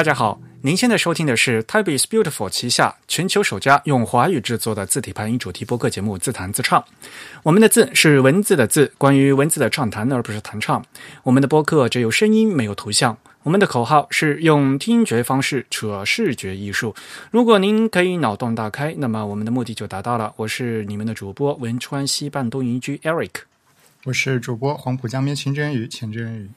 [0.00, 6.80] 大家好，您现在收听的是 Type is Beautiful 旗下全球首家用华语制作的字体配音主题播客节目《自弹自唱》。
[7.42, 10.82] 我们的字是文字的字，关于文字的畅谈而不是弹唱。
[11.22, 13.14] 我们的播客只有声音，没有图像。
[13.42, 16.94] 我们的口号是用听觉方式扯视觉艺术。
[17.30, 20.32] 如果您可以脑洞大开，那么我们的目的就达到了。
[20.36, 23.42] 我是你们的主播汶川西半东营居 Eric，
[24.04, 26.48] 我是主播黄浦江边清真鱼钱真鱼。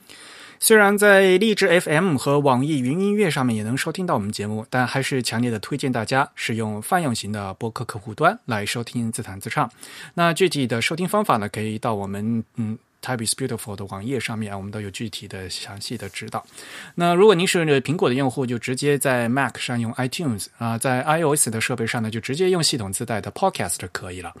[0.64, 9.70] 虽然在荔枝 FM 和网易云音乐上面也能收听到我们节目，但还是强烈的推荐大家使用泛用型的播客客户端来收听自弹自唱。
[10.14, 16.42] 那具体的收听方法呢，可以到我们嗯 Type is Beautiful 的网页上面，我们都有具体的详细的指导。
[16.94, 24.34] 那如果您是苹果的用户，就直接在 Mac 上用 iTunes 啊，在 iOS 的设备上呢，就直接用系统自带的 Podcast 就可以了。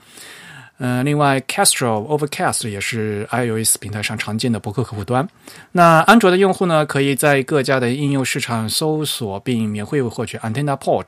[0.78, 5.26] 呃，另外，Castro、Overcast 也是 iOS 平台上常见的博客客户端。
[5.70, 11.06] 那安卓的用户呢，可以在各家的应用市场搜索并免费获取 Antenna Pod。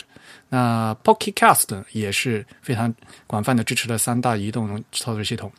[0.49, 2.95] 那 Pocket Cast 也是非常
[3.27, 5.51] 广泛的支持了三大移动操作系统。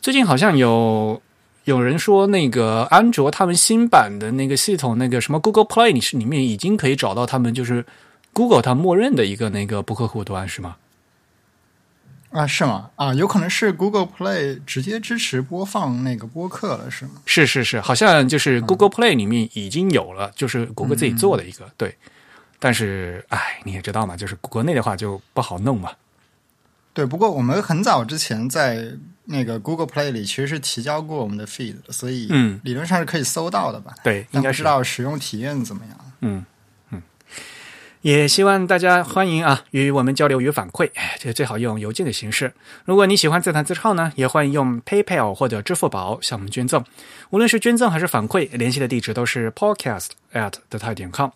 [0.00, 1.20] 最近好像有
[1.64, 7.84] 有人说，那个安卓他们新版的那个系统，那个什么 Google Play，是里面已经可以找到他们就是
[8.32, 10.76] Google 它默认的一个那个博客客户端，是吗？
[12.30, 12.90] 啊，是吗？
[12.96, 17.12] 啊，有可能是 Google Play 直接支持播放那个播客了，是吗？
[17.24, 21.96] 是是是，好像就是 Google Play 里面已经有了，就是谷歌自己做的一个对。
[22.60, 25.92] 但是，哎，你也知道嘛，就是国内的话就不好弄嘛。
[26.92, 28.88] 对，不过我们很早之前在
[29.24, 33.94] 那个 Google Play 里其实是提交过我们的 feed，所以嗯，理论上是可以搜到的吧？
[34.02, 35.98] 对，应该不知道使用体验怎么样。
[36.20, 36.44] 嗯。
[38.02, 40.88] 也希望大家欢迎啊，与我们交流与反馈。
[41.18, 42.52] 这最好用邮件的形式。
[42.84, 46.84] 如果你喜欢自弹自唱呢，也欢迎用 PayPal 或者支付宝向我们捐赠。
[47.30, 51.30] 无论是捐赠还是反馈，联系的地址都是 podcast at the type 点 com。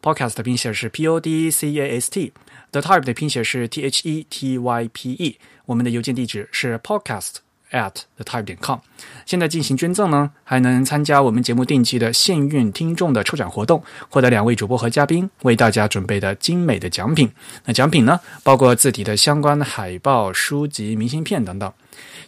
[0.00, 4.58] podcast 的拼写是 p o d c a s t，the type 的拼写是 t h e t
[4.58, 5.38] y p e。
[5.66, 7.43] 我们的邮件地址是 podcast。
[7.74, 8.78] At the type 点 com，
[9.26, 17.30] 现在进行捐赠呢，还能参加我们节目定期的幸运听众的抽奖活动，获得两位主播和嘉宾为大家准备的精美的奖品。
[17.64, 21.72] 那奖品呢，包括字体的相关海报、书籍、明信片等等。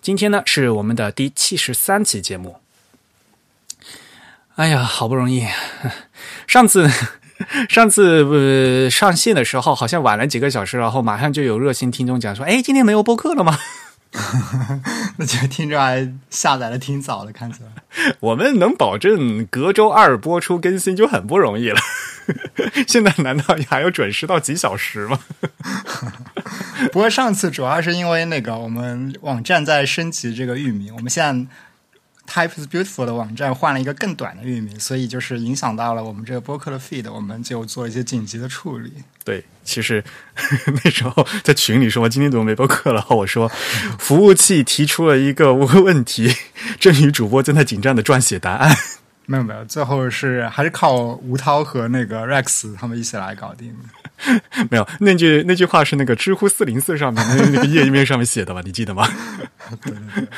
[0.03, 2.57] 今天呢，是我们的第七十三期节目。
[4.57, 5.47] 哎呀，好不容易，
[6.47, 6.91] 上次
[7.69, 13.59] 上次呃上线的时候好像晚了几个小时，然后马上就有热心听众讲说：“哎，今天没有播客了吗？”
[15.19, 18.15] 那就听着还下载的挺早的，看起来。
[18.21, 21.81] 我们能保证隔周二播出更新就很不容易了。
[22.89, 25.21] 现在难道还要准时到几小时吗？
[26.93, 31.47] 不过上次主要是因为那个我们网站在升级这个域名，我们现在
[32.27, 38.93] Type is Beautiful 的网站换了一个更短的域名，所以就是影响到了我们这个播客的 feed，我们就做一些紧急的处理。
[39.25, 40.05] 对，其实
[40.85, 43.51] 那时候在群里说今天怎么没播客了，我说
[43.99, 46.35] 服务器提出了一个问题，
[46.79, 48.77] 正宇主播正在紧张的撰写答案。
[49.27, 54.41] 没有没有，最后是还是靠吴涛和那个 Rex 他们一起来搞定的。
[54.71, 58.63] 没有那句那句话是那个知乎四零四上面那那个页面上面写的吧？
[58.65, 59.07] 你记得吗？
[59.83, 60.29] 对 对对。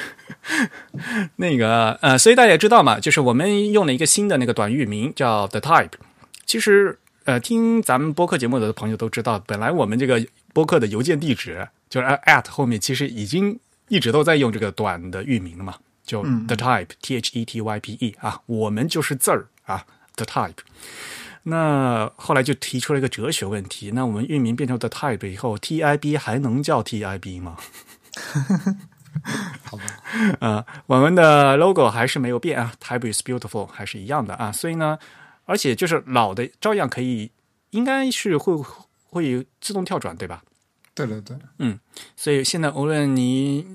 [1.36, 5.92] 那个呃，所以大家也知道嘛，就是我们用了一个新的那个短域名叫 The Type。
[6.46, 13.56] 其实呃，听咱们播客节目的朋友都知道，本来我们这个播客的邮件地址就是 at 后面，其实已经
[13.88, 15.74] 一直都在用这个短的域名了嘛，
[16.08, 19.84] 就 The Type T H E T Y P E 啊，我们就是字儿啊
[20.16, 20.56] ，The Type。
[21.44, 27.56] 那后来就提出了一个哲学问题：那我们域名变成 The Type 以后，T I B 还能叫 T I B 吗？
[29.64, 29.84] 好吧，
[30.40, 34.98] 呃，我们的 logo 还是没有变啊，Type is beautiful 还是一样的啊，所以呢，
[35.44, 37.30] 而且就是老的照样可以，
[37.70, 38.54] 应该是会
[39.10, 40.42] 会自动跳转，对吧？
[40.94, 41.78] 对对对，嗯，
[42.16, 43.66] 所以现在无论你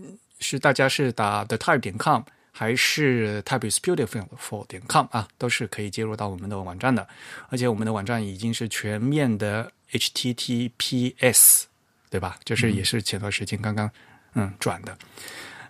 [0.43, 7.07] 是大家是打 the type 点 com 还是 type is beautiful 点 com 啊，都是可以接入到我们的网站的，
[7.49, 11.63] 而且我们的网站已经是全面的 HTTPS，
[12.11, 12.37] 对吧？
[12.45, 13.89] 就是也是前段时间刚刚。
[14.35, 14.97] 嗯，转的，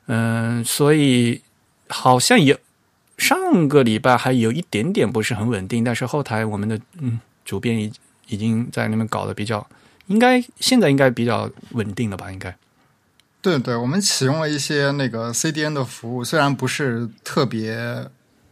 [0.05, 1.41] 嗯，所以
[1.89, 2.57] 好像有
[3.17, 7.91] 上个礼拜还有一点点不是很稳定，但是后台我们的嗯主编已
[8.27, 9.67] 已经在那边搞得比较，
[10.07, 12.31] 应该现在应该比较稳定了吧？
[12.31, 12.55] 应该，
[13.43, 18.07] 对对，我们启用了一些那个 CDN 的服务，虽然不是特别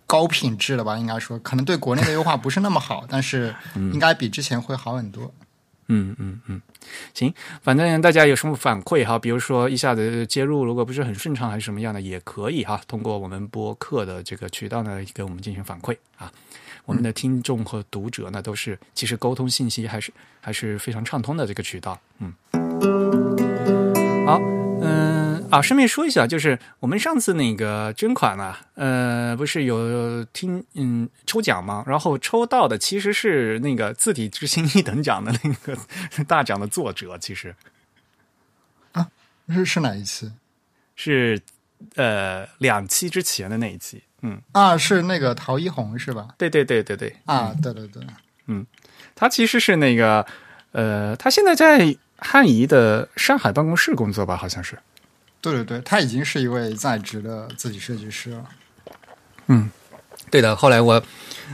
[0.06, 5.34] 高品质的吧，应该说可能对国内的优化不是那么好， 但是应该比之前会好很多。
[5.88, 6.62] 嗯嗯嗯，
[7.14, 16.30] 行，反正大家有什么反馈哈，比如说一下子接入如果不是很顺畅还是什么样的，也可以哈，通过我们播客的这个渠道呢，给我们进行反馈啊。
[16.86, 20.12] 我们的听众和读者呢，都是其实沟通信息还是
[20.42, 21.98] 还是非常畅通的这个渠道。
[22.20, 22.34] 嗯，
[24.26, 24.40] 好，
[25.52, 31.84] 啊，顺便说一下，就是我们上次那个捐款啊，呃，不是有听嗯抽奖吗？
[31.86, 35.78] 然后抽到的其实是那个字体之星一等奖的那个
[36.26, 37.56] 大奖的作者，其实
[38.94, 39.08] 啊，
[39.50, 40.32] 是是哪一期？
[40.96, 41.42] 是
[41.96, 44.04] 呃两期之前的那一期。
[44.24, 46.28] 嗯啊，是那个陶一红是吧？
[46.38, 48.04] 对对对对对啊，对对对，
[48.46, 48.66] 嗯，
[49.16, 50.26] 他其实是那个
[50.74, 54.38] 呃，他现在在汉仪的上海办公室工作吧？
[54.38, 54.78] 好像是。
[55.42, 58.46] 对对对，他已经是一位在职的自己设计师了。
[59.48, 59.70] 嗯，
[60.30, 60.56] 对的。
[60.56, 61.04] 后来我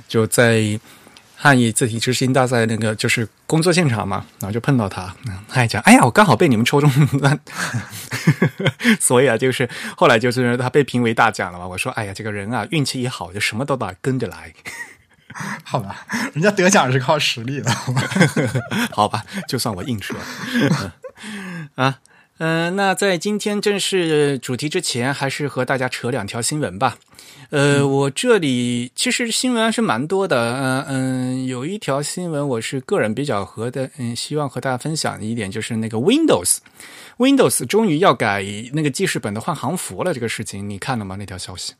[0.07, 0.79] 就在
[1.35, 5.15] 汉译字体之星大赛那个就是工作现场嘛，然后就碰到他，
[5.47, 6.91] 他还讲：“哎呀，我刚好被你们抽中
[7.21, 7.39] 了。
[8.99, 11.65] ”所以啊，就是后来就是他被评为大奖了嘛。
[11.65, 14.53] 我说：“哎呀，这个人啊，运气一好，就什么都得跟着来。
[15.63, 17.71] ”好吧，人家得奖是靠实力的。
[18.91, 20.17] 好吧，就算我硬说
[21.75, 21.99] 啊。
[22.39, 26.97] 嗯，那在今天正式主题之前，还是和大家扯两条新闻吧。
[27.49, 30.53] 呃，我这里其实新闻还是蛮多的。
[30.55, 41.15] 嗯嗯，有一条新闻我是个人比较和的，嗯，希望和大家分享的一点就是那个 Windows，Windows 终于要改那个记事本的换行符了，这个事情你看了吗？
[41.17, 41.73] 那条消息？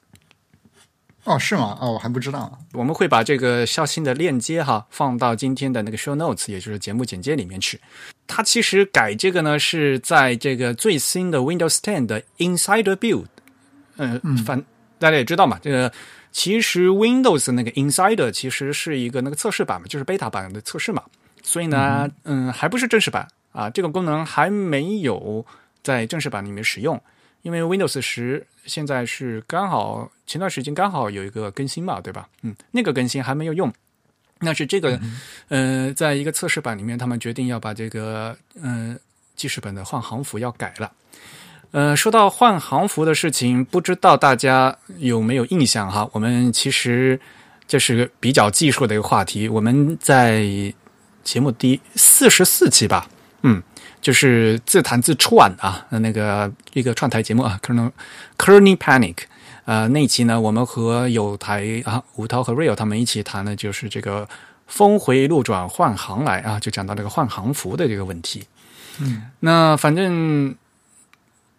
[1.25, 1.77] 哦，是吗？
[1.80, 2.57] 哦，我还不知道。
[2.74, 7.80] 我们会把这个消息的链接哈放到今天的那个 show notes，也就是节目简介里面去。
[8.27, 13.25] 它其实改这个呢，是在这个最新的 Windows 10的 Insider Build。
[13.95, 14.63] 嗯，反
[15.00, 15.91] 大家也知道嘛，这个
[16.31, 21.01] 其实 Windows 那个 Insider 其实是一个那个测试版嘛，就是 beta 版的测试嘛。
[21.41, 25.45] 所以呢，嗯，还不是正式版啊，这个功能还没有
[25.81, 27.01] 在正式版里面使用。
[27.44, 32.27] 因为 Windows 十现在是刚好前段时间刚好有一个更新嘛，对吧？
[32.41, 33.71] 嗯，那个更新还没有用，
[34.39, 35.00] 那是这个，
[35.50, 38.98] 呃，在一个测试版里面，他们决定要把这个嗯
[39.36, 40.92] 记事本的换行符要改了。
[41.72, 46.10] 呃，说到换行符的事情，不知道大家有没有印象哈？
[46.13, 47.19] 我们其实
[47.68, 50.45] 这是比较技术的一个话题，我们在
[51.24, 53.10] 节目第四十四期吧，
[53.44, 53.62] 嗯。
[54.00, 57.92] 就是自弹自串啊，那个一个串台节目啊，可能
[58.38, 59.16] Kearney Panic，
[59.68, 64.28] 呃，那期呢，我们和有台啊，吴涛和 Real 他们一起谈的，就是这个
[64.66, 68.46] 峰回路转换行来啊，就讲到这个换行服的这个问题。
[69.02, 70.56] 嗯，那反正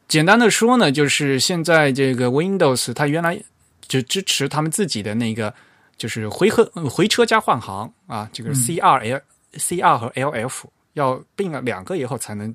[0.09, 3.39] 简单的说呢，就是现在这个 Windows 它原来
[3.87, 5.53] 就支持他们自己的那个，
[5.99, 9.21] 就是回合回车加换行啊，这个 CRL、
[9.53, 10.65] CR 和 LF。
[10.95, 12.53] 要并了两个以后才能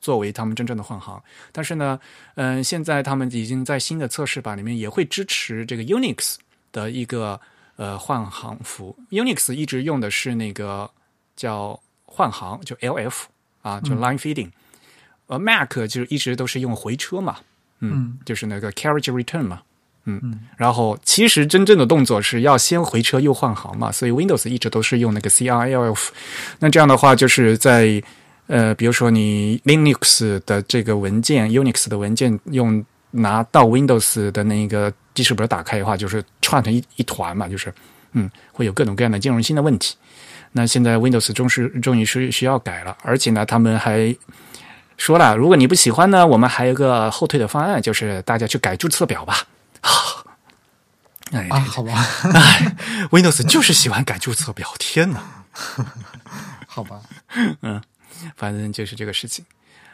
[0.00, 1.22] 作为他们真正的换行，
[1.52, 1.98] 但是呢，
[2.34, 6.36] 嗯，现在他们已经在新的测试版里面也会支持这个 Unix
[6.72, 7.40] 的一个
[7.76, 8.96] 呃换行符。
[9.10, 10.90] Unix 一直用的是那个
[11.36, 13.14] 叫换行，就 LF
[13.62, 14.50] 啊，就 Line Feeding。
[15.26, 17.38] 而 Mac 就一直都是用回车嘛，
[17.80, 19.62] 嗯，就是那个 Carriage Return 嘛，
[20.04, 26.08] 嗯，然后其实真正的动作是要先回车又换行嘛，所以 Windows 一直都是用那个 CRLF。
[26.58, 28.02] 那这样的话，就是在
[28.46, 37.72] 呃，比如说你 Linux 的这个文件、Unix 的文件用拿到 Windows 的那个记事本打开的话，就是串成一一团嘛，就是
[38.12, 39.96] 嗯，会有各种各样的兼容性的问题。
[40.52, 44.14] 那现在 Windows 终是终于是需要改了，而且呢，他们还
[44.96, 49.46] 说了，如果你不喜欢呢，我们还有个后退的方案，就是大家去改注册表吧。
[51.32, 52.76] 哎，好吧，哎
[53.10, 55.20] ，Windows 就是喜欢改注册表，天哪！
[56.68, 57.00] 好吧，
[57.62, 57.80] 嗯，
[58.36, 59.44] 反正就是这个事情。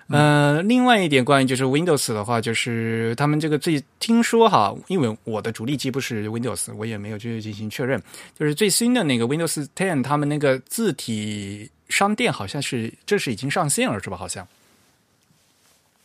[0.09, 8.03] 呃，另外一点关于就是 Windows 的话，就是他们这个最听说哈，因为我的主力机不是 Windows，我也没有去进行确认。
[8.37, 14.17] 就是最新的那个 Windows Ten，他们那个字体商店好像是这是已经上线了，是吧？
[14.17, 14.47] 好像。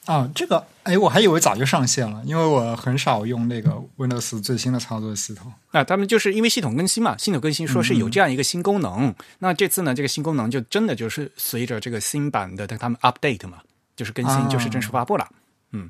[0.06, 5.52] 啊，这个哎，我还以为早就上线了，因为我很少用那个 Windows 最新的操作系统。
[5.72, 9.14] 那他们就是因为系统更新嘛，系统更新说是有这样一个新功能。
[9.40, 13.60] 那这次呢，这个新功能就真的就是随着这个新版的他们 update 嘛，
[13.96, 15.28] 就是更新，就是正式发布了。
[15.72, 15.90] 嗯，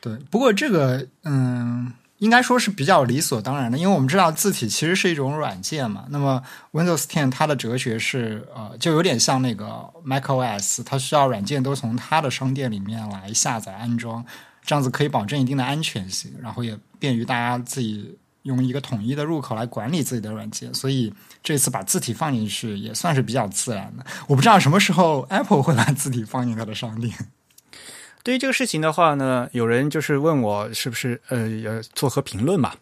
[0.00, 0.14] 对。
[0.30, 1.92] 不过这个，嗯。
[2.18, 6.06] 应该说是比较理所当然的，因为我们知道字体其实是一种软件嘛。
[6.08, 6.42] 那么
[6.72, 14.24] Windows 10它的哲学是，呃，就有点像那个 macOS，它需要软件都从它的商店里面来下载安装，
[14.64, 24.06] 这样子可以保证一定的安全性，然后也便于大家自己用一个统一的入口来管理自己的软件，所以这次把字体放进去也算是比较自然的。
[24.26, 27.12] 我不知道什么时候 Apple 会把字体放进它的商店。
[28.26, 32.74] 对于这个事情的话呢，有人就是问我是不是呃要做何评论嘛？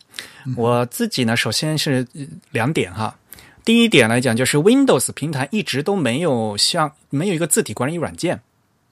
[0.56, 2.06] 我自己呢，首先是
[2.50, 3.14] 两点哈。
[3.62, 8.40] 第一点来讲，就是 Windows 平台一直都没有像没有一个字体管理软件，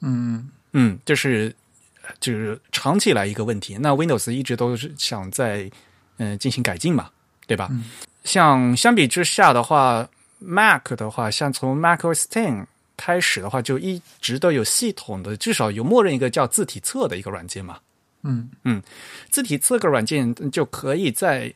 [0.02, 1.56] 嗯嗯，这是
[2.20, 3.78] 就是长期以来一个问题。
[3.80, 5.70] 那 Windows 一直都是想在
[6.18, 7.08] 嗯、进行改进嘛，
[7.46, 7.70] 对吧？
[8.24, 10.06] 像相比之下的话
[10.38, 12.66] ，Mac 的话，像从 macOS Ten
[12.96, 17.78] 开始的话，就一直都有系统的，至少有默认一个叫字体册的一个软件嘛。
[18.24, 18.80] 嗯嗯
[19.30, 21.52] 字体册个软件就可以在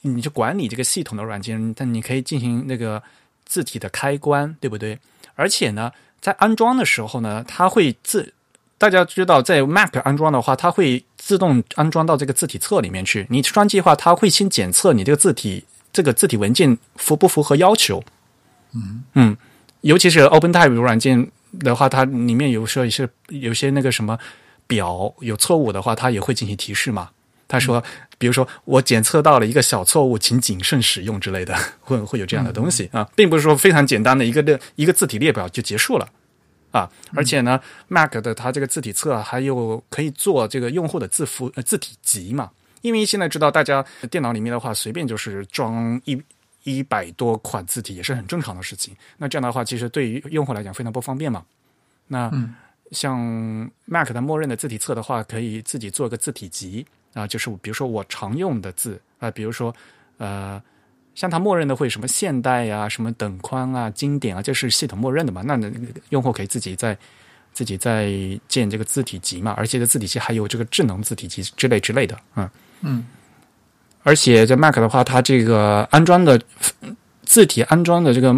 [0.00, 3.02] 你就管理这个系统的软件，但你可以进行那个
[3.44, 4.98] 字体的开关，对不对？
[5.34, 8.32] 而且呢，在安装的时候呢，它会自
[8.76, 13.26] 大家知道，在 Mac 安装的话，它会自动安装到这个字体册里面去。
[13.28, 18.02] 你装机的话，它会先检测你这个字体这个字体文件符不符合要求。
[18.74, 19.36] 嗯嗯，
[19.82, 24.18] 尤其是 OpenType 软件的话，它里面有时候也是有些那个什么
[24.66, 27.10] 表有错误的话，它也会进行提示嘛。
[27.48, 27.82] 他说，
[28.16, 36.08] 比如说我检测到了一个小错误，请谨慎使用之类的， 会会有这样的东西啊，并不是说非常简单的一个列一个字体列表就结束了
[36.70, 36.88] 啊。
[37.16, 42.50] 而且呢，Mac 的它这个字体册啊还有可以做这个用户的字符呃字体集嘛，
[42.82, 46.22] 因为现在知道大家电脑里面的话，随便就是装一。
[46.64, 48.94] 一百多款字体也是很正常的事情。
[49.16, 51.44] 那这样的话，其实对于用户来讲非常不方便嘛。
[52.06, 52.30] 那
[52.90, 53.18] 像
[53.84, 59.74] Mac 它默认的字体册的话，可以自己做一个字体集啊，就是比如说我常用的字啊，比如说
[60.18, 60.60] 呃，
[61.14, 65.42] 像它默认的会什么现代呀、什么等宽啊、经典啊，这是系统默认的嘛。
[65.42, 65.70] 那那
[66.08, 66.98] 用户可以自己在
[67.52, 68.10] 自己在
[68.48, 72.50] 建这个字体集嘛，而且这字体集还有这个智能字体集之类之类的，嗯
[72.80, 73.06] 嗯。
[74.02, 76.40] 而且在 Mac 的话，它这个安装的
[77.22, 78.32] 字体安装的这个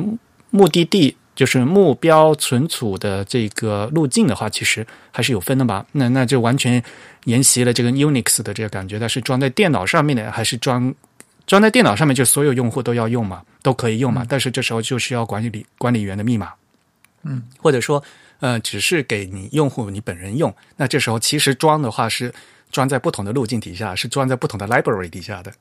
[0.51, 5.87] 目的地，就是目标存储的这个路径的话，其实还是有分的吧？
[5.93, 6.83] 那那就完全
[7.25, 8.99] 沿袭了这个 Unix 的这个感觉。
[8.99, 10.93] 它是装在电脑上面的，还是装
[11.47, 14.27] 装在电脑上面，就所有用户都要用嘛，都可以用嘛？
[14.29, 16.53] 但是这时候就需要管理管理员的密码，
[17.23, 18.03] 嗯，或者说
[18.41, 20.53] 呃，只是给你用户你本人用。
[20.77, 22.35] 那这时候其实装的话是。
[22.73, 25.53] 装在不同的路径底下，是装在不同的 library 底下的。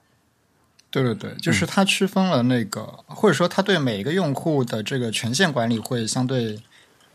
[0.90, 6.60] 对对对，就是它区分了那个，或者说它对每一个用户的这个权限管理会相对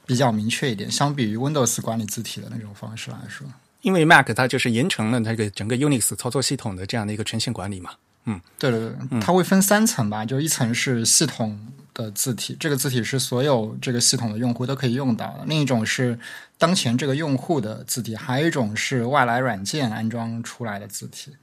[0.07, 3.47] 比较明确一点，相比于 Windows 管理字体的那种方式来说。
[3.83, 7.91] 因为 Mac 它就是延承了那个整个 Unix 操作系统的这样的一个权限管理嘛。
[8.25, 11.59] 嗯，对对对，它会分三层吧，就一层是系统
[11.97, 16.19] 的字体，这个字体是所有这个系统的用户都可以用到的；另一种是
[16.59, 21.35] 当前这个用户的字体，还有一种是外来软件安装出来的字体。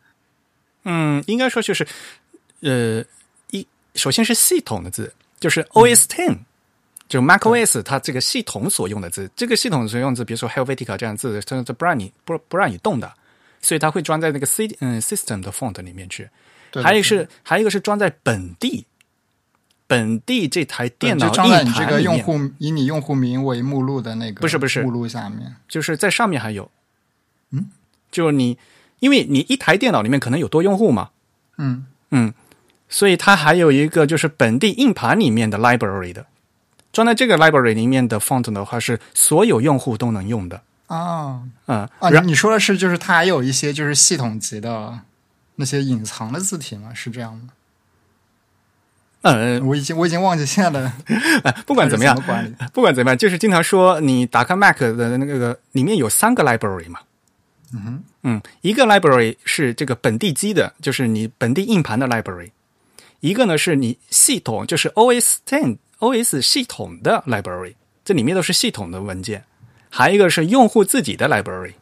[0.84, 1.88] 嗯，应该说就是，
[2.60, 3.04] 呃，
[3.50, 6.38] 一首先是系统的字，就是 OS Ten，、
[7.10, 13.12] 就 macOS 它这个系统所用的字，这个系统所用的字，比如说 Helvetica 这样的字，它它不让你不不让你动的，
[13.62, 16.30] 所以它会装在那个 C 嗯 System 的 font 里面去。
[16.70, 18.86] 对还有一个是还有一个是装在本地。
[19.88, 24.84] 本地这台电脑硬你这个用户以你用户名为目录的那个不是不是。
[24.84, 25.56] 目录下面。
[25.68, 26.72] 就是在上面还有，
[27.52, 27.70] 嗯，
[28.12, 28.58] 就是你，
[29.00, 31.10] 因为你一台电脑里面可能有多用户嘛，
[31.58, 31.86] 嗯。
[32.16, 32.32] 嗯，
[32.88, 36.28] 所以它还有一个就是本地硬盘里面的 library 的，
[36.92, 45.00] 装在这个 library 里面的 font 的话是所有用户都能用的，啊嗯，啊，你说的是就是它还有一些就是系统级的
[45.56, 46.94] 那些隐藏的字体吗？
[46.94, 47.50] 是这样吗？
[49.24, 50.92] 呃，我已经我已经忘记现在的
[51.66, 52.14] 不管怎么样。
[52.74, 57.00] 不管怎么样，就是经常说你打开 Mac 的那个里面有三个 library 嘛，
[57.74, 62.52] 嗯哼，嗯，一个 library 是这个本地机的，就是你本地硬盘的 library；
[63.22, 69.40] 一个呢是你系统，就是 OS Ten OS 系统的 library，这里面都是系统的文件；
[69.90, 71.74] 还有一个是用户自己的 library，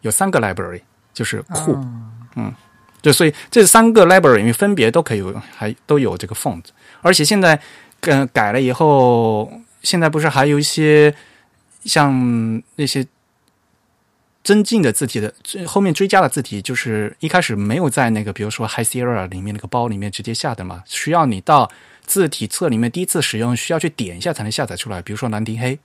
[0.00, 0.82] 有三个 library，
[1.14, 1.74] 就是库。
[2.34, 2.52] 啊
[3.02, 6.64] 就所以这三个 library 里面分别都可以有，还都有这个 font，
[7.00, 7.60] 而且现在
[8.00, 9.50] 跟改了以后，
[9.82, 11.14] 现在不是还有一些
[11.84, 13.06] 像那些
[14.42, 21.70] 增进的字体的最后面追加的字体，就是一开始没有在那个比如说 High Sierra 里面那个包里面直接下的嘛，需要你到
[22.04, 25.78] 字体册里面第一次使用需要去点一下才能下载出来，比如说兰亭黑，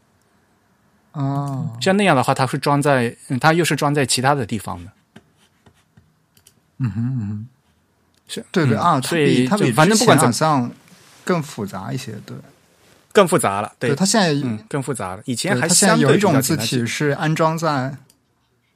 [1.13, 4.91] 哦，像那样的话，它是装在，嗯它又是装在其他的地方的。
[6.79, 7.48] 嗯哼嗯哼，
[8.27, 10.72] 是对对、嗯啊，它所以比它比反正不管怎么好像
[11.24, 12.36] 更复杂一些，对，
[13.13, 15.22] 更复杂了，对，它现在嗯，更复杂了。
[15.25, 17.98] 以前还对它现在相对比较有一种字体是安装在，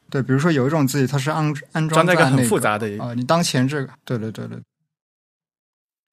[0.09, 4.57] 对，比如说有一种字体它是安安装在那个很复杂的啊、你当前这个，对对对对，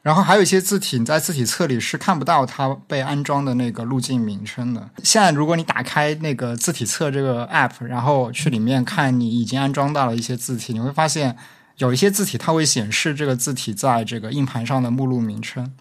[0.03, 4.91] 然后还有一些字体，你在字体册里是看不到它被安装的那个路径名称的。
[5.03, 11.37] 现在如果你打开那个字体册这个 app，然后去里面看你已经安装到了一些字体，你会发现
[11.79, 15.73] 有一些字体它会显示这个字体在这个硬盘上的目录名称，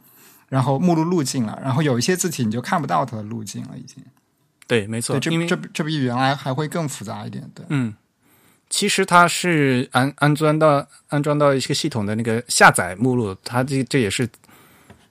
[0.50, 1.60] 然后目录路径了。
[1.64, 4.04] 然后有一些字体你就看不到它的路径了，已经。
[4.68, 7.50] 对，没错，这这这比原来还会更复杂一点。
[7.54, 7.94] 对，嗯。
[8.68, 14.28] 其实它是安安装到安装到一个系统的那个下载目录，它这这也是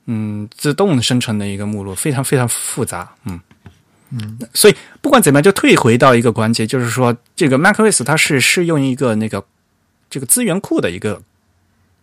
[0.06, 3.40] 嗯自动生成的一个目录，非常非常复杂，嗯
[4.10, 4.38] 嗯。
[4.52, 9.42] 所以不管怎么样，就退回到一个关节，就是说这个 macOS 它是适用一个那个
[10.14, 11.22] 这个资源库的一个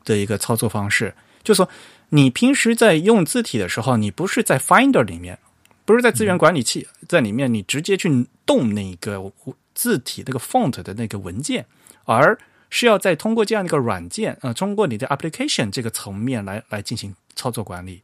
[0.04, 1.70] 的一个操作方式，就是说
[2.10, 5.40] 你平时在用字体的时候，你不是在 Finder 里面，
[5.86, 9.32] 不是在资源管理器在里面，你直接去动那个。
[9.74, 11.66] 字体那个 font 的那个文件，
[12.04, 12.38] 而
[12.70, 18.02] 是要再通过这样一个软件，呃，通过你的 application 这个层面来来进行操作管理。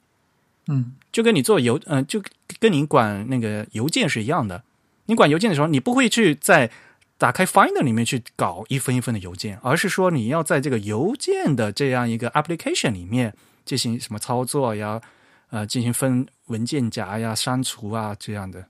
[0.67, 2.23] 嗯，就跟你做邮，嗯，就
[2.59, 4.63] 跟你管那个邮件是一样的。
[5.07, 6.71] 你管邮件的时候，你不会去在
[7.17, 15.01] 打开 Finder 里面去搞一份一份的邮件，而是说你要在这个邮件的这样一个 application 里面进行什么操作呀，
[15.49, 18.63] 呃，进行分文件夹呀、删除啊这样的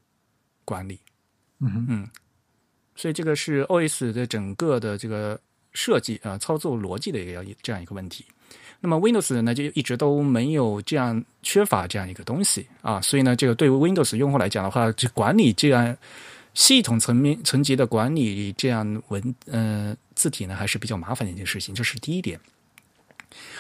[0.64, 1.00] 管理。
[1.60, 2.08] 嗯嗯。
[2.96, 5.40] 所以这个是 OS 的整个的这个
[5.74, 8.26] 设计啊，操作逻辑的一个这样一个问题。
[8.80, 13.02] 那么 Windows 呢，就一直都没有这样缺乏这样一个东西啊。
[13.02, 15.96] 所以呢，这个对于 Windows 用户来讲的话，就管理这样
[16.58, 21.76] 系统层面层级的管理这样文呃字体呢，还是比较麻烦的一件事情。
[21.76, 22.40] 这是第一点。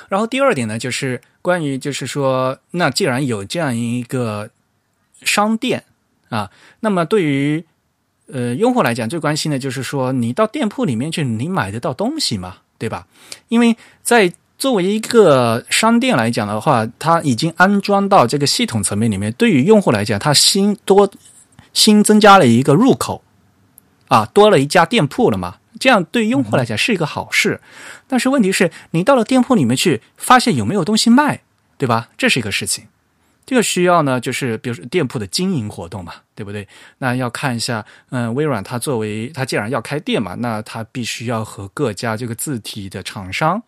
[0.09, 4.49] 然后第二点呢，就是关于就是说，那既然有这样一个
[5.21, 5.83] 商店
[6.29, 6.49] 啊，
[6.79, 7.63] 那么对于
[8.33, 12.57] 呃，用户来讲最关心的就是说，你到店铺里面去，你买得到东西吗？
[12.79, 13.05] 对吧？
[13.49, 21.07] 因为在作为一个商店来讲的话，它已经安装到这个系统层面里面，对于用户来讲，它新多
[21.77, 23.23] 新增加了一个入口
[24.07, 25.59] 啊，多了一家店铺了嘛。
[25.79, 27.61] 这样对用户来讲是一个好事。
[28.07, 31.43] 但是问题是你到了店铺里面去，发现有没有东西卖，
[31.77, 32.09] 对吧？
[32.17, 32.87] 这是一个事情。
[33.45, 36.67] 这个需要呢，就是比如说店铺的经营活动嘛，对不对？
[36.97, 43.61] 那要看一下，嗯，微软它作为它既然要开店嘛，那它必须要和各家这个字体的厂商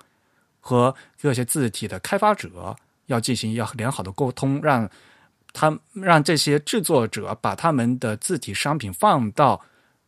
[0.60, 4.90] 和各些字体的开发者要进行要良好的沟通，让
[5.60, 9.60] 他让这些制作者把他们的字体商品放到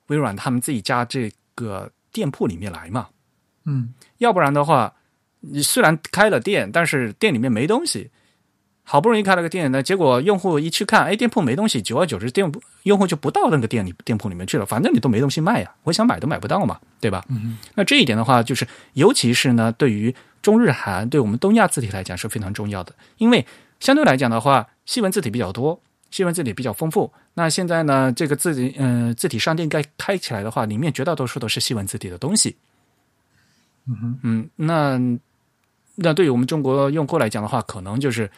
[0.07, 3.09] 微软他们自己家这个店铺里面来嘛。
[3.65, 4.93] 嗯，要不然的话，
[5.41, 8.09] 你虽然开了店，但是店里面没东西。
[8.83, 14.65] 好不容易开了个店呢，结果用户一去看，哎，店铺没东西，久而久之，店铺用户就不到那个店里店铺里面去了。
[14.65, 17.25] 反正你都没东西卖呀，我想买都买不到嘛，对吧？
[17.27, 17.57] 嗯。
[17.75, 23.45] 那这一点的话，就是尤其是呢，对于中日韩，对我们东亚字体来讲是非常重要的，因为
[23.81, 25.77] 相对来讲的话，西文字体比较多，
[26.09, 27.11] 西文字体比较丰富。
[27.33, 32.55] 那现在呢，这个字体，嗯，字体商店该开起来的话，里面绝大多数都是西文字体的东西。
[33.89, 34.19] 嗯哼。
[34.23, 34.97] 嗯，那
[35.95, 38.31] 那对于我们中国用户来讲的话，可能就是。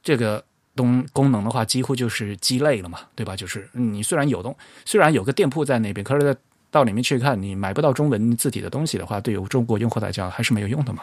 [0.00, 0.42] 这个
[0.76, 3.34] 东功能的话，几乎就是鸡肋了嘛，对吧？
[3.36, 4.56] 就是你虽然有东，
[4.86, 6.34] 虽然有个店铺在那边，可是
[6.70, 11.02] 到里面去看，你买不到中文字体的东西的话，对于中国用户来讲还是没有用的嘛，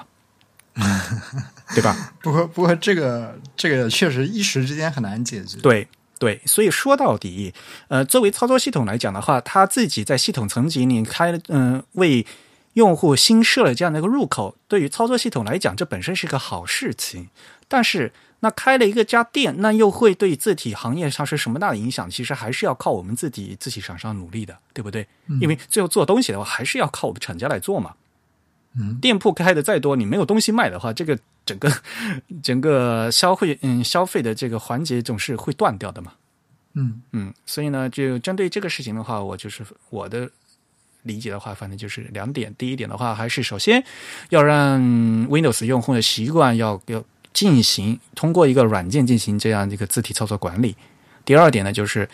[1.73, 1.95] 对吧？
[2.21, 5.57] 不过，不过这个这个确实一时之间很难解决。
[5.59, 5.87] 对
[6.19, 7.53] 对，所以说到底，
[7.87, 12.25] 呃，作为操作系统来讲的话，它自己在系统层级里开，嗯，为
[12.73, 17.29] 用户新设了这样的一个入口，对于操作系统来讲，这本身是个好事情，
[17.67, 18.11] 但是。
[18.41, 22.07] 那开了一个家店，那又会对字体行业上是什么大的影响？
[22.07, 25.07] 其实还是要靠我们自己自己厂商努力的，对不对？
[25.41, 27.95] 因为最后做东西的话，还是要靠我们厂家来做嘛。
[28.79, 31.71] 嗯，店铺开的再多，你没有东西卖的话，这个整个
[32.43, 36.11] 整个消费嗯消费的这个环节总是会断掉的嘛。
[36.73, 40.29] 嗯嗯，所以呢，就针对这个事情的话，我就是我的
[41.03, 42.53] 理解的话，反正就是两点。
[42.57, 43.83] 第一点的话，还是首先
[44.29, 44.81] 要让
[45.27, 47.03] Windows 用户的习惯要要。
[47.35, 50.73] 进行通过一个软件进行这样一个字体操作管理。
[51.25, 52.07] 第二点呢，就是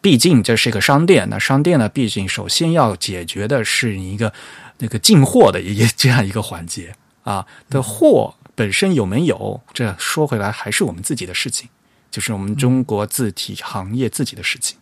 [0.00, 4.32] 毕竟这是一个商店，那商店呢，毕竟首先要解决的是一个
[4.78, 7.46] 那个进货的一个这样一个环节啊。
[7.68, 11.68] 的货本身有没有，这说回来还是我们自己的事情，
[12.10, 14.78] 就是我们中国字体行业自己的事情。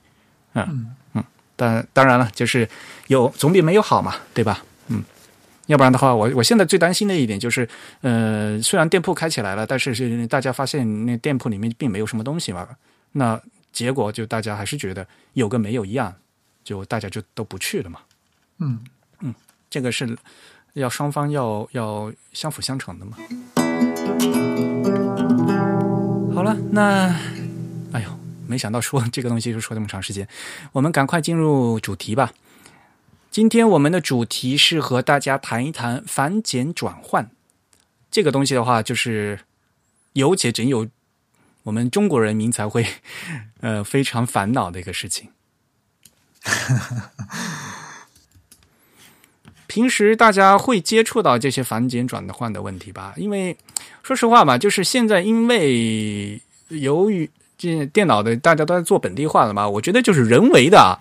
[0.55, 1.25] 嗯嗯，
[1.57, 2.69] 但当然了，就是
[3.09, 4.65] 有总比没有好嘛，对吧？
[4.89, 5.03] 嗯。
[5.67, 7.67] 要不然的话，我我现在最担心的一点就是，
[8.03, 12.69] 呃，虽然店铺开起来了，但是是大家发现那店铺里面并没有什么东西嘛，
[13.13, 13.41] 那
[13.73, 16.15] 结果就大家还是觉得有跟没有一样，
[16.63, 18.01] 就大家就都不去了嘛。
[18.59, 18.81] 嗯嗯，
[19.75, 20.17] 这个是
[20.75, 23.17] 要双方要要相辅相成的嘛。
[26.33, 27.13] 好了，那，
[27.91, 28.09] 哎呦，
[28.47, 30.29] 没想到说这个东西就说这么长时间，
[30.71, 32.33] 我们赶快进入主题吧。
[33.33, 37.29] 今天我们的主题是和大家谈一谈繁简转换
[38.13, 39.41] 这个东西的话，就是
[40.13, 40.87] 有且仅有
[41.65, 42.87] 我们中国人民才会
[43.59, 45.31] 呃非常烦恼的一个事情。
[49.75, 53.13] 平时大家会接触到这些繁简转换的问题吧？
[53.17, 53.57] 因为
[54.05, 60.97] 说实话吧，就是现在因为由于这电脑的大家都在做本地化了嘛，我觉得就是人为的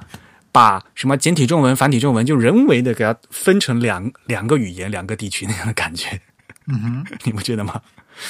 [0.51, 6.19] 把什么简体中文、繁体中文就人为的给它分成两 两个语言、两个地区那样的感觉。
[6.65, 7.79] 嗯哼，你不觉得吗？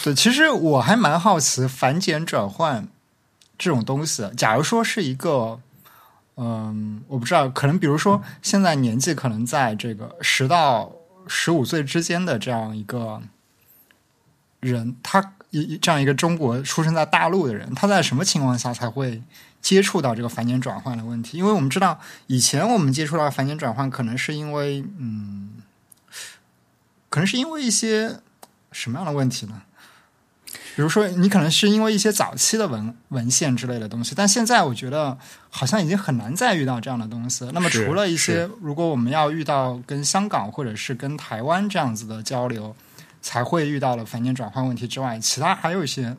[0.03, 2.85] 对，其实我还蛮好奇繁简转换
[3.57, 4.29] 这种东西。
[4.35, 5.61] 假如说是一个。
[6.35, 10.91] 嗯，我不知道，可能比如说现在年纪可能在这个十到
[11.27, 13.21] 十五岁之间的这样一个
[14.59, 19.21] 人，他一这样一个中国出生在大陆的人，他在什么情况下才会
[19.61, 21.37] 接触到这个繁简转换的问题？
[21.37, 25.61] 因为我们知道以前我们接触到繁简转换，可能是因为嗯，
[27.09, 28.19] 可能是因为一些
[28.71, 29.61] 什么样的问题呢？
[30.75, 35.15] 比如说，你可能是因为一些早期的文文献之类的东西，但现在我觉得
[35.51, 37.47] 好像已经很难再遇到这样的东西。
[37.53, 42.75] 那么，除了一些，如果我们要遇到跟香港或者是跟台湾这样子的交流，
[43.21, 46.15] 才会遇到了繁简转换问题之外，其他还有一些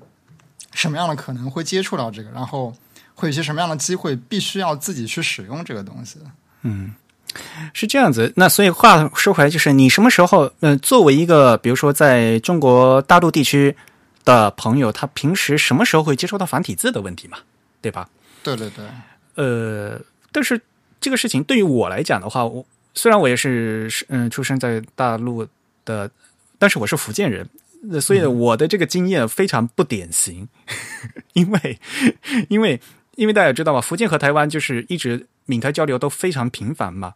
[0.73, 2.31] 什么样的可能会接触到这个？
[2.31, 2.73] 然后
[3.17, 6.21] 会有一些什么样的机会，必须要自己去使用这个东西？
[6.63, 6.95] 嗯，
[7.73, 8.33] 是这样子。
[8.37, 13.77] 那所以话说回来，就是你什么时候，嗯，作为一个，比如说在中国大陆地区。
[14.25, 17.39] 的朋友，他平时什么时候会接触到繁体字的问题嘛？
[17.81, 18.09] 对吧？
[18.43, 18.85] 对对对。
[19.35, 20.01] 呃，
[20.33, 20.61] 但是
[21.01, 25.47] 这个事情对于我来讲的话，我虽然我也是嗯出生在大陆
[25.85, 26.11] 的，
[26.59, 27.49] 但是我是福建人，
[28.01, 30.49] 所以我的这个经验非常不典型。
[31.35, 31.79] 因为
[32.49, 32.81] 因为
[33.17, 37.15] 因为大家知道嘛，福建和台湾就是一直闽台交流都非常频繁嘛。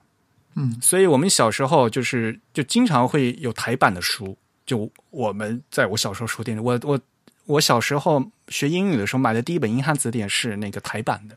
[0.57, 4.37] 嗯，所以我们小时候就是就经常会有台版的书。
[4.69, 7.01] 就我们在我小时候书店里，我我
[7.47, 11.35] 我小时候学英语的时候买的第一本英汉词典是那个台版的，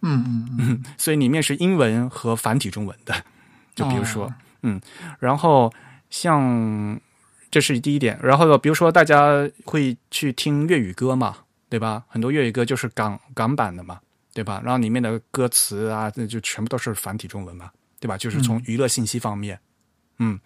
[0.00, 3.14] 嗯嗯嗯， 所以里面是英文和繁体中文的。
[3.76, 4.80] 就比如说，嗯，
[5.20, 5.72] 然后
[6.10, 7.00] 像
[7.52, 11.36] 这是第一点，然后比如说大家会去听粤语歌嘛，
[11.68, 12.02] 对吧？
[12.08, 14.00] 很多粤语歌就是港港版的嘛，
[14.34, 14.60] 对吧？
[14.64, 18.18] 然后里面的歌词啊，那就全部都是繁体中文嘛，对吧？
[18.18, 19.56] 就是从娱乐信息方面，
[20.18, 20.36] 嗯。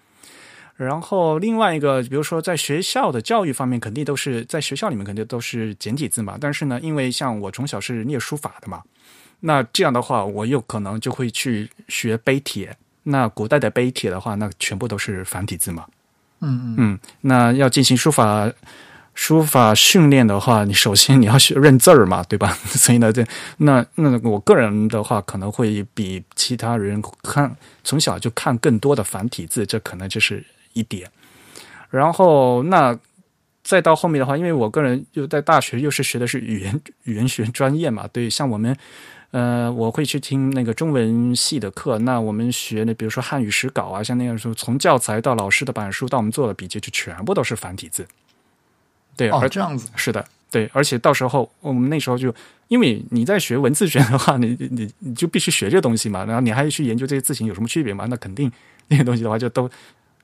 [0.76, 6.36] 然后另外一个，比如说在学校的教育方面，肯定都是在学校里面肯定都是简体字嘛。
[6.38, 8.82] 但是呢，因为像我从小是念书法的嘛，
[9.40, 12.76] 那这样的话，我有可能就会去学碑帖。
[13.04, 15.86] 那古代的碑帖的话，那全部都是繁体字嘛。
[16.40, 16.98] 嗯嗯嗯。
[17.22, 18.52] 那要进行书法
[19.14, 22.52] 书法训练的话，你首先你要学认字儿嘛，对吧？
[22.68, 23.24] 所以呢，这
[23.56, 30.44] 那那我个人的话，可能会比其他人看从小就看更多的繁体字，这可能就是。
[30.76, 31.10] 一点，
[31.88, 32.96] 然后那
[33.64, 38.76] 再到后面的话，因为我个人又在大学又是学的是语言语言学专业嘛，对，像我们
[39.30, 48.06] 呃，我会去听那个中文系的课，那我们学的比如说汉语史稿啊，像那样说，从教材到老师的板书到我们做的笔记，就全部都是繁体字。
[49.16, 52.32] 对，哦，这样子是的，对，而且到时候我们那时候就，
[52.68, 58.52] 因为你在学文字学的话，你你你就必须学这东西嘛，然后你还去研究这些字形有什么区别嘛，那肯定
[58.88, 59.68] 那些东西的话就都。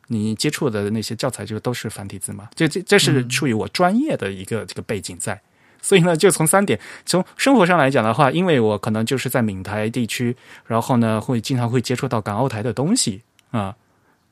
[0.08, 2.48] 你接触的那些教材就都是繁体字嘛？
[2.54, 5.40] 这这这是出于我专业的一个这个背景在，
[5.80, 10.36] 所以呢，就从三点，从生活上来讲的话，因为我可能就是在闽台地区，
[10.66, 13.74] 然后呢会经常会接触到港澳台的东西啊，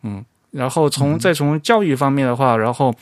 [0.03, 2.95] 嗯，然后从再从教育方面的话，然后。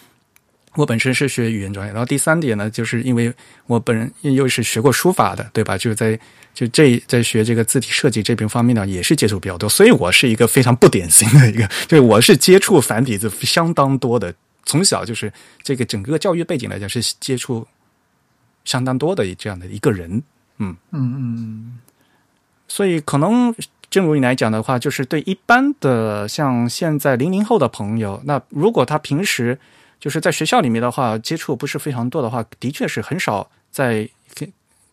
[0.79, 3.35] 我本身是学语言专业，然后第三点呢，就是因为
[3.67, 5.77] 我本人又是学过书法的，对吧？
[5.77, 6.17] 就是在
[6.55, 14.33] 就这在学这个字体设计这边方面呢，也是接触比较多，所以我是一个非常不典型的一个， 就是我是接触繁体字相当多的，
[14.67, 15.33] 从小就是
[15.65, 17.67] 这个整个教育背景来讲是接触
[18.65, 20.23] 相当多的这样的一个人，
[20.59, 21.79] 嗯嗯嗯，
[22.69, 23.53] 所以可能
[23.91, 29.59] 正如你来讲的话，就是对一般的像现在零零后的朋友，那如果他平时。
[30.01, 34.09] 就是在学校里面的话，接触不是非常多的话，的确是很少在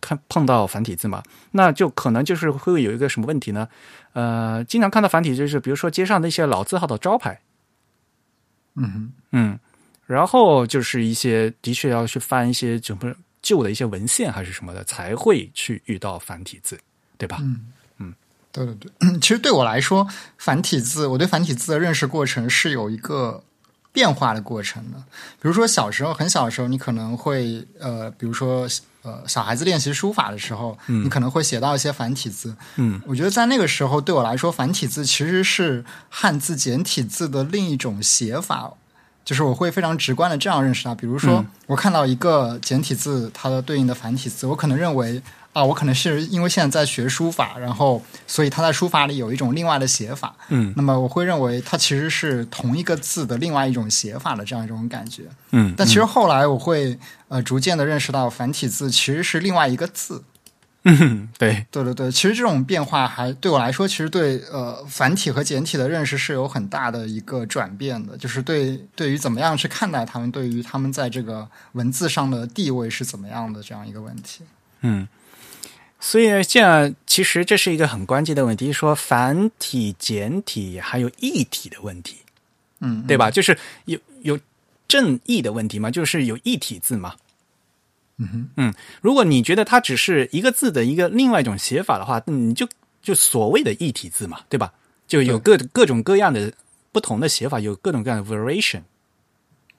[0.01, 1.23] 看碰到繁体字嘛。
[1.51, 3.67] 那就可能就是会有一个什么问题呢？
[4.13, 7.39] 呃，经常看到繁体就是比如说街上那些老字号的招牌，
[8.75, 9.59] 嗯嗯，
[10.05, 16.79] 然后就是一些的确要去翻一些什么旧的一些文献还是什么的，才会去遇到繁体字，
[17.17, 17.37] 对吧？
[17.41, 18.13] 嗯嗯，
[18.51, 19.19] 对对对。
[19.21, 23.43] 其实对我来说，繁体字，我对繁体字的认识过程是有一个。
[23.95, 25.03] 变化的过程呢？
[25.41, 28.67] 比如说小时候很小的时候，你可能会呃，比如说
[29.01, 32.53] 呃，小孩子练习书法的时候，你可能会写到一些繁体字。
[32.75, 38.73] 嗯，我觉得在那个时候对我来说，繁体字其实是汉字简体字的另一种写法。
[39.23, 40.93] 就是我会非常直观的这样认识它。
[40.93, 45.19] 比如说，我看到一个简体字，它的对应的繁体字，我可能认为
[45.55, 50.35] 啊，我可能是因为现在在学书法，然后所以他在书法里有一种另外的写法。
[50.49, 55.23] 嗯，那么我会认为它其实是同一个字的另外一种写法的这样一种感觉。
[55.51, 60.25] 嗯，但其实后来我会呃逐渐的认识到，繁体字其实是另外一个字。
[60.83, 74.43] 嗯，对，对对对，其实这种变化还对我来说，其实对呃繁体和简体的认识是有很大的一个转变的，就是对对于怎么样去看待他们，对于他们在这个文字上的地位是怎么样的这样一个问题。
[74.81, 75.07] 嗯，
[75.99, 82.17] 所以这样其实这是一个很关键的问题，说繁体、简体还有异体的问题，
[82.79, 83.31] 嗯，对吧？
[83.31, 84.39] 就是有有
[84.88, 87.15] 正义的问题嘛，就是有异体字嘛。
[88.17, 92.67] 嗯哼，嗯，如果你觉得它只是一个字的一个另外一种写法的话，你就
[93.01, 94.73] 就所谓的异体字嘛，对吧？
[95.08, 96.53] 就有各各种各样的
[96.91, 98.81] 不同的写法，有各种各样的 variation，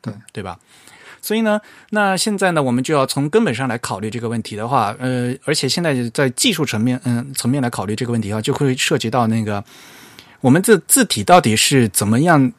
[0.03, 0.59] 对对吧？
[1.27, 1.61] 所以呢，
[1.91, 9.65] 那现在呢，我们就要从根本上来考虑这个问题的话，呃，而且现在在技术层面，嗯，层面来考虑这个问题啊，就会涉及到那个
[10.41, 12.53] 我们这字体到底是怎么样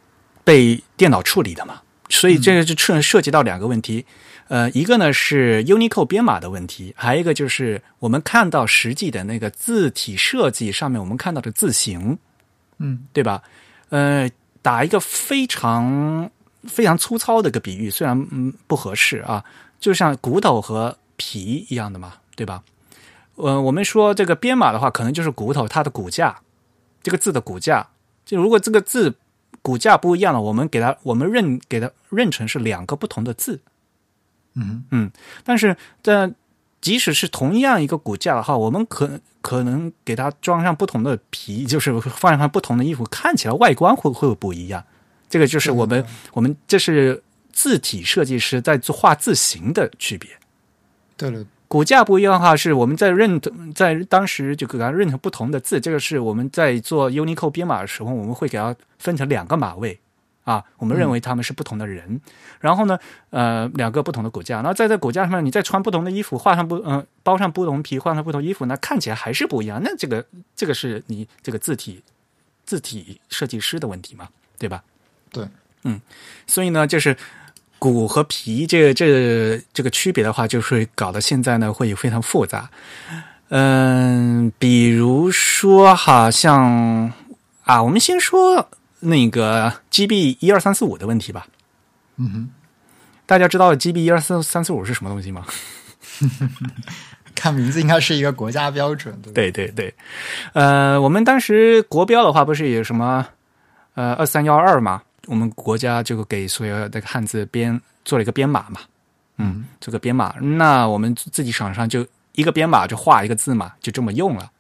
[0.43, 1.79] 被电脑处理的嘛？
[2.09, 4.05] 所以这个就涉涉及到两个问题。
[4.49, 12.17] 呃，一个呢是 Unicode 编码的问题，还有一个就是我们看到实际的那个字体设计上面，我们看到的字形，
[12.79, 13.41] 嗯，对吧？
[13.87, 14.29] 呃，
[14.61, 16.29] 打一个非常
[16.67, 19.43] 非常粗糙的一个比喻，虽然嗯不合适啊，
[19.79, 22.63] 就像骨头和皮一样的嘛，对吧？
[23.35, 26.39] 呃，我们说这个编码的话，可能就是骨头它的骨架，
[27.03, 27.87] 这个字的骨架。
[28.25, 29.15] 就如果这个字
[29.61, 33.61] 骨架不一样了，我们给它我们认给它认成是两个不同的字。
[34.55, 35.11] 嗯嗯，
[35.43, 36.31] 但是这
[36.81, 44.83] 即使是同样一个骨架的话，我们可可能给它装上不同的皮，就是放上不同的衣服，看起来外观会会不一样。
[45.29, 50.29] 这个就是我们我们这是字体设计师在做画字形的区别。
[51.15, 53.39] 对了，骨架不一样的话，是我们在认
[53.73, 55.79] 在当时就给它认成不同的字。
[55.79, 59.99] 这个是我们在做 Unicode 编码的时候，我们会给它分成两个码位。
[60.43, 62.21] 啊，我们认为他们是不同的人，
[62.61, 62.97] 然后呢，
[63.31, 69.81] 呃，两个不同的骨架，然后在这骨架上面，你再穿不同的衣服，画上不，嗯，包上不同皮，换上不同衣服，那看起来还是不一样。
[69.83, 72.01] 那这个，这个是你这个字体
[72.65, 74.81] 字体设计师的问题嘛，对吧？
[75.37, 75.47] 对，
[75.83, 76.01] 嗯，
[76.45, 77.15] 所以呢，就是
[77.79, 82.69] 骨和皮这个这这个区别的话，就是搞得现在呢会非常复杂。
[83.49, 87.13] 嗯，比如说，哈，像
[87.63, 88.69] 啊，我们先说。
[88.99, 91.45] 那个 GB 一二三四五的问题吧，
[92.15, 92.49] 嗯哼，
[93.27, 95.45] 大家知道 GB 一二三三四五是什么东西吗？
[97.35, 99.93] 看名字应该是一个国家标准，对对对，
[100.53, 103.23] 呃，我们当时国标的话不是有什么
[103.93, 105.03] 呃二三幺二嘛？
[105.27, 108.81] 我们国家就给所有的汉字编做了一个编码嘛，
[109.37, 114.51] 嗯，这个编码，那我们自己手上就一个编码就画一个字嘛，就这么用了。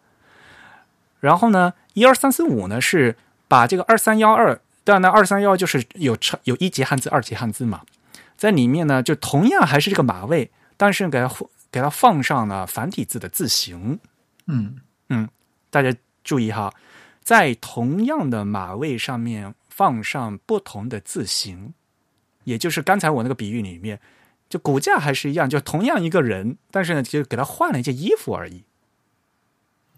[1.19, 3.17] 然后呢，一二三四五呢是。
[3.49, 7.83] 把这个二三幺二，当然呢，二三幺就是有成有一级汉字、二级汉字嘛，
[8.35, 11.33] 在里面呢，就同样还是这个码位，但是给它
[11.71, 13.97] 给它放上了繁体字的字形。
[14.47, 15.29] 嗯嗯，
[15.69, 16.73] 大家注意哈，
[17.23, 21.75] 在同样的码位上面放上不同的字形，
[22.45, 23.99] 也就是刚才我那个比喻里面，
[24.49, 28.63] 就骨架还是一样，就同样一个人，但是呢，就给他换了一件衣服而已。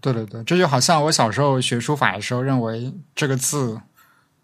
[0.01, 3.79] 对对对，这就好像我小时候学书法的时候，认为这个字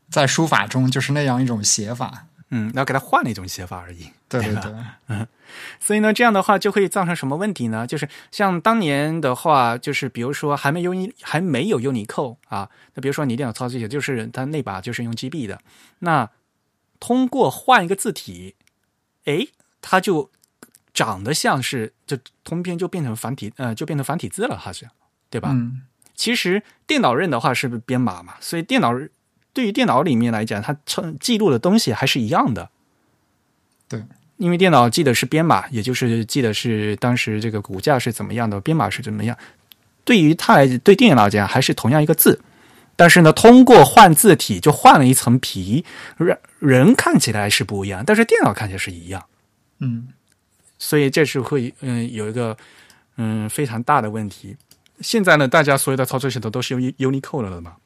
[0.09, 4.09] 在书法中就是那样一种写法，嗯，然后给它换了一种写法而已。
[4.29, 4.73] 对对对，
[5.07, 5.27] 嗯，
[5.79, 7.85] 所以呢，这样的话就会造成什么问题呢？
[7.87, 15.59] 就是像当年的话，就是比如说还没有你还没有 Unicode 啊，那比如说你电脑操作写就是它那把就是用 GB 的，
[15.99, 16.29] 那
[16.99, 18.55] 通过换一个字体，
[19.25, 19.47] 哎，
[19.81, 20.29] 它就
[20.93, 24.89] 长得像是就通篇就变成繁体，呃，就变成繁体字了，好像。
[25.27, 25.49] 对吧？
[25.51, 25.81] 嗯，
[26.13, 28.93] 其实电脑认的话是编码嘛，所以电脑
[29.55, 32.69] 对于电脑里面来讲，它记记录的东西还是一样的。
[33.87, 34.03] 对，
[34.35, 39.37] 因为电脑记得是编码，也就是记得是当时这个股价是怎么样的，编码是怎么样。
[40.03, 42.41] 对于它来对电脑讲还是同样一个字，
[42.97, 45.85] 但是呢，通过换字体就换了一层皮，
[46.17, 49.25] 人人看起来是不一样，但是电脑看起来是一样。
[49.79, 50.09] 嗯，
[50.77, 52.57] 所以这是会嗯有一个
[53.15, 54.57] 嗯非常大的问题。
[54.99, 57.77] 现在呢，大家所有的操作系统都是用 Unicode 了嘛？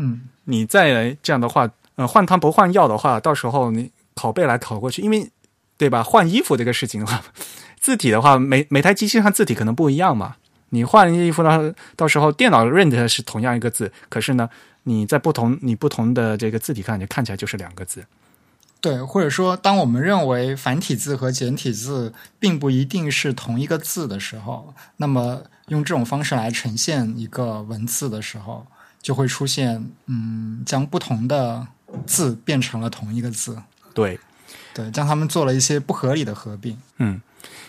[0.00, 5.30] 嗯，你再来这样的话，呃，换汤不换药的话，到时候你拷贝来拷过去，因为
[5.76, 6.02] 对吧？
[6.02, 7.22] 换衣服这个事情的话，
[7.78, 10.36] 字体的话，每每台机器上字体可能不一样嘛。
[10.70, 14.48] 你换衣服呢，到时候电脑认的是同样一个字，可是呢，
[14.84, 18.04] 你在不同你不同的这个字体看，就看起来就是两个字。
[18.80, 28.66] 对，或者说，当我们认为繁体字和简体字并不一定是同一个字的时候，那么用这种方式来呈现一个文字的时候，
[29.02, 31.66] 就会出现嗯，将不同的
[32.06, 33.60] 字变成了同一个字。
[33.94, 34.18] 对，
[34.74, 36.78] 对，将它们做了一些不合理的合并。
[36.98, 37.20] 嗯，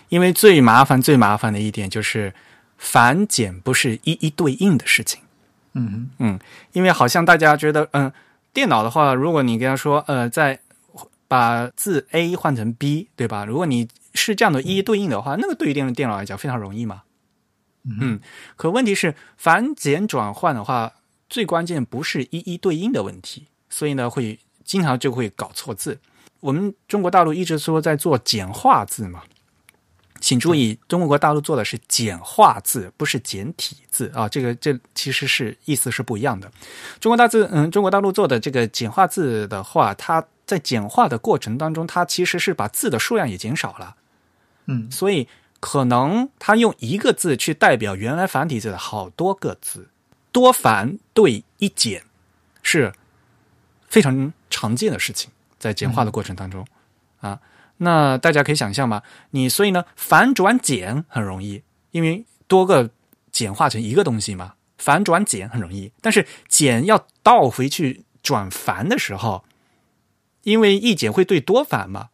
[0.09, 2.33] 因为最麻烦、最麻烦的一点就是
[2.77, 5.21] 繁简不是一一对应的事情。
[5.73, 6.39] 嗯嗯，
[6.73, 8.11] 因为好像大家觉得，嗯，
[8.53, 10.59] 电脑的话，如果你跟他说，呃，在
[11.27, 13.45] 把字 A 换成 B，对吧？
[13.45, 17.03] 如果你是这样的一一对应的话，那个对于电电脑来讲非常容易嘛。
[17.83, 18.19] 嗯，
[18.57, 20.91] 可问题是繁简转换的话，
[21.31, 25.97] 最关键不是一一对应的问题，所以呢，会经常就会搞错字。
[26.41, 29.23] 我们中国大陆一直说在做简化字嘛，
[30.19, 34.27] 请注意，中国大陆做的是简化字，不是简体字啊。
[34.27, 36.51] 这个这其实是意思是不一样的。
[36.99, 43.95] 中国大字，嗯，中国大陆做的这个简化字的话，它在简化的过程当中，它其实是把字的数量也减少了。
[44.65, 45.29] 嗯，所以
[45.61, 49.87] 可能它用一个字去代表原来繁体字的好多个字，
[50.31, 52.03] 多繁对一简
[52.61, 52.93] 是
[53.87, 56.65] 非常常见的事情，在简化的过程当中、
[57.19, 57.39] 啊。
[57.77, 62.91] 那大家可以想象嘛，你所以呢，繁转简很容易，因为多个
[63.31, 65.91] 简化成一个东西嘛，繁转简很容易。
[65.99, 69.43] 但是简要倒回去转繁的时候，
[70.43, 72.09] 因为一简会对多繁嘛，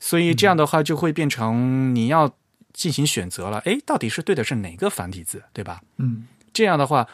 [0.00, 2.34] 所以这样的话就会变成你要
[2.72, 3.60] 进行选择了。
[3.60, 5.80] 诶，到底是对的是哪个繁体字，对吧？
[5.98, 7.08] 嗯这样的话，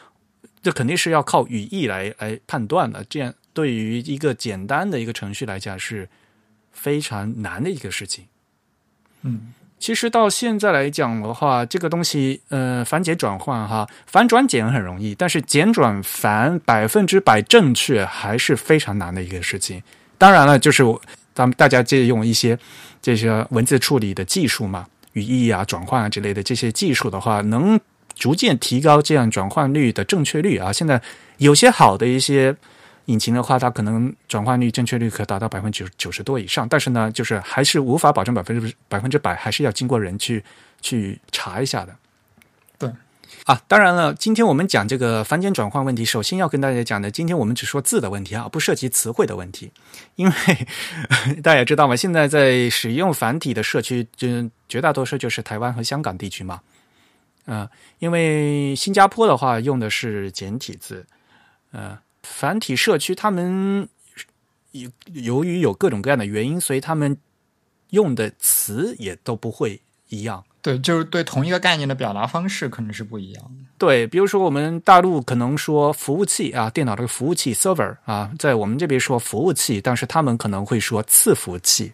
[0.61, 3.03] 这肯定是要靠语义来来判断的。
[3.09, 6.07] 这样对于一个简单的一个程序来讲是
[6.71, 8.25] 非常难的一个事情。
[9.21, 19.81] 嗯其实到现在来讲的话，这个东西，呃，繁简转换哈，繁转简很容易，但是简转繁百分之百正确还是非常难的一个事情。
[20.17, 20.83] 当然了，就是
[21.33, 22.59] 咱们大家借用一些
[23.01, 27.79] 这些文字处理的技术嘛，语义啊、转换啊之类的这些技术的话，能
[28.19, 30.71] 逐渐提高这样转换率的正确率啊。
[30.71, 31.01] 现在
[31.37, 32.55] 有些好的一些
[33.05, 40.43] 引擎的话，它可能转换率正确率可达到百分之九九十多以上，但是呢，就是还是无法保证百分之百分之百，还是要经过人去
[40.81, 41.95] 去查一下的。
[42.77, 42.91] 对
[43.45, 49.71] 啊，当然了，今天我们讲这个繁简转换问题，首先要跟大家讲的，今天我们只说字的问题啊，不涉及词汇的问题，
[50.15, 50.33] 因为
[51.41, 54.27] 大家也知道嘛，现在在使用繁体的社区，就
[54.67, 56.59] 绝大多数就是台湾和香港地区嘛。
[57.51, 61.05] 嗯、因为新加坡的话用的是简体字，
[61.71, 63.89] 呃，繁体社区他们
[64.71, 67.17] 由由于有各种各样的原因，所以他们
[67.89, 70.43] 用的词也都不会一样。
[70.61, 73.65] 对，就是对同一个概念的表达方式可能是不一样的。
[73.77, 81.93] 对，比如说我们大陆可能说服务器啊，电脑这个服务器 server 啊，在我们这边说服务器，但是他们可能会说伺服务器。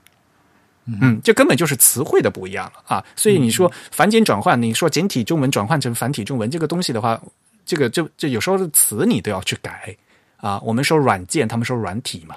[0.86, 3.04] 嗯，这根本就是词汇的不一样了啊！
[3.16, 7.20] 所以你说繁简转换，你说简体中文转换成繁体中文这个东西的话，
[7.66, 9.96] 这个就就有时候的词你都要去改
[10.38, 10.60] 啊。
[10.64, 12.36] 我们说软件，他们说软体嘛，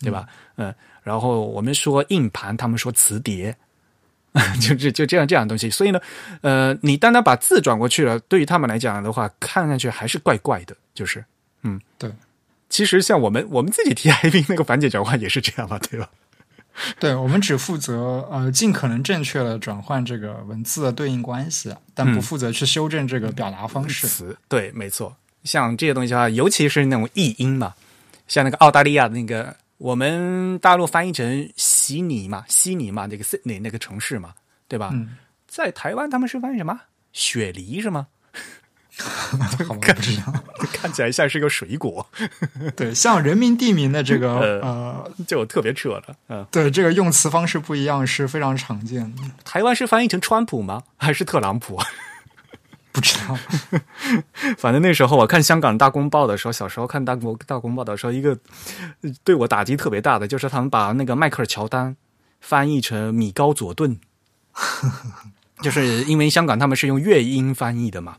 [0.00, 0.26] 对吧？
[0.56, 3.56] 嗯，然后我们说硬盘，他们说磁碟。
[4.60, 6.00] 就就就这样这样的东西，所以呢，
[6.40, 11.24] 呃，你单单把字转过去了，对于他们来讲的话，看上去还是怪怪的，就是，
[11.62, 12.10] 嗯，对。
[12.68, 16.10] 其实像我们我们自己 TIP 那个繁简转换也是这样嘛，对吧？
[16.98, 24.06] 对，我们只负责呃尽可能正确的转换这个文字的对应关系，但不负责去修正这个表达方式。
[24.06, 25.16] 词对，没错。
[25.44, 27.74] 像这些东西的话，尤其是那种译音嘛，
[28.26, 34.34] 像那个澳大利亚的那个，我们大陆翻译成悉尼嘛，悉尼嘛，那个 Sydney 那个城市嘛，
[34.66, 34.90] 对吧？
[34.92, 36.80] 嗯，在台湾他们是翻译什么？
[37.12, 38.06] 雪梨是吗？
[39.66, 40.32] 好吧，不知道。
[40.72, 42.06] 看起来像是一个水果，
[42.76, 46.02] 对，像人民地名的这个呃呃，就特别扯了。
[46.28, 49.22] 嗯，对这个用词方式不一样是非常常见的。
[49.44, 50.84] 台湾是翻译成川普吗？
[50.96, 51.80] 还是特朗普？
[52.92, 53.36] 不知道，
[54.56, 58.38] 反正那时候我看香港大公报的时候，小时候看大公大公报的时候，一个
[59.24, 61.96] 对我打击特别大的，就是他们把那个迈克尔乔丹
[62.40, 63.98] 翻译成米高佐顿，
[65.60, 68.16] 就是因为香港他们是用粤音翻译的嘛，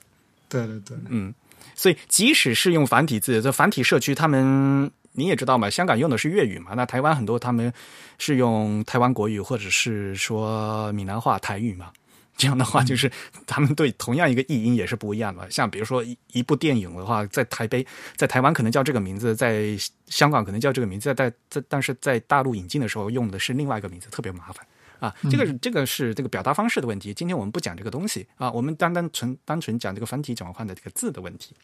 [0.49, 1.33] 对对对，嗯，
[1.75, 7.71] 所以即使是用繁体字，这繁体社区他们你也知道嘛，香港用的是粤语嘛，那台湾很多他们
[8.17, 11.91] 是用台湾国语或者是说闽南话、台语嘛。
[12.37, 13.09] 这样的话，就是
[13.47, 15.49] 他们对同样一个译音也是不一样的。
[15.49, 17.87] 像比如说一一部电影的话，在台北、
[18.17, 19.73] 在台湾可能叫这个名字，在
[20.07, 24.67] 香港可能叫这个名字，在在但是在大陆引进的时候用的是另外一个名字，特别麻烦
[25.05, 25.15] 啊。
[25.29, 27.13] 这个这个是这个表达方式的问题。
[27.13, 31.55] 今天我们不讲这个东西啊，我们单单纯单纯讲这个繁体转换的这个字的问题。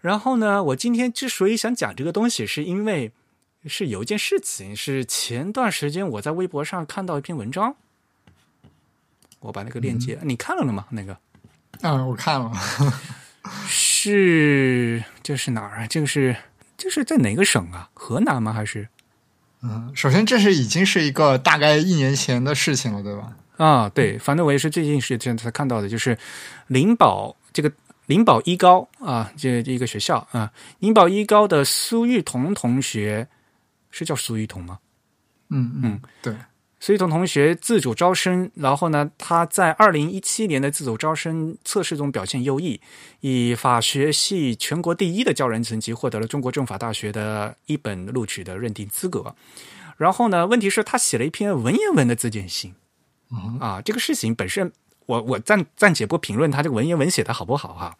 [0.00, 3.12] 然后呢，我今天之所以想讲这个东西，是因为
[3.66, 7.76] 是有一件事情，是前段时间我在微博上看到一篇文章。
[9.40, 10.86] 我把那个链接，你看了了吗？
[10.90, 11.16] 那个，
[11.80, 12.52] 啊，我看了，
[13.66, 15.86] 是这是哪儿啊？
[15.86, 16.36] 这个是
[16.76, 17.88] 这是在哪个省啊？
[17.94, 18.52] 河南吗？
[18.52, 18.88] 还是？
[19.62, 23.32] 嗯，首先这是已经是一个大概一年前的事情了，对吧？
[23.58, 26.16] 啊，对，反正我也是最近时间才看到的，就是
[26.68, 27.70] 灵宝这个
[28.06, 33.28] 灵宝一高啊，这一个学校啊，灵宝一高的苏玉彤同学
[33.90, 34.78] 是叫苏玉彤吗？
[35.50, 36.34] 嗯嗯，对。
[36.82, 42.80] 苏一彤同学自主招生，然后呢，他在二零一七年的自主招生测试中表现优异，
[43.20, 49.36] 以法学系全国第一的教人成绩获得了中国政法大学的一本录取的认定资格。
[49.98, 52.74] 然后呢，问题是，他写了一篇文言文的自荐信。
[53.60, 54.72] 啊，这个事情本身，
[55.04, 57.98] 我我暂暂且不评论他这个文言文写的好不好哈。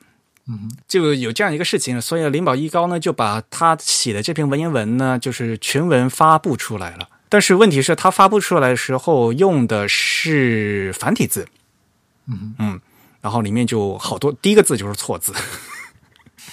[0.48, 7.06] 嗯，就有这样一个事情，所以灵宝一高呢就把他写的这篇文言文呢，就是全文发布出来了。
[7.30, 11.46] 但是问题是，他发布出来的时候用的是繁体字，
[12.26, 12.80] 嗯嗯，
[13.22, 15.32] 然后里面就好多第一个字就是错字，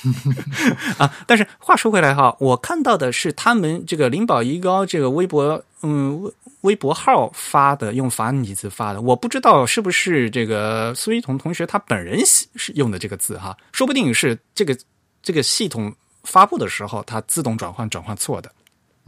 [1.00, 1.12] 啊！
[1.26, 14.78] 但是话说回来哈，我看到的是他们这个灵宝一高这个微博，嗯，微微博号发的用繁体字发的，我不知道是不是这个苏一彤同学他本人是用的这个字哈，说不定是这个
[15.24, 15.92] 这个系统
[16.24, 18.52] 发布的时候它自动转换转换错的。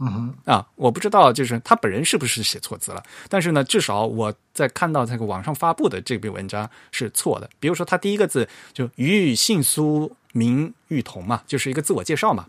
[0.02, 3.02] 嗯啊，我不知道，就是他本人是不是写错字了？
[3.28, 7.50] 但是呢，至少我在看到这个网上发布的这篇文章是错的。
[7.60, 12.46] 比如说，他第一个字就“于姓苏名玉彤”嘛，就是一个自我介绍嘛。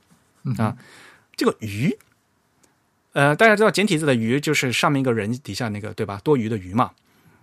[0.58, 0.78] 啊，
[1.36, 1.98] 这个“于”，
[3.12, 6.22] 呃，大家知道简体字的“于”就是上面一个人底下那个对吧？
[6.24, 6.92] 多余的“余”嘛。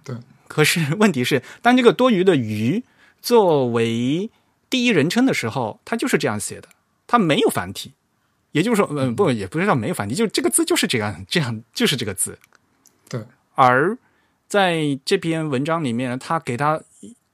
[0.03, 0.17] 对。
[0.49, 2.83] 可是问题是，当这个多余的“余”
[3.21, 4.31] 作为
[4.71, 6.69] 第一人称的时候，它就是这样写的，
[7.07, 7.93] 它没有繁体。
[8.53, 12.39] 也就是说，嗯，不，也不是叫没有繁体，就这个字就是这样，这样就是这个字。
[13.09, 13.25] 对。
[13.55, 13.99] 而
[14.47, 16.81] 在这篇文章里面，他给它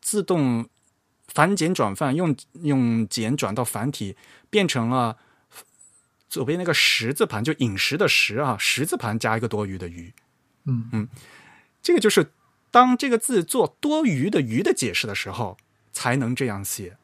[0.00, 0.68] 自动
[1.28, 4.16] 繁简转换，用用简转到繁体，
[4.50, 5.16] 变成了
[6.28, 10.12] 左边那个食字旁，就饮食的食啊，食字旁加一个多余的余。
[10.64, 11.08] 嗯嗯，
[11.82, 12.32] 这个就是
[12.70, 15.56] 当这个字做多余的余的解释的时候，
[15.92, 16.96] 才能这样写。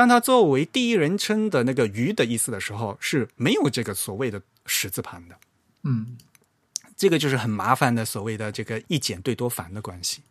[0.00, 5.36] 当它作为第一人称的那个“鱼”的意思的时候，是没有这个所谓的十字旁的。
[5.82, 6.16] 嗯，
[6.96, 10.22] 这个就是很麻烦的所谓的这个一简对多繁的关系。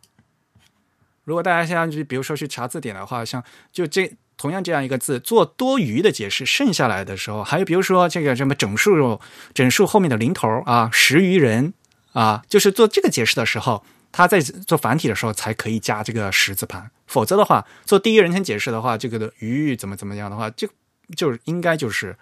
[1.22, 9.20] 如果大家现在去，比如说去查字典的话，像就这同样这样一个字做多余的解释，剩下来的时候，还有比如说这个什么整数
[9.54, 11.72] 整数后面的零头啊，十余人
[12.12, 13.84] 啊，就是做这个解释的时候。
[14.12, 20.68] 他在做繁体的时候才可以加这个十字旁，否则的话，做第一人称解释的话，这个的鱼怎么怎么样的话，就
[21.16, 22.16] 就是应该就是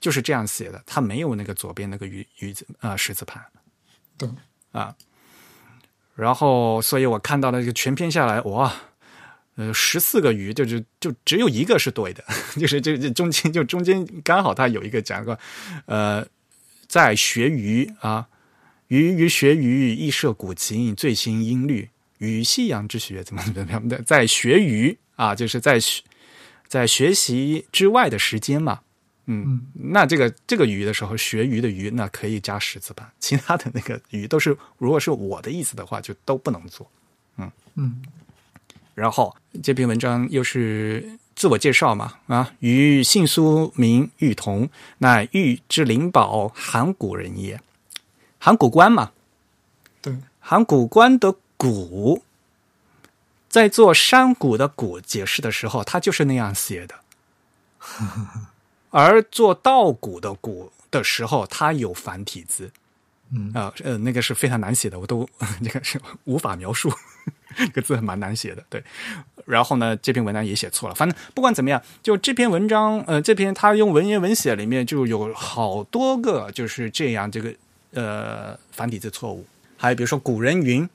[0.00, 3.44] 就是这样写的，它没有那个左边那个鱼鱼字啊十字盘，
[4.16, 4.26] 对
[4.72, 4.94] 啊，
[6.14, 8.72] 然后所以我看到了这个全篇下来，哇，
[9.56, 12.24] 呃，十四个鱼，就就就只有一个是对的，
[12.58, 15.38] 就是这这中间就中间刚好他有一个讲个
[15.84, 16.26] 呃，
[16.88, 18.26] 在学鱼啊。
[18.88, 21.90] 鱼鱼学鱼，亦涉古琴，最新音律。
[22.18, 26.02] 与西洋之学怎么怎么样的，在学鱼啊， 就是在学
[26.68, 28.80] 在学习之外的时间嘛。
[29.28, 33.10] 嗯，那这个这个鱼的时候，学鱼的鱼，那可以加十字旁。
[33.18, 36.88] 其他的那个鱼都是，如果是我的意思的话，就都不能做。
[37.38, 38.02] 嗯嗯。
[38.94, 47.60] 然后这篇文章又是自我介绍嘛啊，与姓苏名玉同，乃玉之灵宝，函谷人也。
[48.38, 49.10] 函谷关嘛，
[50.00, 52.22] 对，函谷关的谷，
[53.48, 56.94] 在做山谷的谷解释的时候，他就是那样写的。
[58.90, 62.70] 而做稻谷的谷的时候，它有繁体字，
[63.32, 65.28] 嗯啊呃，那个是非常难写的，我都
[65.60, 66.92] 那个是无法描述，
[67.56, 68.64] 这个字蛮难写的。
[68.68, 68.82] 对，
[69.44, 70.94] 然后呢，这篇文章也写错了。
[70.94, 77.54] 反正不管怎么样，就这篇文章，呃，这篇他用文言文写里面就有好多个就是这样这个。
[77.92, 79.46] 呃，繁体字错误，
[79.78, 80.86] 还有比如说“古人云”，“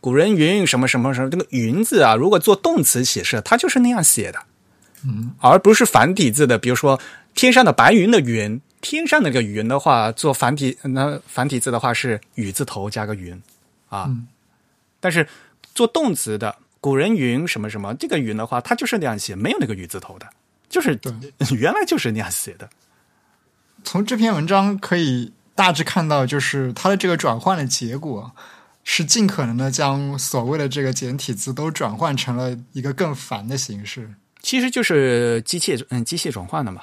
[0.00, 4.40] 古人云”什么什么什么，这个“云”字啊，如果做动词写是，它就是那样写的，
[5.04, 6.58] 嗯，而不是繁体字的。
[6.58, 7.00] 比如说
[7.34, 13.40] “天上的白云”的“云”，天上那个“云”的话，做繁体那繁体字的话是“雨”字头加个“云”
[13.90, 14.10] 啊，
[15.00, 15.26] 但是
[15.74, 20.26] 做动词的古人云什么什么，这个云的话，它就是那样写，没有那个雨字头的，
[20.68, 20.98] 就是
[21.50, 22.68] 原来就是那样写的。
[23.84, 28.32] 从这篇文章可以大致看到，就是它的这个转换的结果
[28.92, 34.12] 是尽可能的将所谓的这个简体字都转换成了一个更繁的形式。
[34.42, 36.82] 其实就是机械嗯机械转换的嘛。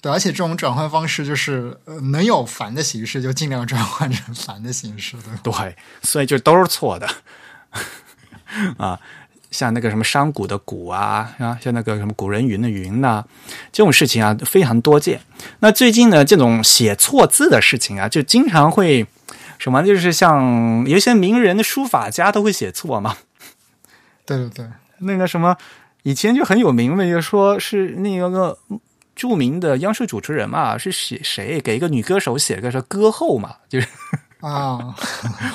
[0.00, 5.22] 对，而且这种转换方式就是呃能有繁的形式就尽量转换成繁的形式，的？
[5.42, 7.08] 对，所以就都是错的
[8.78, 9.00] 啊。
[9.50, 13.24] 像那个什么山谷的谷啊，啊，像那个什么古人云的云呐、
[13.72, 15.20] 这种事情啊非常多见。
[15.58, 19.06] 那最近呢，这种写错字的事情啊，就经常会
[19.58, 23.16] 什么，就是像有一些名人的书法家都会写错嘛。
[24.24, 24.66] 对对对，
[24.98, 25.56] 那个什么，
[26.02, 28.58] 以前就很有名的，就说是那个个
[29.14, 33.88] 著名的央视主持人嘛，是写谁给一个女歌手写个说歌后嘛，就是
[34.40, 34.94] 啊，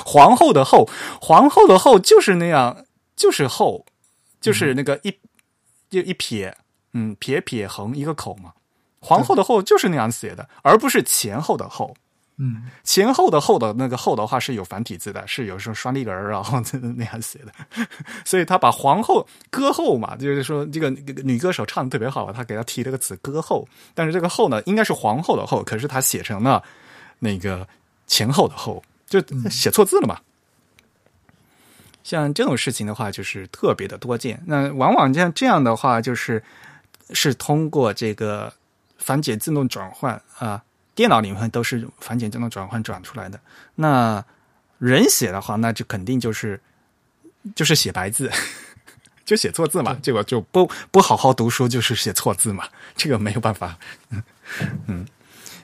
[0.04, 0.88] 皇后的后，
[1.20, 2.84] 皇后的后就是那样，
[3.14, 3.84] 就是后，
[4.40, 5.14] 就是那个一、
[5.88, 6.56] 就一撇，
[6.92, 8.52] 嗯，撇撇横一个口嘛。
[9.00, 11.94] 皇后的后就是那样写的，而不是前后的后。
[12.44, 16.60] 嗯，前后的后的那个后的话是有繁体字的，是有时候双立人然后
[16.96, 17.86] 那样写的，
[18.26, 26.60] 所以他把皇后歌后嘛，就是说这个这个女歌手唱的特别好，他给她提了个词歌后，但是这个后呢应该是皇后的后，可是他写成了
[27.20, 27.68] 那个
[28.08, 30.18] 前后的后，就写错字了嘛。
[32.02, 34.42] 像这种事情的话，就是特别的多见。
[34.46, 36.42] 那往往像这样的话，就是
[37.10, 38.52] 是通过这个
[38.98, 40.60] 繁简自动转换啊，
[40.94, 43.40] 电脑里面都是繁简自动转换转出来的。
[43.76, 44.24] 那
[44.78, 46.60] 人写的话，那就肯定就是
[47.54, 48.30] 就是写白字，
[49.24, 49.96] 就写错字嘛。
[50.02, 52.68] 结果就不不好好读书，就是写错字嘛。
[52.96, 53.78] 这个没有办法。
[54.10, 54.22] 嗯
[54.88, 55.06] 嗯，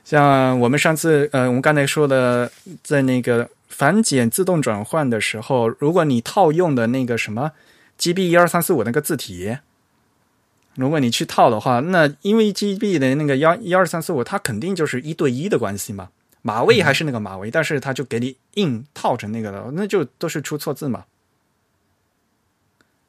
[0.05, 2.51] 像我们上次呃，我们刚才说的，
[2.83, 7.53] 在那个繁简自动转换的时候，如果你套用的那个什么
[7.99, 9.59] GB 一二三四五那个字体，
[10.79, 16.11] 如果你去套的话，那因为 GB 的那个幺一二三四五，它肯定就是一对一的关系嘛，
[16.41, 21.07] 码位还是那个码位，但是它就给你硬套成那个了，那就都是出错字嘛。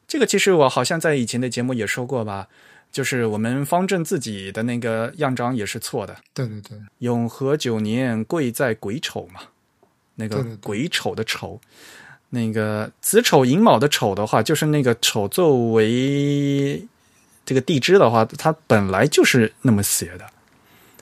[0.07, 2.47] 这个其实我好像在以前的节目也说过吧，
[2.91, 9.41] 就是我们方正自己的那个样章也是错的，对对对，永和九年贵在癸丑嘛，
[10.15, 11.61] 那个癸丑的丑，
[12.29, 16.83] 那个子丑寅卯的丑的话，就是那个丑作为
[17.49, 20.29] 这个地支的话，它本来就是那么写的，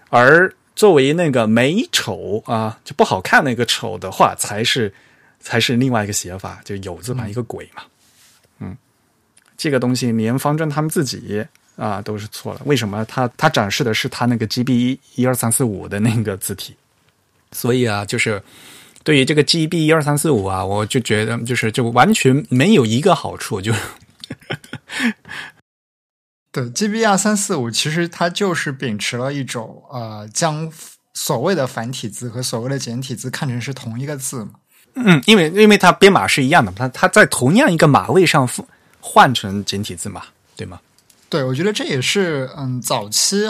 [0.07, 4.93] 而作为那个美丑啊，就不好看那个丑的话，才是
[5.41, 7.83] 才是另外一个写法，就有字旁一个鬼嘛，
[8.59, 8.77] 嗯，
[9.57, 11.45] 这个东西连方正他们自己。
[11.75, 12.61] 啊，都是错了。
[12.65, 13.05] 为什么？
[13.05, 16.75] 他他展示的是他那个 GB 一一二三四五的那个字体，
[17.51, 18.41] 所以啊，就是
[19.03, 23.71] 对于这个 GB 一二三四五啊，我就觉得就是就完全没有一个好处，就
[26.51, 30.71] 对 GB 二三四五，其实它就是秉持了一种呃，将
[31.13, 34.51] 所谓的繁体字和所谓的简体字看成是同一个字嘛。
[34.95, 38.49] 嗯，因为因为它编码是一样的，它它在同样一个码位上
[38.99, 40.23] 换成简体字嘛，
[40.55, 40.79] 对吗？
[41.29, 43.47] 对，我觉得这也是嗯，早期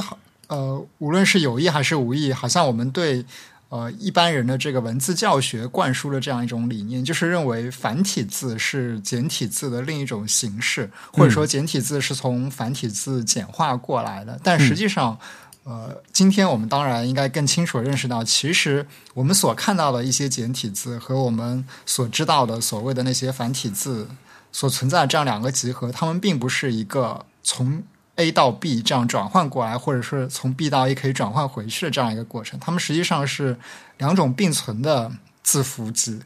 [0.47, 3.25] 呃，无论是有意还是无意，好像我们对
[3.69, 14.39] 呃一般人的这个文字教学灌输了这样一种理念，就是认为繁体字是简体字的另一种形式，或者说简体字是从繁体字简化过来的。
[14.43, 15.17] 但实际上，
[15.63, 24.07] 呃，今天我们当然应该更清楚地认识到，其实我们所看到的一些简体字和我们所知道的所谓的那些繁体字
[24.51, 27.25] 所存在的这样两个集合，它们并不是一个。
[27.49, 27.81] 从
[28.17, 33.57] A 到 B 这样转换过来，或者是从 B 到 A 可以转换回去的这样一个过程，它们实际上是
[33.97, 35.11] 两种并存的
[35.41, 36.19] 字符集，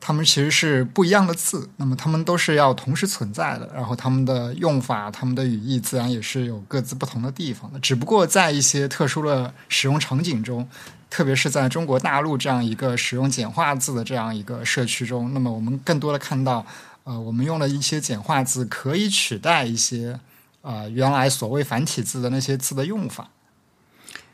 [0.00, 10.68] 它们其实是不一样的字，那么它们都是要同时存在的，然后它们的用法、它们的语义自然也是有各自不同的地方的，只不过在一些特殊的使用场景中，
[11.10, 16.64] 特别是在中国大陆这样一个使用简化字的这样一个社区中，那么我们更多的看到。
[17.06, 20.18] 呃，我们用了一些简化字，可以取代一些
[20.64, 23.30] 呃原来所谓繁体字的那些字的用法。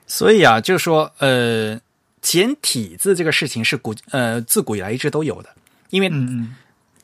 [0.06, 1.78] 所以啊，就说呃，
[2.22, 5.54] 简体字这个事情是古呃自古以来一直都有的，
[5.90, 6.56] 因为嗯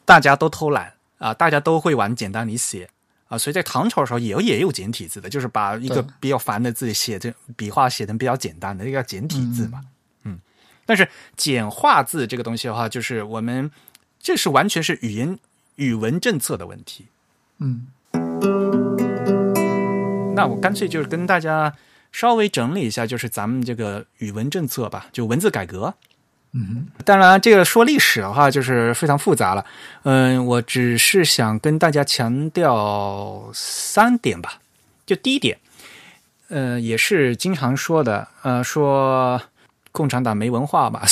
[0.04, 2.88] 大家都偷懒啊，大家都会往简单里写
[3.28, 9.82] 啊，所以在唐朝的时候也有也有简体字的，就是把一个比较繁的字写成笔画写成比较简单的，这个叫简体字嘛。
[10.24, 10.38] 嗯，
[10.86, 13.70] 但是简化字这个东西的话，就是我们
[14.20, 15.38] 这是完全是语言。
[15.76, 17.04] 语文政策的问题，
[17.58, 17.86] 嗯，
[20.36, 21.74] 那我干脆就是跟大家
[22.12, 25.94] 稍微整理一下，就是咱们这个语文政策吧，就文字改革。
[26.52, 29.66] 嗯当然，这个说历史的话就是非常复杂了。
[30.04, 34.60] 嗯，我只是想跟大家强调三点吧。
[35.04, 35.58] 就第一点，
[36.48, 39.40] 呃，也是经常说的，呃，说
[39.92, 41.02] 共产党没文化嘛。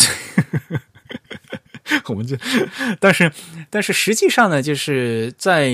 [2.09, 2.39] 我们这，
[2.99, 3.31] 但是
[3.69, 5.71] 但是实际上呢，就是在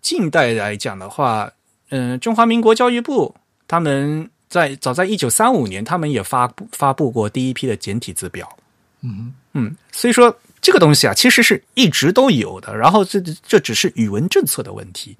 [0.00, 1.50] 近代来讲的话，
[1.90, 3.34] 嗯、中华民国教育部
[3.68, 8.56] 他们在早在一九三五年，他们也发布发布过第一批的简体字表。
[9.02, 12.76] 嗯嗯，所以说这个东西啊，其实是一直都有的。
[12.76, 15.16] 然后这这只是语文政策的问题，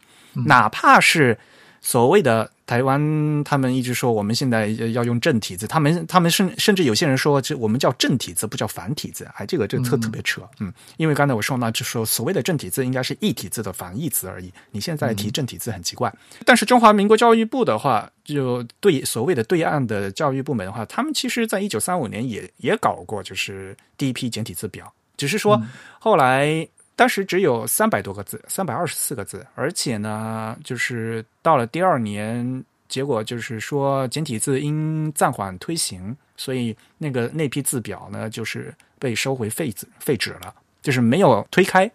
[0.46, 1.38] 哪怕是
[1.82, 9.28] 所谓的台湾，他们一直说我们现在要用正体字，他们他们甚甚至有些人说，这我们叫正体字，不叫繁体字。
[9.34, 14.50] 哎，这个这个特特别扯，嗯，因为刚才我说呢，就说所谓的正体字应该是异体字的反义词而已。
[14.70, 16.10] 你现在提正体字很奇怪，
[16.46, 25.62] 但是中华民国教育部的话，就对所谓的对岸的教育部门的话，他们其实在一九三五年也也搞过，就是第一批简体字表，只是说
[25.98, 26.66] 后来
[26.97, 41.90] 当时只有三百多个字，三百二十四个字，而且呢，就是到了第二年，结果就是说简体字因暂缓推行，所以那个那批字表呢，就是被收回废纸废纸了，就是没有推开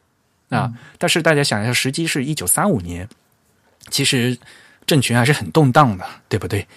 [0.49, 0.71] 啊。
[0.97, 3.07] 但是大家想一下，时机是一九三五年，
[3.89, 4.37] 其实
[4.85, 6.67] 政权还是很动荡的，对不对？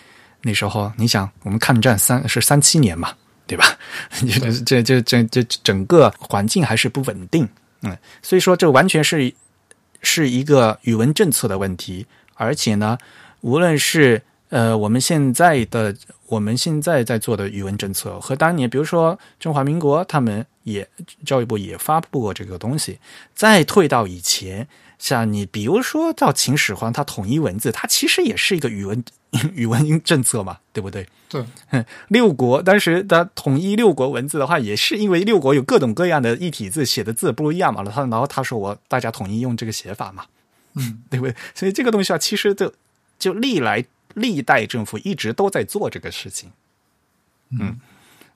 [0.43, 3.15] 那时候你想，我们抗战三是三七年嘛，
[3.47, 3.65] 对吧？
[4.65, 7.49] 这这这这整个环境还是不稳定，
[7.83, 9.33] 嗯，所以说这完全是
[10.03, 12.99] 是一个语文政策的问题，而且呢，
[13.41, 15.95] 无论是呃我们现在的
[16.27, 20.89] 我们现在在做的语文政策和当年，比如说中华民国他们也
[21.25, 22.99] 教育部也发布过这个东西，
[23.35, 24.67] 再退到以前，
[25.03, 29.05] 像你比如说到秦始皇他统一文字，它其实也是一个语文
[29.53, 31.05] 语文政策嘛，对不对？
[31.29, 31.45] 对，
[32.07, 37.83] 六国当时他统一六国文字的话，也是因为六国有各种各样的异体字，写的字不一样嘛。
[37.83, 40.25] 他然后他说我大家统一用这个写法嘛，
[40.75, 41.35] 嗯， 对不对？
[41.53, 42.73] 所以这个东西啊，其实就
[43.19, 43.85] 就历来
[44.15, 46.53] 历代政府一直都在做这个事情，
[47.59, 47.81] 嗯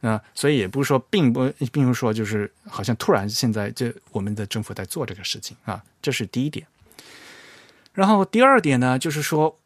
[0.01, 6.67] 啊、所以也不是说并不并不是说就是好像突然现在这我们的政府在做这个事情啊，这是第一点。
[7.93, 9.59] 然后第二点呢，就是说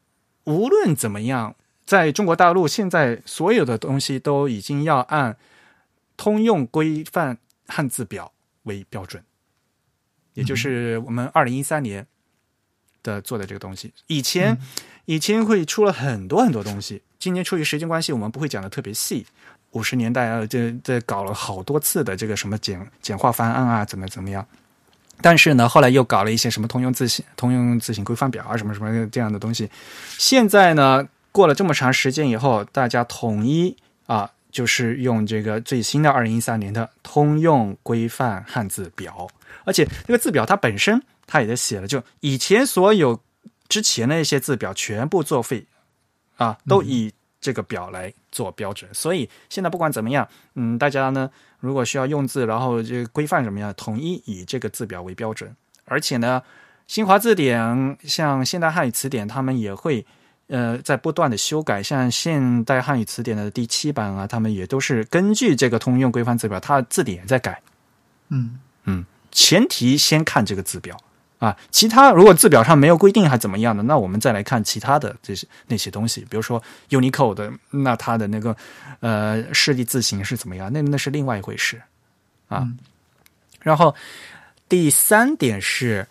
[0.44, 1.54] 无论怎么样。
[1.86, 5.36] 在中国大陆，现在所有的东西都已经要按
[6.16, 8.30] 通用规范汉字表
[8.62, 9.24] 为标准，
[10.34, 12.06] 也就是我们二零一三年
[13.02, 13.92] 的做的这个东西。
[14.06, 14.56] 以前、
[15.06, 19.26] 以前会出了很多很多东西，今年出于时间关系，我们不会讲的特别细。
[19.72, 24.46] 五十年代啊，这这搞了好多次的这个什么简简化方案啊，怎么怎么样。
[25.22, 29.70] 但是呢，后来又搞了一些什么通用字形、通用字形规范表啊，什么什么这样的东西。
[30.18, 31.08] 现在呢？
[31.32, 39.28] 过了这么长时间以后，大家统一啊，就是用这个最新的二零一三年的通用规范汉字表，
[39.64, 43.20] 而且这个字表它本身它也在写了，就以前所有
[43.68, 45.64] 之前的一些字表全部作废
[46.36, 48.92] 啊，都以这个表来做标准。
[48.92, 51.30] 所以现在不管怎么样，嗯，大家呢
[51.60, 55.54] 如果需要用字，然后这个规范什么样，统一以这个字表为标准。
[55.84, 56.42] 而且呢，
[56.86, 60.06] 新华字典、像现代汉语词典，他们也会。
[60.52, 67.62] 呃，在不断的修改，像现代汉语词典的第七版啊，他们也都是根据这个通用规范字表，它字典也在改。
[68.30, 71.00] 嗯嗯，前提先看这个字表
[71.40, 78.56] 啊，其他如果字表上没有规定还怎么样的，那我们再来看其他的这些那些东西，比如说 Unicode 的，那它的那个
[79.00, 81.82] 呃示例字形是怎么样，那那是另外一回事
[82.46, 82.58] 啊。
[82.58, 82.78] 嗯、
[83.60, 83.96] 然后
[84.68, 86.06] 第三点是。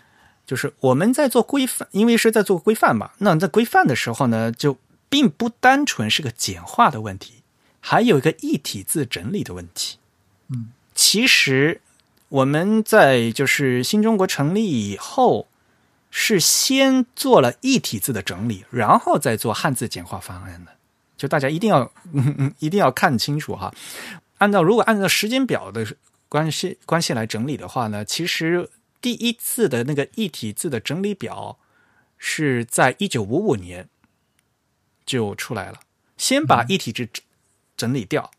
[0.49, 3.11] 就是我们在做规范，因为是在做规范嘛。
[3.19, 7.43] 那在规范的时候呢，就并不单纯是个简化的问题，
[7.79, 9.99] 还有一个一体字整理的问题。
[10.47, 11.81] 嗯，其实
[12.29, 15.47] 我们在就是新中国成立以后，
[16.09, 20.71] 是先做了一体字的整理，然后再做汉字简化方案的。
[21.17, 23.73] 就大家一定要嗯嗯 一定要看清楚哈。
[24.37, 25.85] 按照如果按照时间表的
[26.29, 28.69] 关系关系来整理的话呢，其实。
[29.01, 31.57] 第一次的那个一体字的整理表
[32.17, 33.87] 是在一九五五年
[35.05, 35.79] 就出来了，
[36.17, 37.07] 先把一体字
[37.77, 38.29] 整理掉，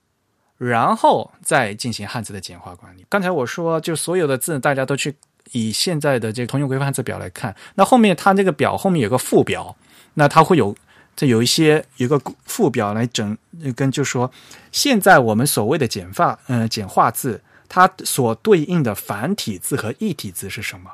[0.61, 3.07] 然后再进行汉字的简化管理。
[3.09, 5.17] 刚才我说，就所有的字大家都去
[5.53, 9.75] 以现在的这个通用规范汉字表来看，那后面它这个表后面有个附表，
[10.13, 10.77] 那它会有
[11.17, 13.35] 这有一些有个附表来整
[13.75, 14.31] 跟就说
[14.71, 17.41] 现在我们所谓的简化嗯、呃、简化字。
[17.73, 20.91] 它所对应的繁体字和异体字是什么？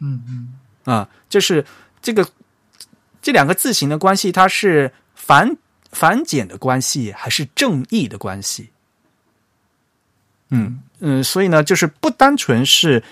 [0.00, 1.64] 嗯嗯啊，就是
[2.02, 2.28] 这个
[3.22, 5.56] 这两个字形的关系，它是繁
[5.92, 8.70] 繁简的关系还是正义的关系？
[10.50, 13.02] 嗯嗯，所以呢，就是不单纯是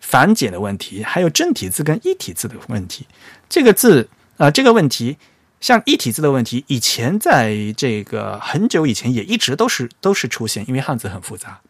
[0.00, 3.06] 繁简的问题，还有正体字跟一体字的问题。
[3.48, 5.16] 这个字啊、这个问题，
[5.60, 11.60] 像一体字的问题，以前在这个很久以前也一直都是都是出现，因为汉字很复杂。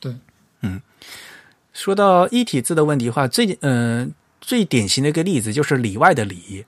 [0.00, 0.16] 对，
[0.62, 0.80] 嗯
[1.72, 4.06] 说到一体字的问题的话，最呃
[4.40, 6.64] 最典型的一个例子就是里外的里。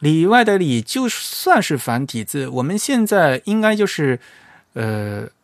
[0.00, 4.18] 里外的里就算是繁体字，我们现在应该就是
[4.74, 5.26] 呃，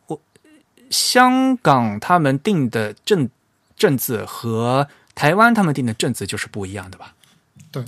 [0.91, 3.27] 香港他们定的正
[3.75, 7.15] 正字和台湾他们定的政字就是不一样的吧？
[7.71, 7.83] 对，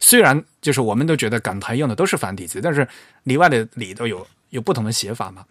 [0.00, 2.88] 虽然就是我们都觉得港台用的都是繁体字，但是
[3.22, 5.44] 里外的里都有有不同的写法嘛。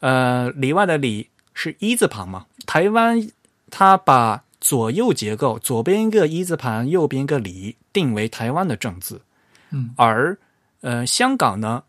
[0.00, 3.28] 呃，里外的里是一字旁嘛，台湾
[3.70, 9.22] 它把左右结构，左边一个一字旁，右边一个里，定为台湾的正字。
[9.70, 10.36] 嗯，而
[10.82, 11.84] 呃，香港呢，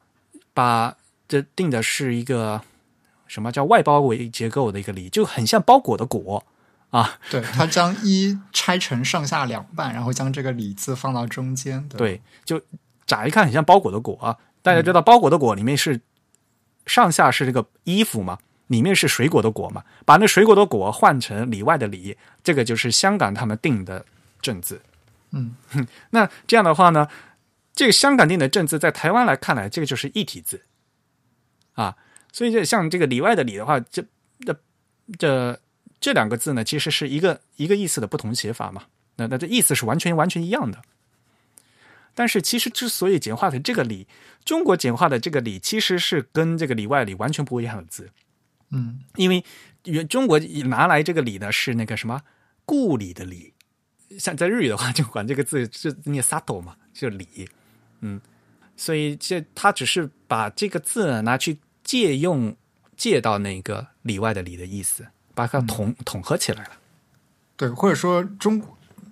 [0.53, 0.95] 把
[1.27, 2.61] 这定的是一个
[3.27, 6.45] 什么叫外包围结构的一个里，就很像包裹的裹
[6.89, 7.19] 啊。
[7.29, 11.87] 对，它将一拆成上下两半，然后将这个“李”字放到中间。
[11.89, 12.61] 对，对，就
[13.05, 14.37] 乍一看很像包裹的裹啊。
[14.61, 16.01] 大家知道包裹的裹里面是
[16.85, 24.05] 上下是这个衣服嘛，里面是水果的果嘛，把那水果的果换成里外的里，这个就是香港他们定的
[24.41, 24.81] 正字。
[25.31, 25.55] 嗯，
[26.11, 27.07] 那这样的话呢，
[27.73, 30.61] 这个香港定的正字在台湾来看来，这个就是一体字
[31.73, 31.95] 啊。
[32.35, 34.03] 所以这像这个里外的里的话，这
[34.41, 34.53] 这
[35.17, 35.57] 这
[36.01, 38.83] 这两个字呢，其实是一个一个意思的不同写法嘛。
[39.15, 40.81] 那那这意思是完全完全一样的。
[42.13, 44.05] 但是其实之所以简化成这个里，
[44.43, 48.11] 中国简化的这个里，其实是跟这个里外里完全不一样的字。
[48.71, 49.41] 嗯，因为
[49.85, 52.21] 原中国拿来这个里呢是那个什么
[52.65, 53.53] 故里的里，
[54.19, 57.47] 像在日语的话就管这个字是念 sato 嘛，就里，
[58.01, 58.19] 嗯，
[58.75, 62.53] 所以这他只是把这个字呢拿去借用
[62.97, 65.05] 借到那个里外的里的意思，
[65.35, 66.71] 把它统、统合起来了。
[67.55, 68.61] 对，或者说中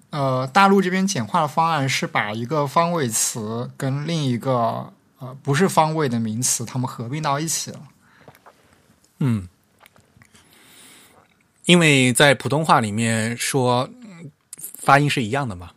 [0.09, 7.79] 呃大陆这边简化的方案是把一个方位词跟另一个呃不是方位的名词，它们合并到一起了。
[9.19, 9.47] 嗯，
[11.65, 15.71] 因为在普通话里面说嗯发音是一样的嘛。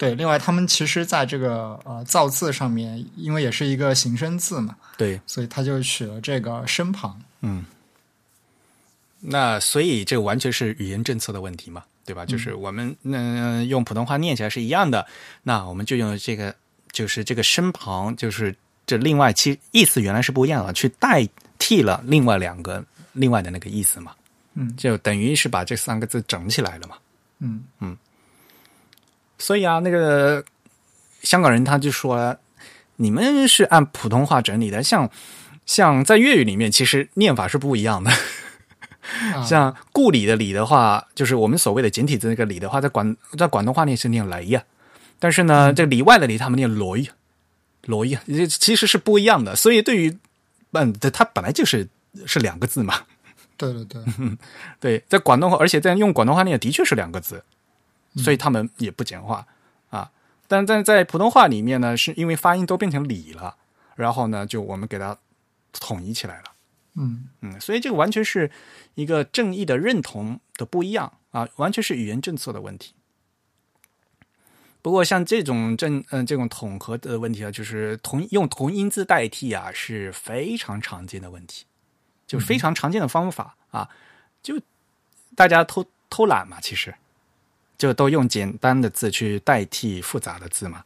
[0.00, 7.20] 对，另外他们其实在这个呃造字上面，因为也是一个形声字嘛，对，所以他就取了这个身旁。
[7.42, 7.66] 嗯，
[9.20, 12.24] 那所以这完全是语言政策的问题嘛，对吧？
[12.24, 15.06] 就是我们嗯、呃用普通话念起来是一样的，
[15.42, 16.54] 那我们就用这个
[16.90, 21.28] 就是这个身旁，就是这另外其意思原来是不一样的，去代
[21.58, 22.82] 替了另外两个
[23.12, 24.14] 另外的那个意思嘛，
[24.54, 26.96] 嗯就等于是把这三个字整起来了嘛。
[27.40, 27.94] 嗯嗯
[29.40, 30.44] 所以啊，那个
[31.22, 32.36] 香港人他就说，
[32.96, 35.10] 你们是按普通话整理的，像
[35.66, 38.10] 像在粤语里面，其实念法是不一样的。
[39.34, 39.42] 啊。
[39.42, 44.62] 像故里的里的话，就是我们所谓的简体字那个里的话，在广在广东话念是念雷呀、
[45.18, 46.96] 但是呢，这里外的里他们念罗
[47.86, 49.56] 罗呀，这其实是不一样的。
[49.56, 50.16] 所以对于
[50.72, 51.88] 嗯，它本来就是
[52.26, 53.02] 是两个字嘛。
[53.56, 54.02] 对对对，
[54.78, 57.42] 对，在广东话，而且在用广东话念的确是两个字，
[58.16, 59.46] 所以他们也不简化
[59.90, 60.10] 啊。
[60.48, 63.56] 但但在普通话里面呢，是因为发音都变成里了，
[63.96, 65.16] 然后呢，就我们给它
[65.72, 66.44] 统一起来了。
[66.96, 68.50] 嗯嗯，所以这个完全是
[68.96, 72.94] 一个正义的认同的不一样啊，完全是语言政策的问题。
[74.82, 81.66] 不过像这种正嗯、这种统合的问题啊，就是同用同音字代替啊，是非常常见的问题，
[82.26, 83.88] 就是非常常见的方法啊，
[84.42, 84.60] 就
[85.36, 86.94] 大家偷偷懒嘛，其实
[87.80, 90.82] 就都用简单的字去代替复杂的字嘛。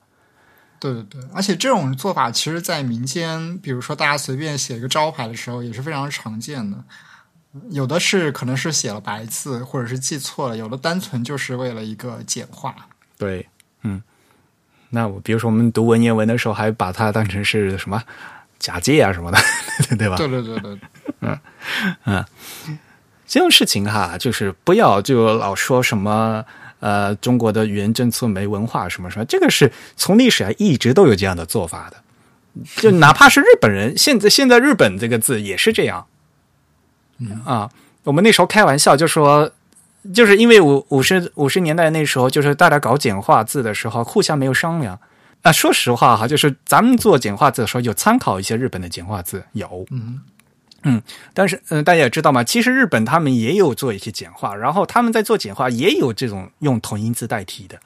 [0.78, 6.84] 对对对，而且这种做法其实，在民间，比如说大家随便写一个招牌的时候，也是非常常见的。
[7.70, 12.74] 有的是可能是写了白字，或者是记错了；有的单纯就是为了一个简化。
[13.18, 13.48] 对，
[13.82, 14.00] 嗯，
[14.90, 18.00] 那我比如说我们读文言文的时候，还把它当成是什么
[18.60, 19.38] 假借啊什么的，
[19.98, 20.16] 对吧？
[20.16, 20.78] 对对对对，
[21.22, 21.40] 嗯
[22.04, 22.24] 嗯
[23.26, 26.44] 这种事情哈，就是不要就老说什么
[26.84, 31.96] 呃中国的语言政策没文化什么什么，这个是从历史啊一直都有这样的做法的。
[32.76, 36.06] 就哪怕是日本人，现在现在日本这个字也是这样，
[37.46, 37.70] 啊，
[38.04, 39.50] 我们那时候开玩笑就说，
[40.12, 45.00] 就是因为五五十五十年代那时候，就是大家搞简化字的时候，互相没有商量。
[45.42, 50.20] 啊，说实话哈，就是咱们做简化字的时候，有参考一些日本的简化字，有，嗯
[51.32, 57.80] 但是，嗯、大家也知道嘛，其实日本他们也有做一些简化，然后他们在做简化也有这种用同音字代替的，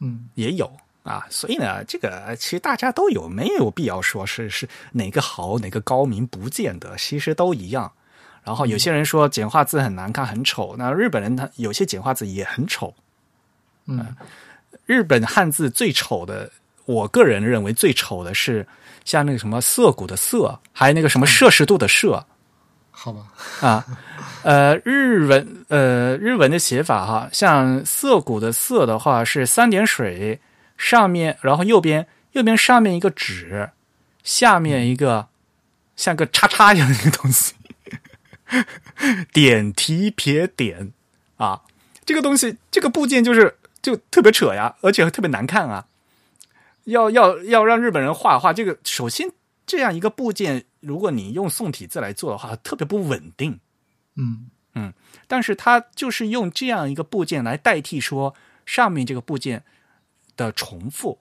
[0.00, 0.70] 嗯，也有
[1.02, 1.24] 啊。
[1.30, 7.90] 所以呢，这个其实大家都有，没有必要说是是哪个好哪个高明，不见得，其实都一样。
[8.42, 12.92] 然后有些人说简化字很难看、很丑，那日本人他有些简化字也很丑。
[13.86, 14.04] 嗯
[14.86, 16.50] 日本汉字最丑的，
[16.84, 18.66] 我个人认为最丑的是
[19.04, 22.26] 像那个什么涩谷的涩，还有那个什么摄氏度的摄。
[23.02, 23.22] 好吧，
[23.62, 23.82] 啊，
[24.42, 30.38] 呃，日文呃日文的写法哈，像涩谷的涩的话是三点水
[30.76, 33.70] 上面，然后右边右边上面一个纸，
[34.22, 35.28] 下面一个
[35.96, 37.54] 像个叉叉一样的一个东西，
[39.32, 40.92] 点提撇点
[41.38, 41.62] 啊，
[42.04, 45.86] 这个东西这个部件就是就特别扯呀，而且特别难看啊。
[46.84, 49.30] 要要要让日本人画画，这个首先
[49.70, 53.60] 这样一个部件，如果你用宋体字来做的话，特别不稳定。
[54.16, 54.92] 嗯嗯
[55.28, 58.34] 但是它就是用这样一个部件来代替说
[58.66, 59.62] 上面这个部件
[60.36, 61.20] 的重复，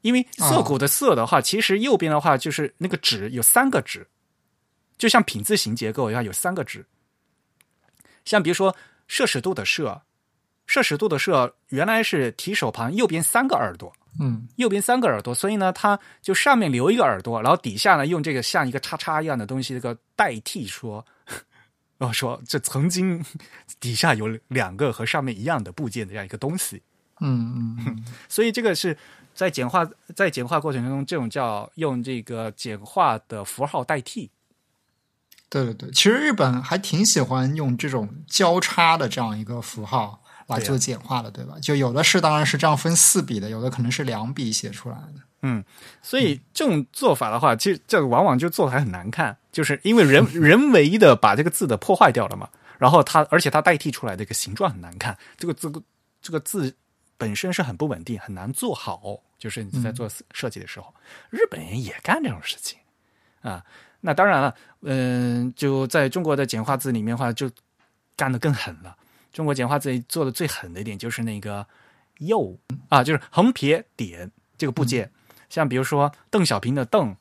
[0.00, 4.08] 因为涩谷的涩的话，其实右边的话就是那个纸有三个纸，
[4.96, 6.86] 就像品字形结构一样有三个纸。
[8.24, 8.74] 像比如说
[9.06, 10.00] 摄氏度的摄，
[10.70, 14.46] 摄氏度的摄原来是提手旁右边三个耳朵，嗯。
[14.54, 21.04] 右边三个耳朵，所以呢，它就上面留一个耳朵，然后底下呢用这个像一个叉叉一样的东西，这个代替说，
[21.98, 23.20] 然后说这曾经
[23.80, 26.80] 底下有两个和上面一样的部件的这样一个东西，
[27.18, 28.96] 嗯嗯嗯， 所以这个是
[29.34, 34.30] 在简化在简化过程中，这种叫用这个简化的符号代替。
[35.48, 40.22] 对对对，其实日本还挺喜欢用这种交叉的这样一个符号
[40.54, 41.54] 来对啊做简化了，对吧？
[41.60, 45.14] 就有的是当然是这样分四笔的，有的可能是两笔写出来的。
[45.42, 45.64] 嗯，
[46.02, 52.48] 所以这种做法的话，其实这往往就做的还很难看，就是因为人 人为的把这个字的破坏掉了嘛。
[52.78, 55.70] 然后它，而且它代替出来的一个形状很难看，这个字
[56.20, 56.74] 这个字
[57.16, 59.20] 本身是很不稳定，很难做好。
[59.38, 60.94] 就是你在做设计的时候，
[61.30, 62.78] 日本人也干这种事情
[63.40, 63.64] 啊。
[64.02, 67.50] 那当然了，嗯、就在中国的简化字里面的话，就
[68.16, 68.94] 干得更狠了。
[69.32, 71.66] 中国简化字做的最狠的一点就是那个
[72.18, 72.58] “右”
[72.88, 75.10] 啊，就是横撇点这个部件。
[75.48, 77.16] 像比如说邓小平的邓，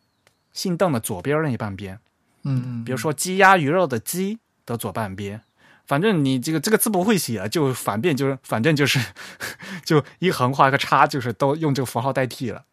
[0.54, 2.00] 姓邓的左边那一半边，
[2.44, 5.42] 嗯嗯，比如说鸡鸭鱼肉的鸡的左半边，
[5.88, 9.00] 反正你这个这个字不会写，就反变就是反正就是
[9.84, 12.66] 就一横画一个叉，就是都用这个符号代替了，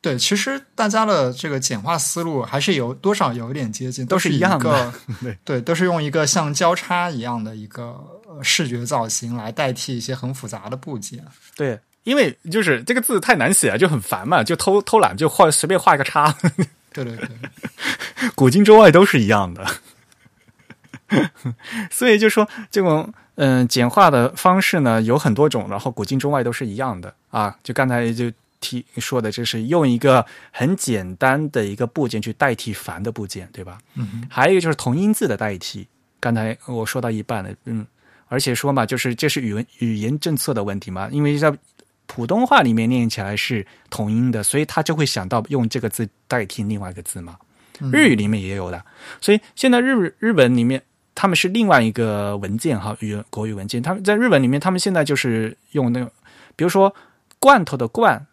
[0.00, 11.24] 对，其实大家的这个简化思路还是有多少有一点接近，都是是一样的 对对，都是用一个像交叉一样的一个呃视觉造型来代替一些很复杂的部件。
[11.56, 11.80] 对。
[12.04, 16.34] 因为就是这个字太难写了，就很烦嘛，就偷偷懒，就画随便画一个叉，
[16.90, 17.28] 对对对，
[18.34, 19.66] 古今中外都是一样的。
[21.90, 27.54] 所以就说这种嗯、简化的方式呢有很多种，然后古今中外都是一样的啊。
[27.62, 33.78] 就刚才就提说的，就是用一个很简单的一个部件去代替繁的部件，对吧？
[33.94, 35.86] 嗯还有一个就是同音字的代替。
[36.20, 37.86] 刚才我说到一半了，嗯，
[38.26, 41.56] 而且说嘛，就是这是语文语言政策的问题嘛，因为在
[42.06, 47.36] 普通话里面念起来是同音的，所以他就会想到用这个字代替另外一个字嘛。
[47.80, 48.84] 嗯日语里面也有的，
[49.20, 50.82] 所以现在日日本里面
[51.14, 56.10] 他们是另外一个文件哈，语国语文件，他们在日本里面，他们现在就是用那个，
[56.56, 56.92] 比如说
[57.38, 58.26] 罐头的罐，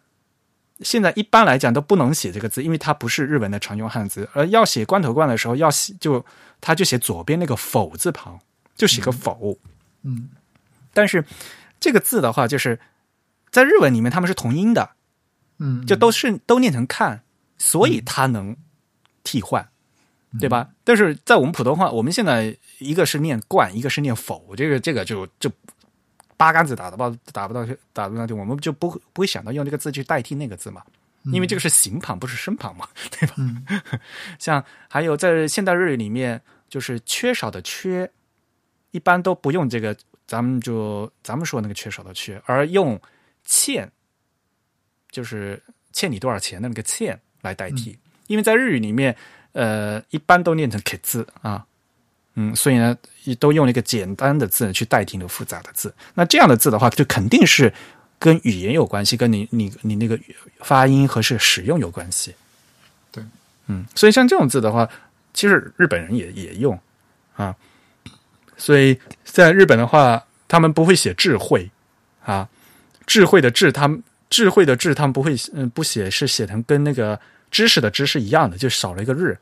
[0.80, 6.24] 现在一般来讲都不能写这个字，因为它不是日文的常用汉字，而要写罐头罐的时候，要写就
[6.60, 8.38] 他就写左边那个否字旁，
[8.74, 9.58] 就写个否，
[10.02, 10.28] 嗯。
[10.92, 11.24] 但是
[11.78, 12.78] 这个字的话，就是
[13.50, 14.90] 在日文里面他们是同音的，
[15.58, 17.22] 嗯，就都是都念成看，
[17.58, 18.56] 所以它能
[19.24, 19.68] 替换，
[20.40, 20.70] 对吧？
[20.84, 25.50] 但是在我们普通话，我们现在一个是念罐，一个是念否，这个这个就就
[26.36, 30.82] 八竿子打得到打不到打不到我们就不会不会想到用这个字去代替那个字嘛，
[31.32, 33.34] 因为这个是形旁，不是声旁嘛， 对吧？
[33.38, 33.64] 嗯。
[34.38, 38.10] 像还有在现代日语里面，就是缺少的缺，
[38.90, 43.00] 一般都不用这个，咱们就咱们说那个缺少的缺，而用
[43.44, 43.90] 欠，
[45.10, 45.62] 就是
[45.92, 49.16] 欠你多少钱的那个欠来代替，因为在日语里面，
[49.52, 51.66] 呃，一般都念成 k 字啊，
[52.38, 55.92] 嗯，所以呢，也都用了一个简单的字去代替那个复杂的字。
[56.14, 57.72] 那这样的字的话，就肯定是
[58.18, 60.18] 跟语言有关系，跟你你你那个
[60.60, 62.34] 发音和是使用有关系。
[63.10, 63.24] 对，
[63.68, 64.86] 嗯，所以像这种字的话，
[65.32, 66.78] 其实日本人也也用
[67.36, 67.56] 啊，
[68.58, 71.70] 所以在日本的话，他们不会写智慧
[72.22, 72.46] 啊，
[73.06, 77.18] 智慧的智，他们智慧的智，他们不会嗯不写，是写成跟那个
[77.50, 79.38] 知识的知是一样的，就少了一个日。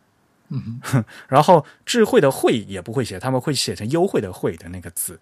[0.50, 0.80] 嗯
[1.28, 5.18] 然后智慧的慧也不会写，他们会写成优惠的惠的那个字。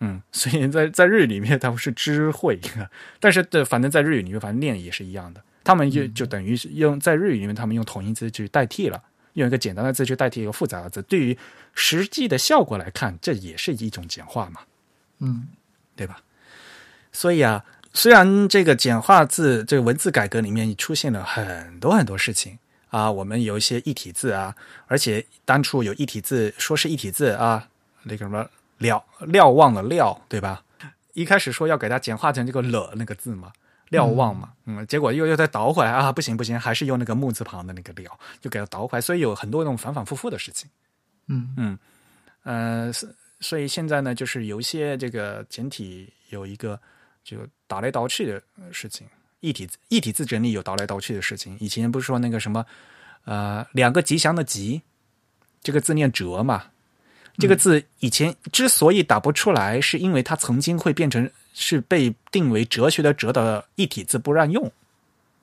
[0.00, 2.60] 嗯， 所以在在日语里面，他们是知慧，
[3.20, 5.42] 但是的，反正在日语里面，反正念也是一样的。
[5.64, 9.00] 他们就就等于是用在日语里面，他们用同音字去代替了，
[9.34, 11.38] 用一个简单的字去代替一个复杂的字，对于
[11.72, 14.62] 实际的效果来看，这也是一种简化嘛，
[15.20, 15.48] 嗯
[15.94, 16.22] 对吧？
[17.12, 22.58] 所以啊，虽然这个简化字这个文字改革里面出现了很多很多事情
[22.92, 24.54] 啊，我们有一些异体字啊，
[24.86, 27.66] 而且当初有异体字说是异体字啊，
[28.02, 30.62] 那个什么瞭瞭望的瞭，对吧？
[31.14, 33.50] 一开始说要给它简化成这个了那个字嘛，
[33.88, 40.68] 瞭望嘛，嗯，结果又又再倒回来啊，不行不行，还是用那个木字旁的那个了，就给它倒回来，所以有很多那种反反复复的事情。
[41.28, 41.78] 嗯嗯，
[42.42, 43.08] 呃，所
[43.40, 46.78] 所以现在呢，就是有一些这个简体有一个
[47.24, 49.06] 就倒来倒去的事情，
[49.42, 51.56] 异体字异体字整理有倒来倒去的事情。
[51.60, 52.64] 以前不是说那个什么
[53.24, 54.80] 呃两个吉祥的吉，
[55.62, 56.64] 这个字念哲嘛？
[57.38, 64.70] 这个字以前之所以打不出来，是因为它曾经会变成是被定为哲学的哲的一体字不让用，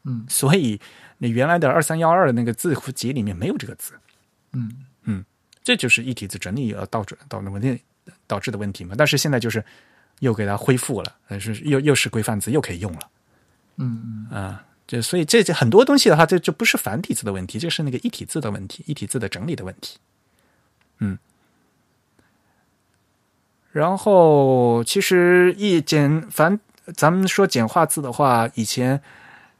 [0.03, 0.79] 嗯 所以
[1.17, 3.93] 你原来的二三幺二的那个字符集里面没有这个字。
[4.53, 5.25] 嗯嗯
[5.63, 7.81] 这就是一体字整理呃导致导致问题
[8.27, 8.95] 导致的问题嘛。
[8.97, 9.63] 但是现在就是
[10.19, 12.99] 又给它恢复了，呃是又又是规范字，又可以用了
[13.79, 14.63] 嗯啊。
[14.85, 19.99] 这所以这这很多东西的话，这就不是繁体字的问题，这是那个一体字的问题，一体字的整理的问题。
[20.97, 21.15] 嗯，
[23.71, 26.59] 然后其实一简繁，
[26.95, 28.99] 咱们说简化字的话，以前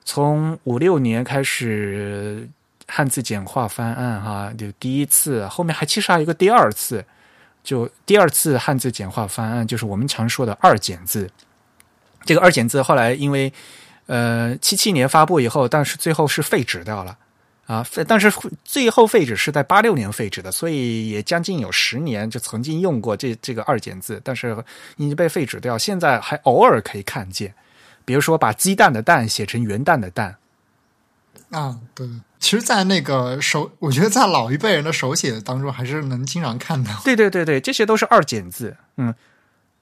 [0.03, 2.49] 从五六年开始
[2.87, 7.05] 汉字简化方案哈，就第一次，后面还其实还有一个第二次，
[7.63, 11.29] 就第二次汉字简化方案，就是我们常说的二简字。
[12.25, 13.53] 这个二简字后来因为
[14.09, 17.15] 呃七七年发布以后，但是最后是废止掉了
[17.67, 18.33] 啊，废但是
[18.65, 24.57] 最后废止是在八六年废止的，所以也将近有十年就曾经用过这这个二简字，但是
[24.97, 27.53] 已经被废止掉，现在还偶尔可以看见，
[28.03, 30.35] 比如说把鸡蛋的蛋写成元旦的蛋。
[31.51, 32.15] 啊，对对。
[32.39, 36.91] 其实，在那个手，我觉得在老一辈人的手写当中，还是能经常看到。
[37.03, 38.77] 对对对对，这些都是二简字。
[38.97, 39.13] 嗯，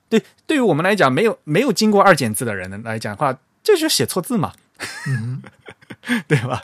[0.10, 3.40] 对，对于我们来讲，没有没有经过二简字的人来讲的话，这
[3.76, 4.54] 就是写错字嘛，
[5.08, 5.42] 嗯
[6.28, 6.64] 对吧？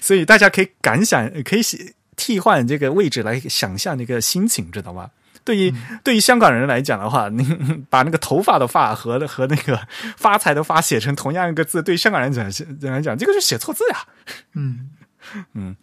[0.00, 5.10] 所以大家可以感想，可以写替换这个位置来想象那个心情，知道吗？
[5.44, 5.72] 对于、
[6.04, 7.42] 对于香港人来讲的话，你
[7.88, 9.80] 把那个头发的发和和那个
[10.16, 14.06] 发财的发写成同样一个字，对于香港人讲人来讲，这个是写错字呀。
[14.52, 14.90] 嗯
[15.54, 15.76] 嗯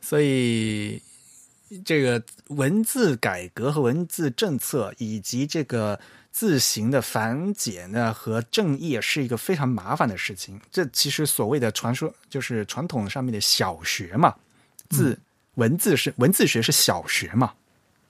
[0.00, 1.02] 所以，
[1.84, 5.98] 这个文字改革和文字政策，以及这个
[6.36, 10.60] 字形的繁简呢和正义，是一个非常麻烦的事情。
[10.70, 14.34] 这其实所谓的传说，就是传统上面的小学嘛，
[14.90, 15.18] 字、
[15.54, 17.54] 文字是文字学是小学嘛。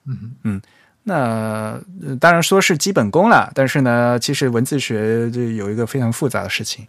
[0.07, 0.63] 嗯嗯，
[1.05, 6.85] 那、呃当然说是基本功了，但是呢，其实文字学就有一个非常复杂的事情。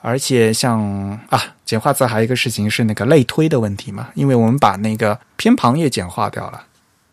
[0.00, 0.80] 而且像
[1.28, 6.64] 啊，简化字还有一个事情是那个类推的问题嘛，因为我们把那个偏旁也简化掉了。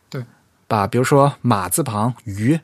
[0.10, 0.24] 对，
[0.70, 2.62] 把比如说马字旁鱼啊，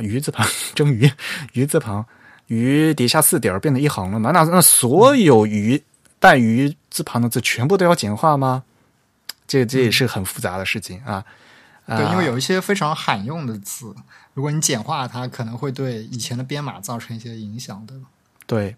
[0.00, 1.10] 鱼字旁蒸鱼，
[1.52, 2.04] 鱼字旁
[2.46, 4.30] 鱼底下四点变成一横了嘛？
[4.32, 5.82] 那那所有鱼
[6.18, 8.64] 带鱼字旁的字全部都要简化吗？
[9.46, 11.24] 这这也是很复杂的事情啊。
[11.86, 13.92] 啊对，因为有一些非常罕用的字，
[14.34, 18.04] 如果你简化它，可能会对以前的编码造成一些影响，对吧？
[18.46, 18.76] 对，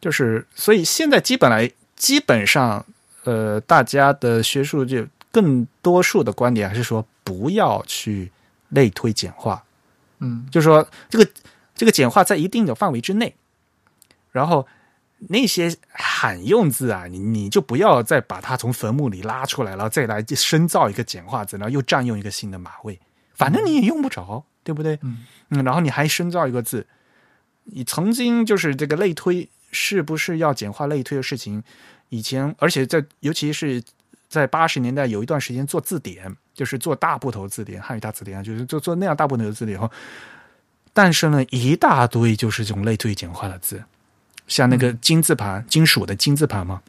[0.00, 2.84] 就是所以现在基本来基本上，
[3.24, 8.30] 呃，大家的学术界更多数的观点还是说不要去
[8.70, 9.62] 类推简化，
[10.20, 10.46] 嗯。
[10.50, 11.28] 就是说这个
[11.74, 13.34] 这个简化在一定的范围之内，
[14.30, 14.66] 然后
[15.28, 22.98] 那些罕用字啊，你你就不要再把它从坟墓里拉出来，然后再来深造一个简化字，然后又占用一个新的码位，
[23.34, 24.98] 反正你也用不着，对不对？
[25.02, 25.26] 嗯。
[25.50, 26.86] 嗯，然后你还深造一个字，
[27.64, 31.62] 你曾经就是这个类推是不是要简化类推的事情，
[32.08, 33.82] 以前而且在尤其是
[34.28, 39.90] 在八十年代有一段时间做字典，就是做大部头字典、汉语大词典啊，就是做做那样大部头的字典后，
[40.92, 43.82] 诞生了一大堆就是这种类推简化的字，
[44.46, 46.82] 像那个金字旁，金属的金字旁嘛，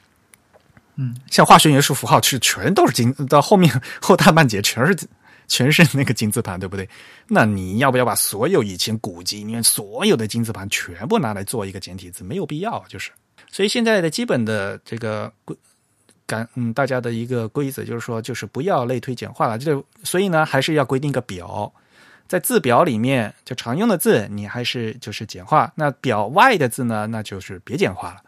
[0.97, 5.07] 嗯，像化学元素符号是全都是金，到后面后大半截全是
[5.47, 6.89] 全是那个金字旁，对不对？
[7.25, 12.25] 那你要不要把所有以前古籍里面所有的金字旁全部拿来做一个简体字？
[12.25, 13.09] 没有必要，就是。
[13.49, 15.55] 所以现在的基本的这个规
[16.25, 19.57] 感，嗯，大家的一个规则就是说，就是不要类推简化了。
[19.57, 21.71] 就所以呢，还是要规定个表，
[22.27, 28.21] 在字表里面就常用的字，你还是就是简化；那表外的字呢，那就是别简化了。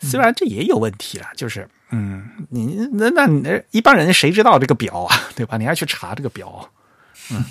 [0.00, 5.56] 虽然这也有问题了，就是嗯，你那那你一般人谁知道这个表啊，对吧？
[5.56, 6.70] 你还去查这个表，
[7.30, 7.44] 嗯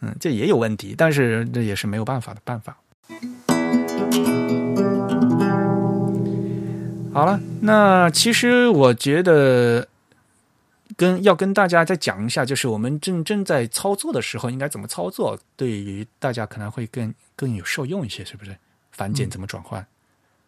[0.00, 2.76] 嗯，这也有问题，但是这也是没有办法的办法。
[7.12, 9.88] 好了，那其实我觉得
[10.96, 18.56] 跟要跟大家再讲一下，就是我们正正在操作的时候应该怎么操作，对于大家可能会更更有受用一些，是不是？
[18.92, 19.84] 繁简怎么转换？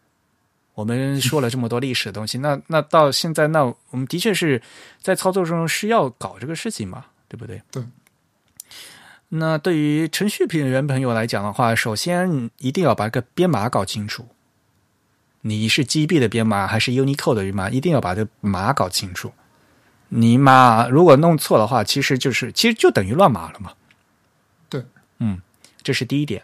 [0.73, 4.61] 我们说了这么多历史的东西，那那到现在，那我们的确是
[5.01, 7.61] 在操作中是要搞这个事情嘛，对不对？
[7.69, 7.83] 对。
[9.29, 14.27] 那对于程序员朋友来讲的话，首先一定要把这个编码搞清楚。
[15.45, 19.31] 你是 GB 的编码还是 Unicode 的编码，一定要把这码搞清楚。
[20.09, 23.73] 你码如果弄错的话，其实就是其实就等于乱码了嘛。
[24.69, 24.85] 对，
[25.19, 25.41] 嗯，
[25.81, 26.43] 这是第一点。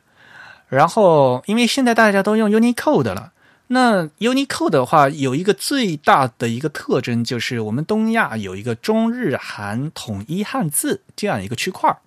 [0.68, 3.32] 然后，因为现在大家都用 Unicode 了，
[3.68, 11.98] 那 Unicode 的话有一个最大的一个特征，就是我们东亚有一个中日韩统一汉字这样一个区块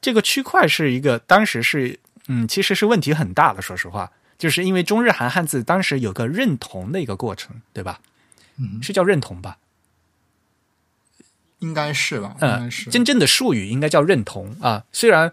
[0.00, 1.98] 这个区块是一个当时是
[2.28, 3.62] 嗯，其实是问题很大的。
[3.62, 8.00] 说实话，就是因为中日韩汉字当时有个认同的一个过程，对吧？
[8.56, 9.58] 嗯，是叫认同吧？
[11.60, 12.36] 应该是吧？
[12.42, 14.84] 应该是真正的术语应该叫认同啊。
[14.92, 15.32] 虽然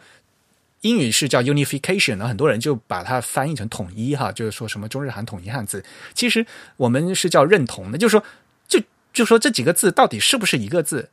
[0.81, 5.83] 英语是叫 unification 呢，很多人就把它翻译成统一哈，就是说什么中日韩统一汉字。
[6.13, 6.45] 其实
[6.77, 8.23] 我们是叫认同的，就是说，
[8.67, 8.81] 就
[9.11, 11.09] 就说这几个字到底是不是一个字，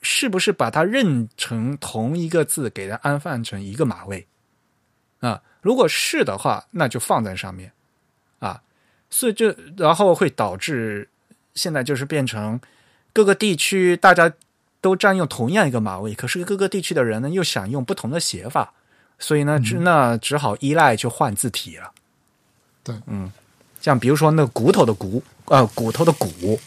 [0.00, 4.26] 是不是把它认成同一个字，给它安放成一个码位
[5.20, 5.42] 啊？
[5.64, 7.72] 如果是的话，那就放在上面
[8.38, 8.60] 啊。
[9.08, 11.08] 所以就然后会导致
[11.54, 12.60] 现在就是变成
[13.12, 14.30] 各个地区大家。
[14.84, 18.70] 都占用同样一个马位，可是各个地区的人呢又想用不同的写法，
[19.18, 21.90] 所以呢，只那只好依赖就换字体了。
[22.82, 23.32] 对，嗯，
[23.80, 26.60] 像比如说那骨头的骨，呃，骨头的骨，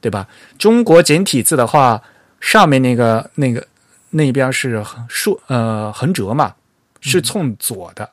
[0.00, 0.26] 对吧？
[0.58, 2.02] 中国简体字的话，
[2.40, 3.68] 上面那个那个
[4.08, 6.54] 那边是竖呃横折嘛，
[7.00, 8.10] 是冲左的，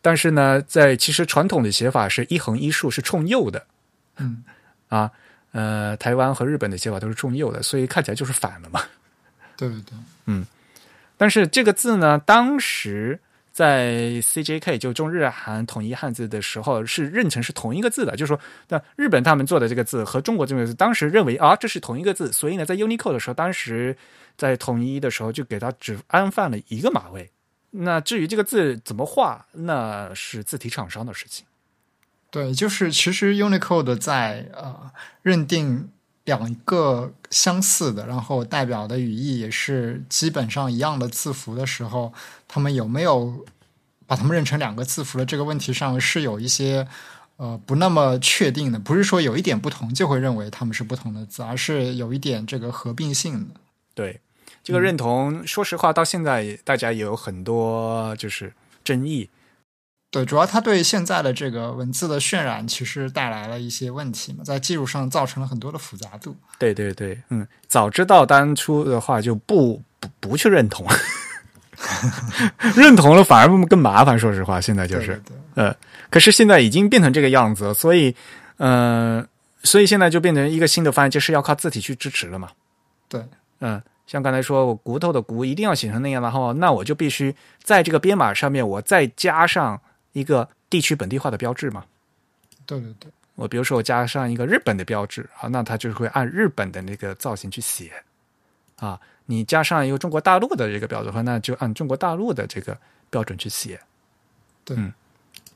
[0.00, 3.66] 但是呢，在其实传统的写法是一横一竖是冲右的。
[4.16, 4.44] 嗯，
[4.88, 5.10] 啊。
[5.52, 8.82] 呃，台湾和日本的写法都是冲右的，所以看起来就是反了嘛。
[9.56, 9.96] 对对对，
[10.26, 10.44] 嗯。
[11.16, 13.18] 但是这个字呢，当时
[13.52, 18.14] 在 CJK 就中日韩统一汉字的时候，是认成是同一个字的。
[18.16, 23.96] 就是说，那日本他们做的这个字和中国这个字，当时认为啊，这是同一个字，所以呢，在 Unicode 的时候，当时
[24.36, 27.30] 在统一的时候就给它只安放了一个码位。
[27.78, 31.46] 那至于这个字怎么画，那是字体厂商的事情。
[32.30, 34.90] 对，就是其实 Unicode 在呃
[35.22, 35.88] 认定
[36.24, 42.12] 两个相似的，然后代表的语义也是基本上一样的字符的时候，
[42.48, 43.46] 他们有没有
[44.06, 46.86] 把它们认成两个字符的这个问题上是有一些
[47.36, 53.54] 呃不那么确定的，不是说有一点不同就会认为它们是不同的字，而是有一点这个合并性的。
[53.94, 54.20] 对，
[54.66, 58.52] 这个认同，说实话，到现在大家也有很多就是
[58.82, 59.30] 争议。
[60.10, 66.34] 对，主要它对现在的这个文字的渲染其实带来了一些问题嘛，在技术上造成了很多的复杂度。
[66.58, 70.84] 对对对，嗯，早知道当初的话就不不不去认同，
[72.74, 74.18] 认同了反而更麻烦。
[74.18, 75.22] 说实话，现在就是，
[75.54, 75.72] 呃，
[76.10, 78.12] 可是现在已经变成这个样子，所以，
[78.56, 79.24] 嗯，
[79.62, 82.50] 所以现在就变成一个新的方案，就是要靠字体去支持了嘛。
[83.08, 83.24] 对，
[83.60, 89.80] 嗯，像刚才说我骨头的骨一定要写成那样，然后那我就必须在这个编码上面我再加上。
[90.12, 91.84] 一个地区本地化的标志嘛？
[92.64, 97.92] 对对对，我比如说我加上一个日本的标志啊，那它就会按日本的那个造型去写
[98.76, 98.98] 啊。
[99.26, 102.78] 你加上一个中国大陆的这个标准的话，那就按中国大陆的这个
[103.10, 103.78] 标准去写。
[104.64, 104.74] 对，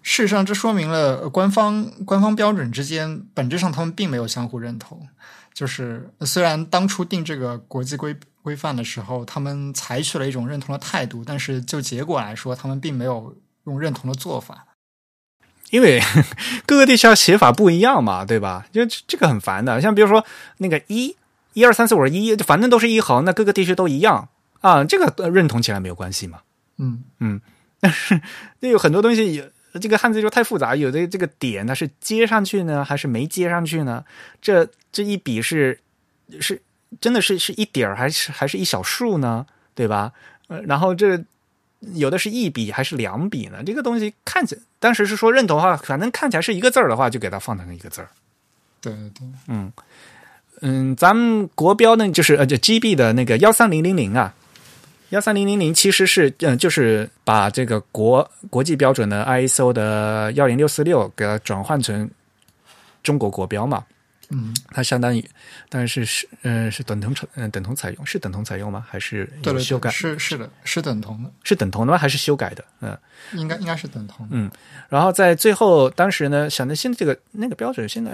[0.02, 5.08] 事实上这说明了官方官方标准之间本质上他们并没有相互认同。
[5.54, 13.36] 就是虽然当初定这个国际规规范的时候，他们采取了一种认同的态度，但是就结果来说，他们并没有。
[13.64, 14.68] 用认同的做法，
[15.68, 16.00] 因为
[16.64, 18.66] 各个地区写法不一样嘛，对吧？
[18.72, 19.78] 就这个很烦的。
[19.82, 20.24] 像比如说
[20.56, 21.14] 那个一、
[21.52, 24.30] 一二三四五一，反正都是一横，那各个地区都一样
[24.62, 26.40] 啊，这个认同起来没有关系嘛。
[26.78, 27.42] 嗯嗯，
[27.80, 28.20] 但是
[28.60, 29.44] 那有很多东西，
[29.78, 34.02] 这个汉字就太复杂，有的这个点呢是接上去呢，还是没接上去呢？
[34.40, 35.78] 这这一笔是
[36.40, 36.62] 是
[37.00, 39.44] 真的是是一点儿，还是还是一小数呢？
[39.74, 40.12] 对吧？
[40.48, 41.22] 呃，然后这。
[41.94, 43.62] 有的是一笔还是两笔呢？
[43.64, 48.08] 这个东西看起来当时是说认同的话，反正看起来是一个字儿的话，就给它放成一个字儿。
[48.82, 49.72] 对对对，嗯
[50.60, 54.34] 嗯，咱们国标呢，就是呃，就 GB 的那个幺三零零零啊，
[55.08, 62.10] 幺三零零零其实是嗯，就是把这个国国际标准的 ISO 的幺零六四六给它转换成
[63.02, 63.82] 中国国标嘛。
[64.30, 65.28] 嗯，它相当于，
[65.68, 68.84] 但是是，嗯，是等同采，嗯，等同采用，是等同采用吗？
[68.88, 69.90] 还是有修改？
[69.90, 71.98] 是是的，是等同的，是等同的吗？
[71.98, 72.64] 还是修改的？
[72.80, 72.96] 嗯，
[73.34, 74.26] 应该应该是等同。
[74.30, 74.50] 嗯，
[74.88, 78.12] 然后在最后，当时呢，想着现在这个那个标准，现在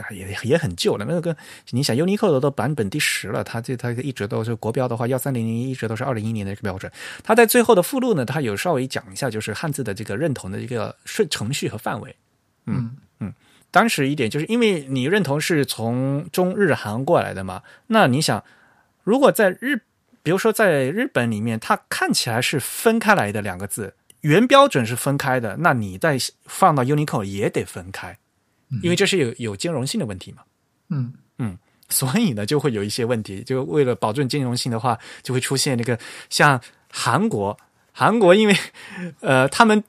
[0.00, 1.04] 啊也也很旧了。
[1.08, 1.36] 那个
[1.70, 6.90] 你想 Unicode 都版本第十了，它这它一直都是国标的话，幺三零零一直都是二零一年的一个标准。
[7.22, 12.16] 它在最后的附录呢，它有稍微讲一下，就是汉字的这个认同的一个顺程序和范围。
[12.66, 12.96] 嗯嗯，
[13.72, 18.44] 当时一点就是因为你认同是从中日韩过来的嘛，那你想，
[19.02, 19.80] 如果在日，
[20.22, 28.16] 比如说在日本里面，它看起来是分开来的两个字，原标准是分开的，那你再放到 Unicode 也得分开，
[28.82, 30.42] 因为这是有有兼容性的问题嘛。
[30.90, 31.14] 嗯。
[31.88, 35.98] 所以呢，就会有一些问题，就为了保证兼容性的话，就会出现那个
[36.30, 36.58] 像
[36.90, 37.58] 韩国，
[37.92, 38.56] 韩国因为
[39.20, 39.84] 呃，他们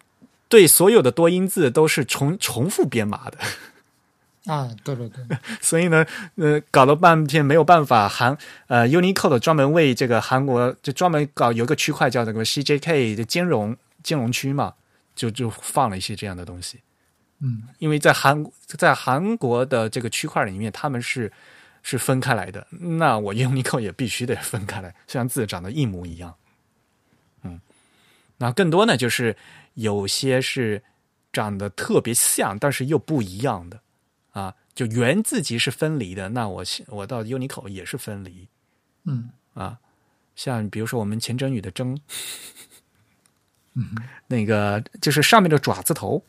[0.49, 3.37] 对所有的多音字都是重重复编码的，
[4.45, 5.23] 啊，对对对，
[5.61, 6.05] 所以呢，
[6.35, 8.37] 呃，搞了半天没有办法，韩
[8.67, 14.73] 呃 Unicode 专门为这个韩国就专门搞有一个区块叫这个 CJK 的兼容兼容区嘛，
[15.15, 16.81] 就就放了一些这样的东西。
[17.39, 17.63] 嗯。
[17.79, 21.31] 因为在韩在韩国的这个区块里面，他们是
[21.81, 26.35] 是分开来的，那我 Unicode 也必须得分开来，虽然字长得一模一样。
[27.43, 27.61] 嗯，
[28.39, 29.37] 那更多呢，就是
[29.75, 30.83] 有些是
[31.31, 33.79] 长得特别像，但是又不一样的
[34.33, 38.47] 啊，就原字级是分离的，那我我到 Unicode 也是分离
[39.05, 39.79] 嗯啊，
[40.35, 41.97] 像比如说我们钱真宇的真，
[43.75, 43.95] 嗯
[44.27, 46.23] 那个就是上面的爪字头，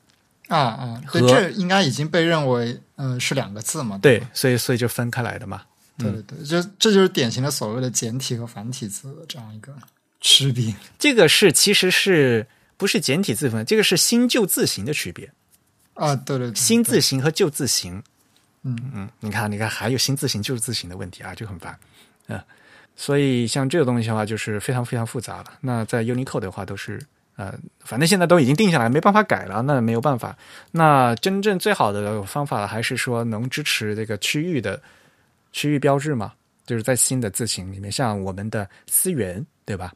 [0.48, 3.98] 啊啊，对，和这应该已经被认为呃是两个字嘛？
[3.98, 5.62] 对吧，所以所以就分开来的嘛。
[5.96, 9.72] 对对对，就这就是典型的所谓的简体和繁体字的这样一个
[10.20, 10.74] 区别。
[10.98, 13.64] 这个是其实是不是简体字分？
[13.64, 15.32] 这个是新旧字形的区别，
[15.94, 18.02] 啊，对对对，新字形和旧字形。
[18.62, 21.78] 嗯嗯，你看，你看，还有新字形、旧字形的问题啊，就很烦。
[22.28, 22.40] 嗯、
[22.96, 25.52] 所以像这个东西的话，就是非常非常复杂了。
[25.60, 26.98] 那在 Unicode 的话，都是
[27.36, 30.36] 呃，反正现在都已经定下来，没办法改了，那没有办法。
[30.70, 34.80] 那真正最好的方法还是说能支持这个区域的
[35.52, 36.32] 区域标志嘛，
[36.64, 39.92] 就是在新的字形里面，像我们的思源，对吧？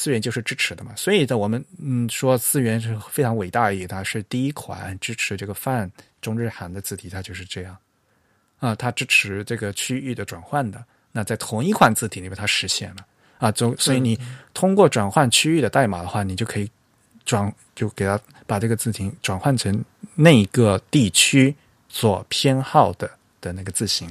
[0.00, 5.90] 思源就是支持的嘛，所以在，我们嗯说思源是非常伟大，也它是第一款支持这个泛
[6.22, 7.76] 中日韩的字体，它就是这样
[8.60, 10.82] 啊，它支持这个区域的转换的。
[11.12, 13.06] 那在同一款字体里面，它实现了
[13.36, 14.18] 啊，就所以你
[14.54, 16.70] 通过转换区域的代码的话，你就可以
[17.26, 21.54] 转就给它把这个字体转换成那个地区
[21.90, 23.10] 所偏好的
[23.42, 24.08] 的那个字形。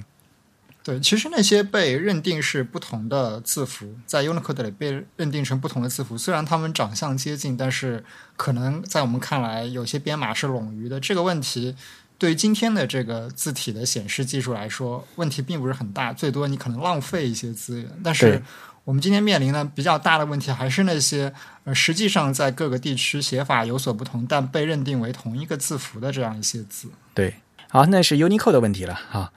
[0.82, 8.04] 对，其实那些被认定是不同的字符，在 Unicode 里被认定成不同的字符，虽然它们长相接近，但是
[8.38, 11.00] 可能在我们看来，有些编码是冗余的。
[11.00, 11.76] 这个问题
[12.18, 17.88] 对于今天的这个字体的显示技术来说，问题并不是很大，最多你可能浪费一些资源。
[18.04, 18.42] 但是
[18.86, 21.32] 我们今天面临的比较大的问题，还是那些
[21.66, 26.90] 呃，实际上在各个地区写法有所不同，但被认定为同一个字符的这样一些字。
[27.14, 27.36] 对，
[27.68, 29.32] 好，那是 Unicode 的问题了哈。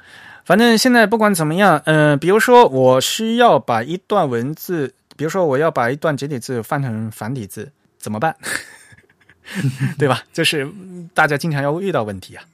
[0.45, 8.37] 反正现在不管怎么样，嗯、比如说我需要把一段文字，比如说我要把一段简体字翻成繁体字，怎么办？
[9.99, 10.23] 对吧？
[10.33, 12.45] 就是嗯大家经常要遇到问题啊。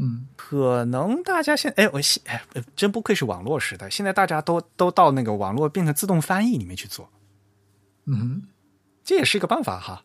[0.00, 7.10] 嗯可能大家现哎，我现哎，呃真不愧是网络时代，现在大家都都到那个网络变成自动翻译里面去做，
[8.06, 8.42] 嗯，
[9.02, 10.04] 这也是一个办法哈。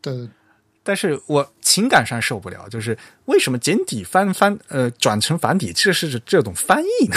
[0.00, 0.28] 对，
[0.84, 7.16] 但是我情感上受不了，就是为什么简体翻翻呃转成繁体，这是这种翻译呢？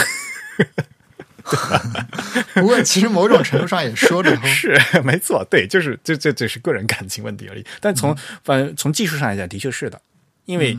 [2.54, 4.44] 不过其实某种程度上也说得通。
[4.48, 7.64] 是没错，对，就是这这这是个人感情问题而已。
[7.80, 10.00] 但从反正从技术上来讲，的确是的，
[10.44, 10.78] 因为、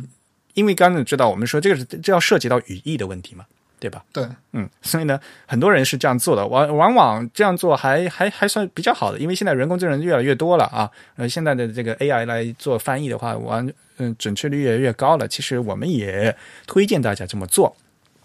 [0.54, 3.46] 因为刚才知道我们说这个是这要涉及到语义的问题嘛，
[3.80, 4.04] 对吧？
[4.12, 15.28] 对，嗯，所以呢，很多人是这样做的，往往往这样做还还还算比较好的，因为现在人工智能越来越多了啊，呃，现在的这个 AI 来做翻译的话，完嗯准确率越来越高了。
[15.28, 16.36] 其实我们也
[16.68, 17.76] 推荐大家这么做。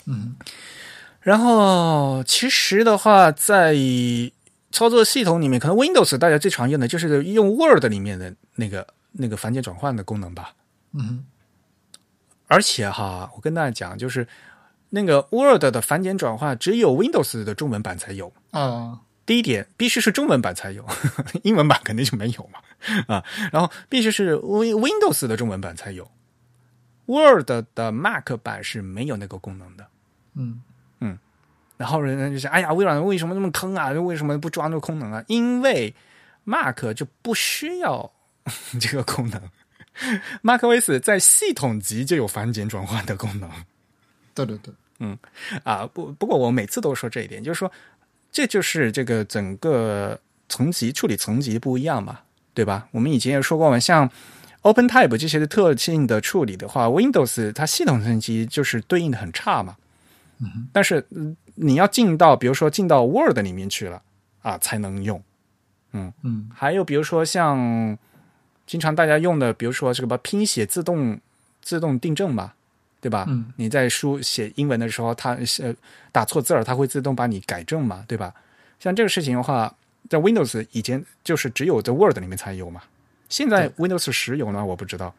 [0.06, 0.34] 嗯
[1.20, 3.74] 然后其实的话，在
[4.70, 10.52] 操作系统里面，可能 Windows 大家最常用的就是用 Word 里面的那个那个繁简转换的功能吧。
[10.92, 11.24] 嗯
[12.46, 14.28] 而且哈，我跟大家讲，就是
[14.94, 18.32] 那个 Word 的繁简转换只有 Windows 的中文版才有。
[18.52, 20.86] 啊第一点，必须是中文版才有，
[21.44, 22.60] 英文版肯定就没有嘛
[23.14, 23.24] 啊。
[23.50, 26.10] 然后必须是 Win Windows 的中文版才有
[27.06, 29.86] ，Word 的 Mac 版是没有那个功能的。
[30.34, 30.62] 嗯
[31.00, 31.18] 嗯
[31.78, 33.90] 然后人家就想，哎呀，微软为什么那么坑啊？
[33.92, 35.24] 为什么不装这个功能啊？
[35.26, 35.94] 因为
[36.44, 38.12] Mac 就不需要
[38.78, 39.40] 这个功能
[40.42, 43.50] ，macOS 在系统级就有繁简转换的功能。
[44.34, 44.74] 对对对，
[45.62, 47.70] 啊，不，不过我每次都说这一点，就是说，
[48.30, 50.18] 这就是这个整个
[50.48, 52.20] 层级处理层级不一样嘛，
[52.52, 52.88] 对吧？
[52.92, 54.08] 我们以前也说过嘛，像
[54.62, 59.76] OpenType 这些的特性的处理的话，Windows 它系统层级就是对应的很差嘛。
[60.40, 64.02] 嗯但是、嗯你要进到，比如说进到 Word 里面去了
[64.42, 65.22] 啊，才能用。
[65.92, 67.96] 嗯嗯还有比如说像
[68.66, 71.20] 经常大家用的，比如说这个拼写自动
[71.62, 72.54] 自动订正嘛，
[73.04, 73.26] 对吧？
[73.28, 75.74] 嗯你在书写英文的时候，它呃
[76.10, 78.32] 打错字儿，它会自动把你改正嘛，对吧？
[78.80, 79.74] 像这个事情的话，
[80.08, 82.80] 在 Windows 以前就是只有在 Word 里面才有嘛，
[83.28, 84.64] 现在 Windows 十有呢？
[84.64, 85.14] 我不知道。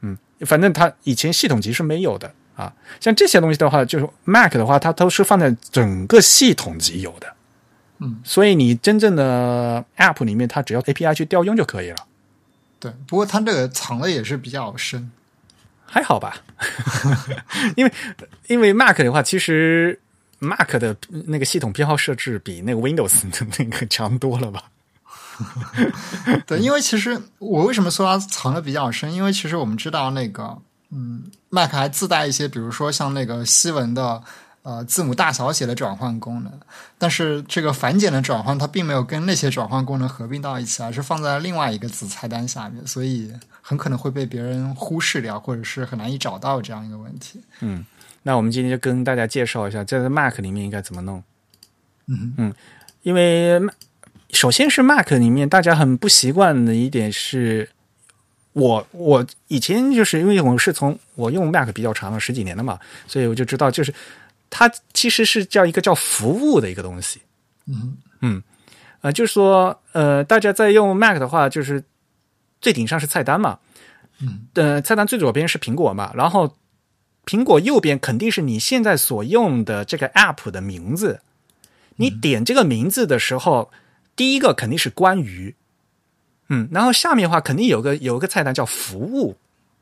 [0.00, 2.74] 嗯，反正它以前系统级是没有的啊。
[2.98, 7.32] 像这些东西的话，就是 Mac 的话，它都是放在整个系统级有的。
[8.00, 12.04] 嗯，所以你真正的 App 里面，它只要 API 去调用就可以了。
[12.80, 15.08] 对，不过它这个藏的也是比较深。
[15.92, 16.34] 还好吧，
[17.76, 17.92] 因为
[18.46, 20.00] 因为 Mac 的话，其实
[20.38, 20.96] Mac 的
[21.26, 24.64] 那个系统编号设置比那个 Windows 的那个强多了吧？
[26.46, 29.12] 对，因为其实我为什么说它藏的比较深？
[29.12, 30.56] 因为其实我们知道那个，
[30.90, 34.22] 嗯，Mac 还自带一些，比如说像那个西文的
[34.62, 36.52] 呃字母大小写的转换功能，
[36.98, 47.40] 但是这个繁简的转换它并没有跟那些转换功能合并到一起，而是放在另外一个子菜单下面，所以很可能会被别人忽视掉，或者是很难以找到这样一个问题。
[47.60, 47.84] 嗯
[48.24, 51.20] 那我们今天就跟大家介绍一下，在 Mac 里面应该怎么弄。
[52.06, 52.54] 嗯嗯，
[53.02, 53.60] 因为
[54.30, 57.68] 首先是 Mac 里面大家很不习惯的一点是，
[58.52, 62.78] 我我以前就是因为我是从我用 Mac 比较长了十几年了嘛，
[63.08, 63.92] 所以我就知道，就是
[64.52, 67.22] 它其实是叫一个叫服务的一个东西。
[67.66, 67.96] 嗯。
[68.20, 68.42] 嗯。
[69.00, 71.82] 呃，就是说，呃，大家在用 Mac 的话，就是
[72.60, 73.58] 最顶上是菜单嘛，
[74.20, 76.56] 嗯，呃，菜单最左边是苹果嘛，然后
[77.26, 81.20] 苹果右边肯定是你现在所用的这个 App 的名字。
[81.96, 83.72] 你点这个名字的时候，
[84.14, 85.56] 第一个肯定是关于，
[86.48, 89.36] 嗯，然后下面的话肯定有个有一个菜单叫服务，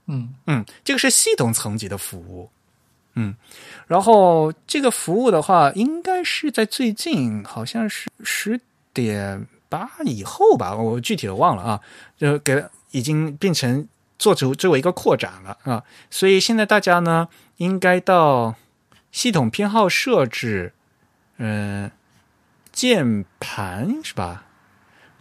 [0.06, 0.34] 嗯。
[0.46, 2.50] 嗯，这个是系统层级的服务，
[3.14, 3.34] 嗯，
[3.86, 8.60] 然后这个服务的话，应该是在最近，好像是十
[8.94, 11.80] 点八以后吧，我具体的忘了啊，
[12.16, 13.88] 就给已经变成
[14.18, 18.54] 做成作为一个扩展了啊，所以现在大家呢，应该到
[19.10, 20.72] 系统偏好设置，
[21.38, 21.90] 嗯、
[22.72, 24.44] 键盘是吧？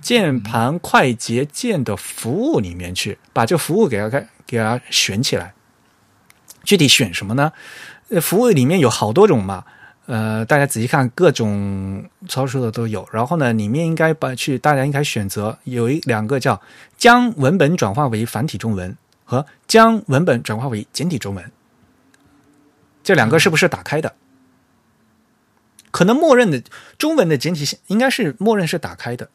[0.01, 5.53] 键盘快捷键的服务里面去，把这服务给它开给它选起来。
[6.63, 7.51] 具体选什么呢？
[8.09, 9.63] 呃，服务里面有好多种嘛，
[10.05, 13.07] 呃，大家仔细看，各种操作的都有。
[13.11, 16.59] 然后呢，里面应该把去，大家应该选择有一两个叫
[16.97, 21.51] 将文本转化为繁体中文和将文本转化为简体中文，
[23.03, 24.15] 这两个是不是打开的？
[25.91, 26.61] 可能默认的
[26.97, 29.29] 中文的简体应该是默认是打开的。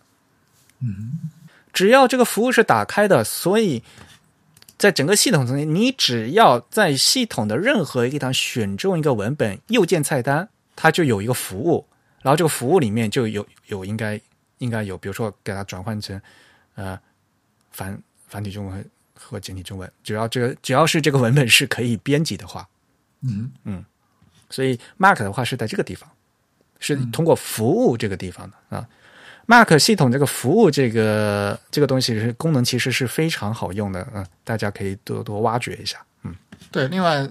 [0.81, 1.31] 嗯
[1.73, 3.83] 只要这个服务是打开的，所以
[4.77, 11.87] 在整个系统层面，你只要在系统的任何一个地方选中一个文本，右键菜单它就有一个服务，
[12.23, 14.21] 然后这个服务里面就有有应该
[14.59, 16.21] 应该有，比如说给它转换成
[16.75, 16.99] 呃
[17.71, 22.69] 繁繁体中文和简体中文，只要这个只要是这个文本是可以编辑的话，
[23.23, 23.85] 嗯嗯
[24.51, 26.11] 所以 Mark 的话是在这个地方，
[26.79, 28.89] 是通过服务这个地方的啊。
[29.47, 35.99] Mac 系统这个服务这个这个东西是功能其实是非常好用的，嗯，大家可以多多挖掘一下。
[36.23, 36.35] 嗯，
[36.71, 37.29] 对，另外，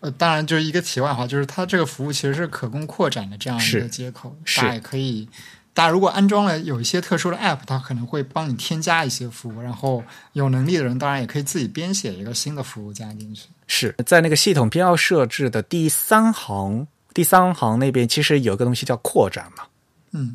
[0.00, 5.28] 呃，当然就是一个题外话，就是它这个服务其实是可供扩展的这样一个接口，是大家也可以，
[5.74, 13.48] 大家如果安装了有一些特殊的 App，它可能会帮你添加一些服务，然后有能力的人当然也可以自己编写一个新的服务加进去。
[13.66, 19.64] 是在那个系统偏好设置的第三行，第三行那边其实有个东西叫扩展嘛。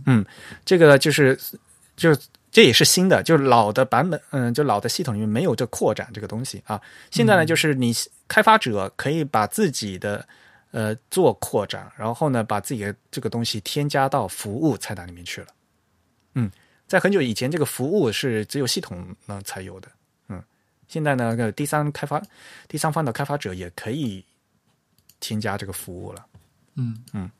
[0.05, 0.25] 嗯
[0.65, 1.39] 这个就是
[1.95, 2.15] 就
[2.51, 6.81] 这也是新的，就是老的版本，嗯，就老的系统里面没有这扩展这个东西啊。
[7.09, 7.93] 现在呢，就是你
[8.27, 10.27] 开发者可以把自己的
[10.71, 15.47] 呃做扩展，然后呢，把自己的这个东西添加到服务菜单里面去了。
[16.35, 16.51] 嗯，
[16.87, 19.89] 在很久以前，这个服务是只有系统呢才有的。
[20.27, 20.43] 嗯，
[20.89, 22.21] 现在呢，个第三开发
[22.67, 24.25] 第三方的开发者也可以
[25.21, 26.25] 添加这个服务了。
[26.75, 27.31] 嗯嗯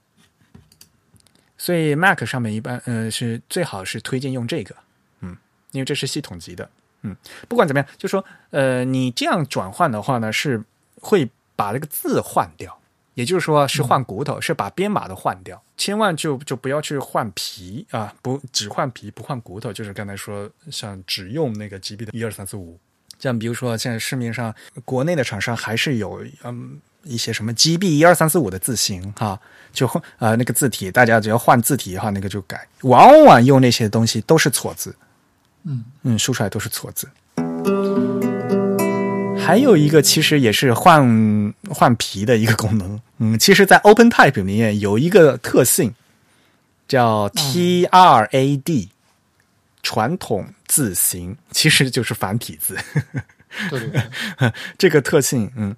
[1.62, 4.76] 所以 Mac 上面一般呃是最好是推荐用这个，
[5.20, 5.38] 嗯，
[5.74, 6.68] 因为这是系统级的，
[7.04, 7.16] 嗯，
[7.48, 10.64] 不管怎么样，就说呃你这样转换的话呢，是
[11.00, 12.76] 会把这个字换掉，
[13.14, 22.80] 也就是说是换骨头，是把编码都换掉，千万就就不要去换皮啊，不只换皮不换骨头，就是刚才说像只用那个 GB 的一二三四五，
[23.20, 24.52] 像比如说现在市面上
[24.84, 26.82] 国内的厂商还是有嗯。
[27.04, 29.40] 一些什么 GB 一二三四五的字形哈，
[29.74, 29.88] 就
[30.20, 32.68] 呃那个字体，大家只要换字体的话，那个就改。
[32.82, 34.96] 往往用那些东西都是错字，
[35.64, 37.10] 嗯嗯，输出来都是错字。
[39.44, 43.02] 还有一个其实也是换换皮的一个功能。
[43.18, 45.94] 嗯，其实，在 OpenType 里面有一个特性
[46.88, 48.90] 叫 TRAD，
[49.84, 52.78] 传统字形，其实就是繁体字。
[53.70, 55.76] 对对对， 这个特性，嗯，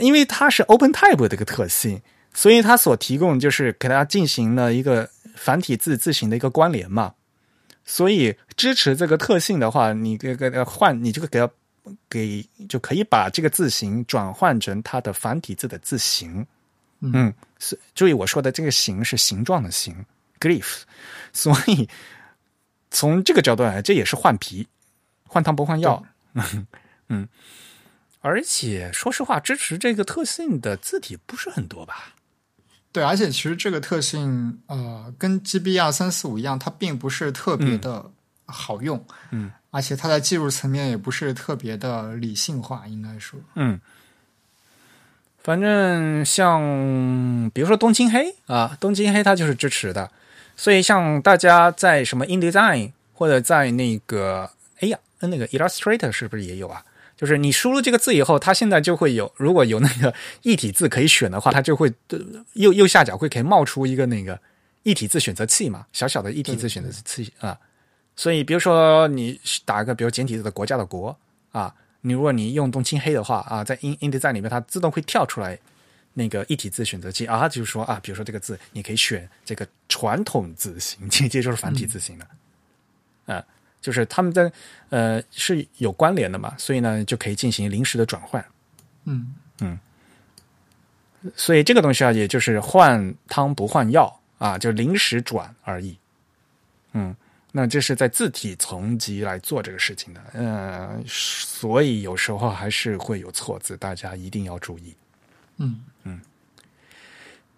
[0.00, 2.00] 因为它是 OpenType 的一个特性，
[2.32, 7.14] 所以它所提供就是给它进行了一个繁体字字形的一个关联嘛。
[7.84, 11.50] 所以支持这个特性的话，你给给换，你就给它
[12.08, 16.46] 给就可以把这个字形转换成它的繁体字的字形。
[17.00, 19.92] 嗯，是注意我说的这个形是形状的形
[20.38, 20.82] ，glyph。
[21.32, 21.88] 所以
[22.92, 24.64] 从这个角度来，这也是换皮，
[25.26, 26.00] 换汤不换药。
[27.08, 27.28] 嗯，
[28.22, 32.14] 而且说实话，支持这个特性的字体不是很多吧？
[32.92, 38.08] 对，而且其实这个特性，呃，跟 GB 二三四五一样，它并不是特别的
[38.44, 39.04] 好用。
[39.30, 43.40] 嗯，而且它在技术层面也不是特别的理性化，应该说。
[43.54, 43.80] 嗯，
[45.38, 46.60] 反正像
[47.52, 50.08] 比如说东京黑啊，东京黑它就是支持的，
[50.54, 54.50] 所以像大家在什么 InDesign 或者在那个，
[54.80, 56.84] 哎呀，那个 Illustrator 是不是也有啊？
[57.22, 60.12] 就是你输入这个字以后，它现在就会有，如果有那个
[60.42, 61.92] 一体字可以选的话，它就会
[62.54, 64.36] 右右下角会可以冒出一个那个
[64.82, 67.56] 一体字选择器嘛，小小的一体字选择器啊。
[68.16, 71.16] 所以比如说你打个比如简体字的国家的国
[71.52, 71.72] 啊。
[72.04, 75.56] 你如果你用东青黑的话啊，在 In InDesign 里面，它自动会跳出来
[76.14, 82.26] 那个一体字选择器啊，就是说啊，比如说这个字，你可以选这个传统字形，接接就是繁体字形的，
[83.32, 83.44] 啊，
[83.82, 84.50] 就是他们在
[84.88, 88.42] 呃是有关联的嘛，所以呢就可以进行临时的转换，
[89.04, 89.78] 嗯嗯，
[91.36, 95.98] 所以这个东西啊，也就是换汤不换药啊，就临时转而已，
[96.92, 97.14] 嗯。
[97.54, 104.96] 那这是在字体层级来做这个事情的，嗯，所以有时候还是会有错字，大家一定要注意。
[105.58, 106.18] 嗯嗯。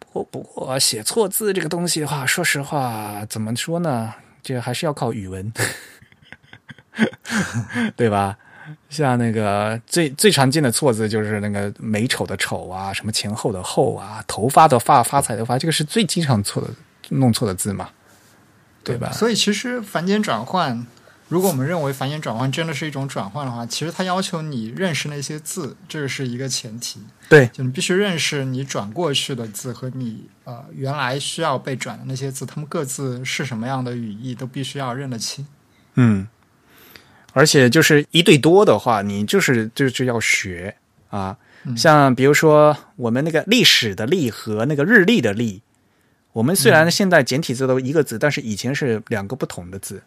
[0.01, 4.13] 不过不过写错字这个东西的话，说实话，怎么说呢？
[4.43, 5.53] 这还是要靠语文，
[7.97, 8.37] 对吧？
[8.89, 16.69] 像那个最最常见的错字就是那个美丑的丑啊，什么前后的后啊，头发的发发财的发，这个是最经常错的
[17.11, 17.91] 弄错的字嘛。
[18.83, 19.11] 对吧？
[19.13, 20.87] 所以其实繁简转换，
[21.31, 27.01] 如果我们认为繁简转换真的是一种转换的话，其实它要求你认识那些字，这个是一个前提。
[27.31, 35.47] 对，就你必须认识你转过去的字和你呃原来需要被转的那些字，它们各自是什么样的语义，都必须要认得清。
[35.95, 36.29] 嗯，
[37.35, 40.75] 而且就是一对多的话，你就是就就要学
[41.11, 41.37] 啊。
[41.77, 45.61] 像比如说我们那个历史的历和那个日历的历。
[46.33, 50.03] 我们虽然现在简体字都一个字，但是以前是两个不同的字，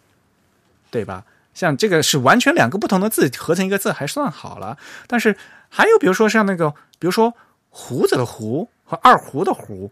[0.92, 1.24] 对吧？
[1.54, 4.78] 像这个是完全两个不同的字合成一个字，还算好了。
[5.08, 5.38] 但是
[5.70, 7.34] 还有比如说像那个，比如说
[7.70, 9.90] 胡子的胡和二胡的胡，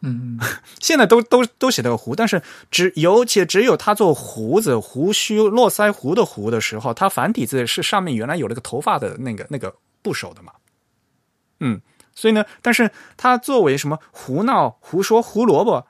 [0.00, 0.38] 嗯，
[0.80, 10.52] 现在都都都写的胡，但是只尤其只有他做胡子胡须络腮胡的胡的时候，他繁体字是上面原来有那个头发的那个那个部首的嘛，
[11.60, 11.80] 嗯。
[12.18, 15.86] 所以呢，但是他作为什么胡闹、胡说、胡萝卜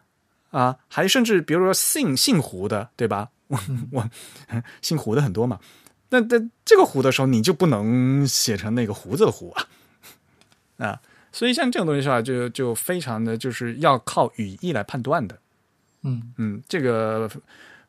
[0.51, 3.29] 啊，还甚至比如说姓姓胡的，对吧？
[3.47, 3.57] 我
[3.93, 4.11] 我
[4.83, 5.61] 姓胡的很多嘛。
[6.09, 9.69] 那那这个胡的时候，你就不能写成那个胡子的胡啊
[10.79, 11.01] 啊。
[11.37, 15.39] 所以像这种东西的话，就就非常的就是要靠语义来判断的。
[16.01, 17.31] 嗯嗯，这个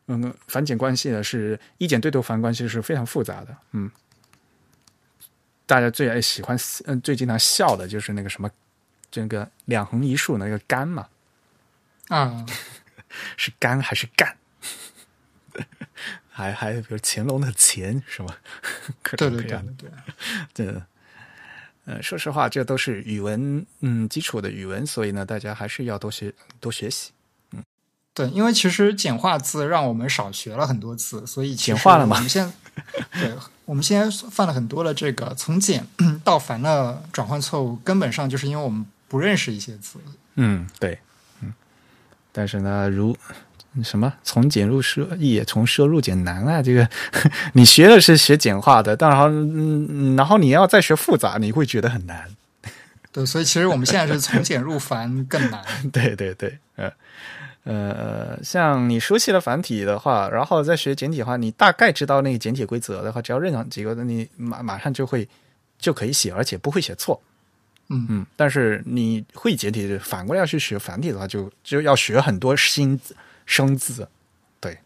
[0.06, 3.56] 嗯繁简关系呢，是一简对头繁关系是非常复杂的。
[3.72, 3.90] 嗯。
[5.64, 8.50] 大家最爱喜欢嗯最经常笑的就是那个什么，
[9.10, 11.08] 这个两横一竖那个干嘛
[12.08, 12.44] 啊，
[13.38, 14.36] 是干还是干？
[16.28, 18.36] 还还比如乾隆的乾是吗？
[19.02, 19.90] 各种各样的对，
[20.66, 20.82] 对，
[21.88, 27.12] 呃，说实话，这都是语文嗯基础的语文，所以呢，大家还是要多学多学习。
[27.52, 27.64] 嗯，
[28.12, 32.16] 对，因为其实简化字让我们少学了很多字，所以简化了嘛。
[32.16, 32.52] 我们现
[33.18, 33.32] 对。
[33.64, 35.86] 我们现在犯了很多的这个从简
[36.22, 39.98] 到繁的转换错误，根本上就是因为我们不认识一些字。
[40.34, 40.98] 嗯，对，
[41.40, 41.52] 嗯。
[42.32, 43.16] 但是呢，如
[43.82, 46.62] 什么从简入奢易，从奢入简难啊！
[46.62, 46.88] 这个
[47.54, 52.28] 你学的是学简化的，但然后嗯，然后你要再学复杂，你会觉得很难。
[53.12, 55.62] 对，所以其实我们现在是从简入繁更难。
[55.92, 56.90] 对 对对，呃。
[57.64, 65.28] 呃，像你熟悉了繁体的话，然后再学简体的话，你大概知道那个简体规则的话，只要认上几个，你马马上就会
[65.78, 67.20] 就可以写，而且不会写错。
[67.90, 68.26] 嗯嗯。
[68.36, 72.98] 但是你会简体，反过来要去学繁体的话，就就要学很多新
[73.48, 74.06] 生字。
[74.60, 74.78] 对，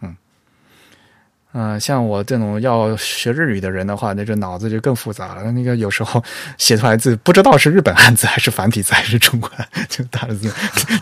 [0.00, 0.14] 嗯。
[1.52, 5.50] 嗯、像我这种要学日语的人的话，那这脑子就更复杂了。
[5.52, 6.22] 那个有时候
[6.58, 9.50] 写出来字不知道是日本汉字还是繁体字还是中文，
[9.88, 10.52] 就打的字，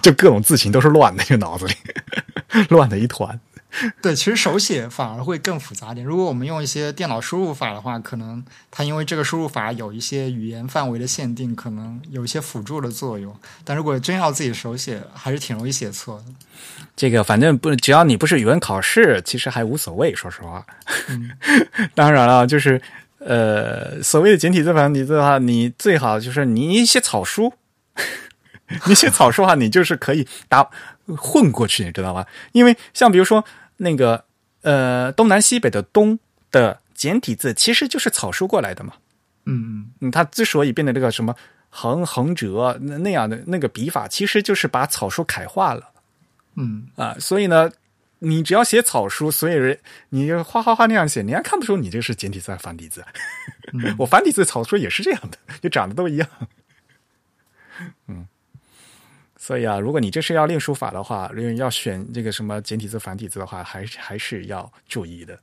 [0.01, 1.75] 就各种字形都是乱的，就脑子里
[2.71, 3.39] 乱的一团。
[4.01, 6.05] 对，其实手写反而会更复杂点。
[6.05, 13.35] 如果我们用一些电脑输入法的话，可能它因为这个输入法有一些语言范围的限定，可能有一些辅助的作用。
[13.65, 16.25] 但如果真要自己手写，还是挺容易写错的。
[16.97, 20.15] 这个反正不，只要你不是语文考试，其实还无所谓。
[20.15, 20.65] 说实话，
[21.95, 22.81] 当然了，就是
[23.19, 27.53] 呃，所谓的简体字、繁体字的话，你最好就是你写草书，
[28.87, 30.69] 你写草书的话，你就是可以打
[31.17, 32.27] 混过去，你知道吗？
[32.53, 33.45] 因为像比如说
[33.79, 34.25] 那个
[34.63, 36.19] 呃东南西北的东
[36.51, 38.95] 的简体字，其实就是草书过来的嘛。
[39.47, 41.35] 嗯嗯，它之所以变得这个什么
[41.71, 45.91] 横横折那那样的那个笔法，其实就是把草书楷化了。
[46.57, 47.71] 嗯啊，所以呢，
[48.19, 49.79] 你只要写草书，所以人
[50.11, 53.03] 你就哗哗哗那样写，人家看不出你这是简体字还是繁体字。
[53.73, 56.29] 嗯 我繁体字草书也是这样的，就长得都一样。
[58.09, 58.27] 嗯，
[59.49, 65.41] 所以啊，如果你这是要练书法的话，因为要选这个什么简体字、繁体字的话，还是还是要注意的。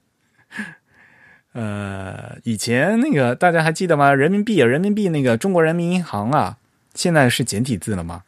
[1.53, 4.13] 呃，以前那个大家还记得吗？
[4.13, 6.55] 人民币，人民币那个中国人民银行啊，
[6.93, 8.21] 现在是简体字了吗？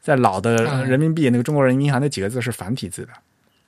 [0.00, 3.12] 在老的嗯人民币那个中国人民银行那几个字是繁体字的，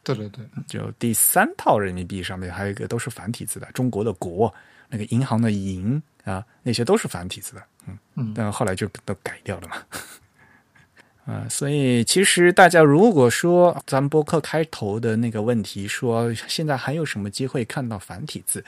[0.02, 4.52] 对对对，就第三套人民币上面还有一个都是繁体字的，中国的国，
[4.89, 9.76] 那个银行的银啊，那些都是繁体字的，嗯嗯但后来就都改掉了嘛。
[11.26, 18.62] 啊，所以其实大家如果说咱们播客开头的那个问题说现在还有什么机会看到繁体字，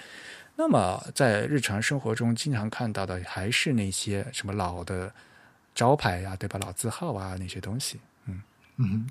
[0.57, 5.13] 那么在日常生活中经常看到的还是那些什么老的
[5.75, 6.59] 招牌呀、对吧？
[6.63, 8.01] 老字号啊那些东西。
[8.27, 8.43] 嗯
[8.79, 9.07] 嗯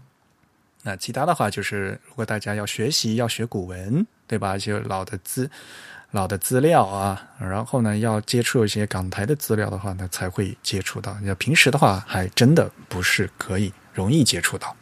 [0.81, 4.57] 那其他的话就是，如果大家要学习要学古文，对吧？
[4.57, 5.49] 就老的资
[6.15, 11.15] 老的资料啊，然后呢要接触一些港台的资料的话呢，才会接触到。
[11.23, 14.75] 要平时的话，还真的不是可以容易接触到。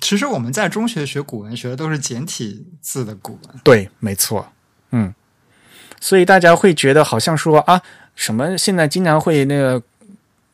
[0.00, 3.60] 其实我们在中学学古文学的都是简体字的古文。
[3.62, 4.52] 对，没错，
[4.90, 5.14] 嗯，
[6.00, 7.80] 所以大家会觉得好像说啊，
[8.16, 9.80] 什么现在经常会那个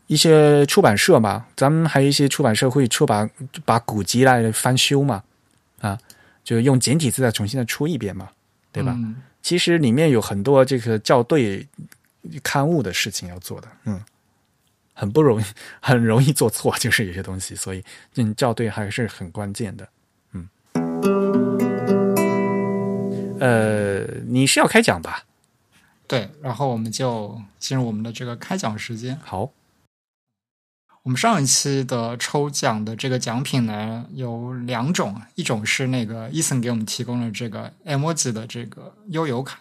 [0.09, 3.29] 一些出版社嘛，咱们还有一些出版社会出版
[3.65, 5.23] 把古籍来翻修嘛，
[5.81, 5.99] 啊，
[6.45, 8.29] 就用简体字再重新的出一遍嘛，
[8.71, 8.95] 对吧？
[8.95, 11.67] 嗯其实里面有很多这个校对
[12.43, 14.03] 刊物的事情要做的，嗯，
[14.93, 15.45] 很不容易，
[15.81, 17.83] 很容易做错，就是有些东西，所以
[18.17, 19.89] 嗯，校对还是很关键的，
[20.33, 20.49] 嗯。
[23.41, 25.25] 呃，你是要开讲吧？
[26.07, 29.19] 对，然后我们就进入我们的这个开讲时间。
[29.23, 29.51] 好，
[31.03, 39.59] 我们上一期的抽奖的这个奖品呢有两种，一种是那个伊森给我们提供的这个 emoji 的这个悠游卡，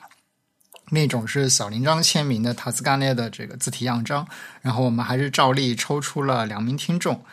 [0.90, 4.28] 另一种是小铃章签名的塔斯干列的这个字体样章。
[4.62, 7.24] 然后我们还是照例抽出了两名听众，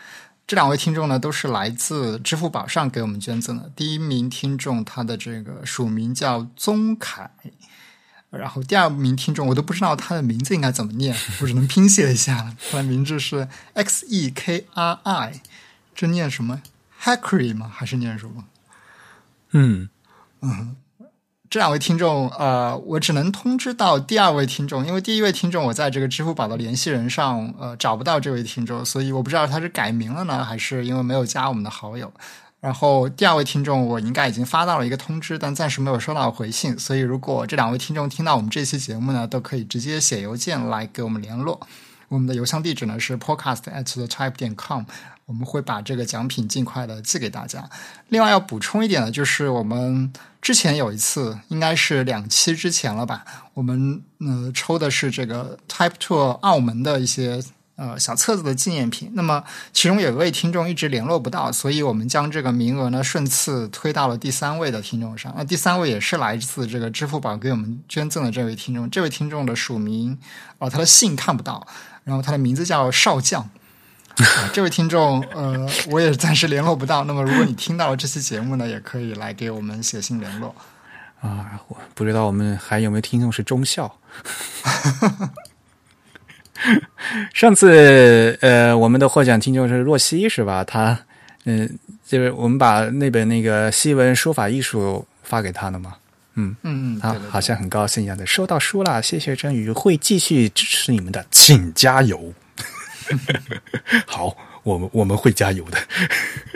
[0.47, 3.69] 这两位听众呢都是来自支付宝上给我们捐赠的。
[3.75, 7.29] 第一名听众他的这个署名叫宗凯。
[8.37, 12.55] 然后第二名听众我都不知道他的名字应该怎么念，我只能拼写一下了。
[12.71, 15.41] 他的名字是 X E K R I，
[15.95, 16.61] 这念什么
[17.01, 17.71] ？Hackery 吗？
[17.73, 18.45] 还是念什么？
[19.51, 19.89] 嗯，
[21.49, 32.11] 这两位听众，呃，我只能通知到第二位听众，因为第一位听众我在这个支付宝的联系人上，呃，找不到这位听众，所以我不知道他是改名了呢，还是因为没有加我们的好友。
[32.59, 36.77] 然后第二位听众，我应该已经发到了一个通知，但暂时没有收到回信。
[36.77, 41.59] 所以如果这两位听众听到我们这期节目呢，都可以直接写邮件来给我们联络。
[42.09, 44.83] 我们的邮箱地址呢是 podcast at the type 点 com，
[45.25, 47.69] 我们会把这个奖品尽快的寄给大家。
[48.07, 50.11] 另外要补充一点呢，就是我们
[50.41, 57.43] 之前有一次，应该是两期之前了吧，我们呃抽的是这个 Type Two 澳门的一些
[57.77, 59.09] 呃小册子的纪念品。
[59.13, 59.41] 那么
[59.71, 65.33] 其中有一位听众一直联络不到，所以我们将这个名额呢顺次推到了第三位的听众上。
[65.37, 70.19] 那第三位也是来自这个支付宝给我们捐赠的这位听众，这位听众的署名
[70.57, 71.65] 哦、他的姓看不到，
[72.03, 73.41] 然后他的名字叫少将。
[74.17, 77.03] 啊这位听众，呃，我也暂时联络不到。
[77.03, 80.55] 那么，如果你听到了这期节目呢，也可以来给我们写信联络。
[81.21, 83.99] 啊，我不知道我们还有没有听众是中校。
[87.33, 90.63] 上次呃，我们的获奖听众是若曦是吧？
[90.63, 90.97] 他
[91.45, 95.93] 嗯、就是我们把那本那个西文书法艺术发给他了嘛。
[96.35, 102.33] 嗯嗯，他对对对好像很高兴一样的，收到书啦，谢谢真宇，会继续支持你们的，请加油。
[104.05, 105.77] 好，我们我们会加油的。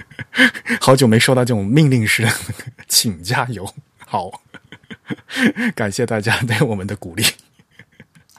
[0.81, 2.31] 好久没收到这种命令式的，
[2.87, 3.73] 请加油。
[4.05, 4.41] 好，
[5.73, 7.23] 感谢大家对我们的鼓励。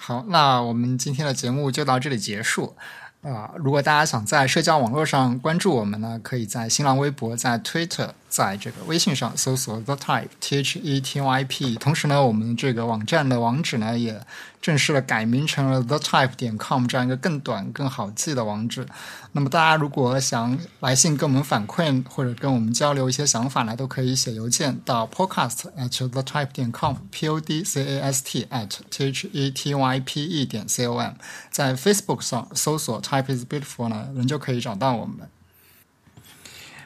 [0.04, 2.74] 好，那我们今天的节目就到这里结束。
[3.22, 11.76] 啊、如果大家想在社交网络上关注我们呢，可以在新浪微博、在 Twitter、在这个微信上搜索 The Type T H E T Y P。
[11.76, 14.18] 同时呢，我们这个网站的网址呢也
[14.62, 18.86] 正式的改名成了 The Type 点 com 这样一个更短、更好记的网址。
[19.32, 29.28] 那么大家如果想来信跟我们反馈或者跟我们交流一些想法呢，都可以写邮件到 podcast at the type 点 com，p o d c a s t at t h
[29.30, 31.12] e t y p e 点 c o m，
[31.50, 35.28] 在 Facebook 上搜索 Type is Beautiful 呢，人就可以找到我们。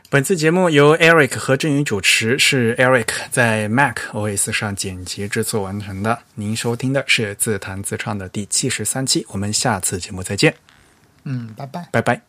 [0.09, 6.21] 本次节目由 Eric 和振宇主持，是 Eric 在 Mac OS 上剪辑制作完成的。
[6.37, 10.55] 您收听的是自弹自唱的第七十三期，我们下次节目再见，
[11.25, 11.89] 嗯，拜拜。
[11.91, 12.23] 拜拜。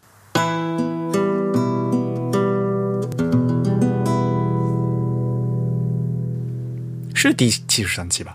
[7.14, 8.34] 是第七十三期吧？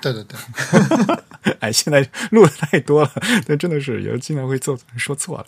[0.00, 0.36] 对对对，
[1.60, 3.12] 哎，现在录的太多了，
[3.46, 5.46] 但真的是有经常会做说错了。